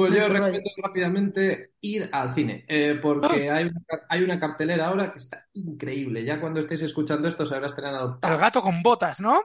Pues 0.00 0.14
yo 0.14 0.28
recomiendo 0.28 0.70
rápidamente 0.82 1.74
ir 1.82 2.08
al 2.12 2.32
cine, 2.34 2.64
eh, 2.68 2.98
porque 3.02 3.50
hay 3.50 3.64
una, 3.66 3.82
car- 3.86 4.06
hay 4.08 4.22
una 4.22 4.40
cartelera 4.40 4.86
ahora 4.88 5.12
que 5.12 5.18
está 5.18 5.46
increíble. 5.54 6.24
Ya 6.24 6.40
cuando 6.40 6.60
estéis 6.60 6.82
escuchando 6.82 7.28
esto 7.28 7.44
se 7.46 7.54
habrá 7.54 7.66
estrenado 7.66 8.24
El 8.28 8.38
gato 8.38 8.62
con 8.62 8.82
botas, 8.82 9.20
¿no? 9.20 9.42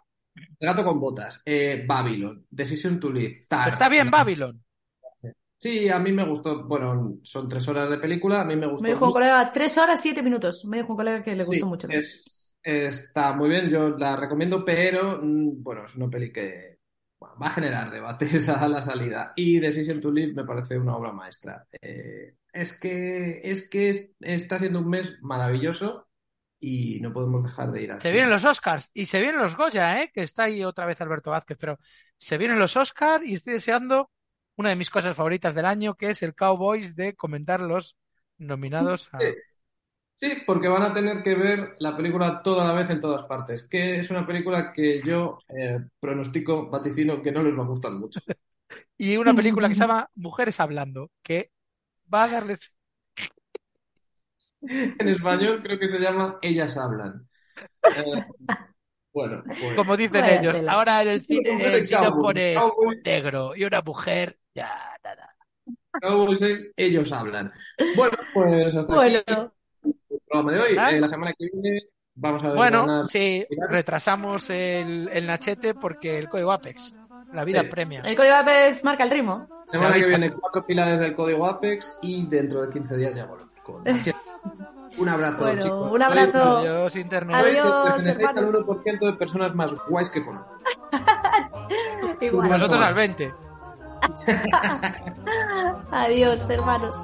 El 0.59 0.67
gato 0.67 0.83
con 0.83 0.99
botas, 0.99 1.41
eh, 1.45 1.83
Babylon, 1.87 2.45
Decision 2.49 2.99
to 2.99 3.09
Live, 3.11 3.45
Tar. 3.47 3.71
Pero 3.71 3.73
está 3.73 3.89
bien 3.89 4.09
Babylon. 4.11 4.63
Sí, 5.57 5.89
a 5.89 5.99
mí 5.99 6.11
me 6.11 6.25
gustó. 6.25 6.63
Bueno, 6.65 7.19
son 7.23 7.49
tres 7.49 7.67
horas 7.67 7.89
de 7.89 7.97
película, 7.97 8.41
a 8.41 8.45
mí 8.45 8.55
me 8.55 8.67
gustó 8.67 8.83
Me 8.83 8.89
dijo 8.91 9.05
un 9.07 9.11
colega, 9.11 9.51
tres 9.51 9.77
horas, 9.77 10.01
siete 10.01 10.23
minutos. 10.23 10.63
Me 10.65 10.77
dijo 10.77 10.93
un 10.93 10.95
colega 10.97 11.21
que 11.23 11.35
le 11.35 11.43
Sí, 11.43 11.43
gustó 11.43 11.65
mucho. 11.65 11.89
es, 11.89 12.57
está 12.63 13.33
muy 13.33 13.49
bien, 13.49 13.69
yo 13.69 13.89
la 13.97 14.15
recomiendo, 14.15 14.65
pero 14.65 15.19
mm, 15.21 15.61
bueno, 15.63 15.85
es 15.85 15.95
una 15.95 16.09
peli 16.09 16.31
que 16.31 16.79
va 17.41 17.47
a 17.47 17.51
generar 17.51 17.91
debates 17.91 18.49
a 18.49 18.67
la 18.67 18.81
salida. 18.81 19.33
Y 19.35 19.59
Decision 19.59 19.99
to 20.01 20.11
Live 20.11 20.33
me 20.33 20.43
parece 20.45 20.77
una 20.77 20.95
obra 20.95 21.11
maestra. 21.11 21.65
Eh, 21.81 22.35
es 22.53 22.77
que, 22.79 23.41
es 23.43 23.69
que 23.69 23.89
es- 23.89 24.15
está 24.19 24.59
siendo 24.59 24.79
un 24.79 24.89
mes 24.89 25.15
maravilloso 25.21 26.07
y 26.59 26.99
no 27.01 27.11
podemos 27.13 27.43
dejar 27.43 27.71
de 27.71 27.83
ir 27.83 27.91
al 27.91 28.01
Se 28.01 28.11
vienen 28.11 28.29
los 28.29 28.45
Oscars 28.45 28.89
y 28.93 29.05
se 29.05 29.21
vienen 29.21 29.41
los 29.41 29.55
Goya, 29.57 30.01
¿eh? 30.01 30.11
Que 30.13 30.23
está 30.23 30.43
ahí 30.43 30.63
otra 30.63 30.85
vez 30.85 30.99
Alberto 31.01 31.31
Vázquez, 31.31 31.57
pero 31.59 31.79
se 32.17 32.37
vienen 32.37 32.59
los 32.59 32.75
Oscars 32.77 33.25
y 33.25 33.35
estoy 33.35 33.53
deseando 33.53 34.11
una 34.55 34.69
de 34.69 34.75
mis 34.77 34.89
cosas 34.89 35.15
favoritas 35.15 35.53
del 35.53 35.65
año, 35.65 35.95
que 35.95 36.11
es 36.11 36.23
el 36.23 36.33
Cowboys 36.33 36.95
de 36.95 37.13
comentar 37.15 37.59
los 37.59 37.97
nominados 38.37 39.13
a... 39.13 39.17
Sí. 40.19 40.31
Porque 40.45 40.67
van 40.69 40.83
a 40.83 40.93
tener 40.93 41.21
que 41.21 41.35
ver 41.35 41.75
la 41.79 41.95
película 41.95 42.41
toda 42.41 42.65
la 42.65 42.73
vez 42.73 42.89
en 42.89 42.99
todas 43.01 43.23
partes, 43.23 43.63
que 43.67 43.97
es 43.99 44.09
una 44.09 44.25
película 44.25 44.71
que 44.73 45.01
yo 45.01 45.37
eh, 45.49 45.79
pronostico, 45.99 46.69
vaticino, 46.69 47.21
que 47.21 47.31
no 47.31 47.43
les 47.43 47.57
va 47.57 47.63
a 47.63 47.67
gustar 47.67 47.91
mucho. 47.91 48.19
Y 48.97 49.17
una 49.17 49.33
película 49.33 49.67
que 49.69 49.75
se 49.75 49.81
llama 49.81 50.09
Mujeres 50.15 50.59
Hablando, 50.59 51.11
que 51.23 51.51
va 52.13 52.23
a 52.25 52.29
darles... 52.29 52.73
En 54.99 55.07
español 55.07 55.61
creo 55.63 55.79
que 55.79 55.89
se 55.89 55.99
llama 55.99 56.39
Ellas 56.41 56.77
hablan. 56.77 57.27
Eh, 57.83 58.25
bueno, 59.13 59.43
pues 59.59 59.75
Como 59.75 59.97
dicen 59.97 60.21
Vaya 60.21 60.29
ellos, 60.29 60.53
tela. 60.53 60.73
ahora 60.73 61.01
en 61.01 61.07
el 61.09 61.21
cine, 61.23 61.81
si 61.81 61.99
no 61.99 62.17
pones 62.17 62.73
un 62.77 63.01
negro 63.03 63.55
y 63.55 63.63
una 63.65 63.81
mujer, 63.81 64.39
ya 64.53 64.97
nada. 65.03 65.35
Cowboys 66.01 66.41
es 66.41 66.71
Ellos 66.77 67.11
hablan. 67.11 67.51
Bueno, 67.93 68.17
pues 68.33 68.75
hasta 68.75 68.95
Bueno, 68.95 69.19
aquí 69.19 69.49
programa 70.27 70.51
de 70.51 70.59
hoy. 70.61 70.71
Eh, 70.95 70.99
la 70.99 71.07
semana 71.07 71.33
que 71.37 71.47
viene 71.53 71.79
vamos 72.15 72.43
a 72.43 72.53
Bueno, 72.53 73.05
sí, 73.07 73.45
retrasamos 73.69 74.49
el, 74.49 75.09
el 75.11 75.27
nachete 75.27 75.73
porque 75.73 76.17
el 76.17 76.27
código 76.29 76.51
Apex, 76.51 76.93
la 77.33 77.43
vida 77.43 77.61
Sí. 77.61 77.67
premia. 77.69 78.01
el 78.01 78.15
código 78.15 78.35
Apex 78.35 78.83
marca 78.83 79.03
el 79.03 79.11
ritmo. 79.11 79.47
semana 79.67 79.95
que 79.95 80.05
viene 80.05 80.31
cuatro 80.33 80.65
pilares 80.65 80.99
del 80.99 81.15
código 81.15 81.45
Apex 81.47 81.97
y 82.01 82.27
dentro 82.27 82.61
de 82.61 82.69
15 82.69 82.97
días 82.97 83.15
ya 83.15 83.25
volvemos 83.25 83.53
con 83.63 83.83
Machete. 83.83 84.17
Un 84.97 85.09
abrazo, 85.09 85.39
Bueno, 85.39 85.61
chicos. 85.61 85.89
un 85.91 86.01
abrazo. 86.01 86.57
Adiós, 86.59 86.95
Internet. 86.95 87.35
Sois- 87.35 87.59
Adiós, 87.59 87.83
pertenecéis 87.83 88.27
al 88.29 88.37
hermanos. 88.37 88.55
1% 88.65 89.05
de 89.07 89.13
personas 89.13 89.55
más 89.55 89.73
guays 89.89 90.09
que 90.09 90.23
conozco. 90.23 90.53
Igual. 92.21 92.49
Nosotros 92.49 92.79
al 92.81 92.93
20. 92.93 93.33
Adiós, 95.91 96.49
hermanos. 96.49 96.95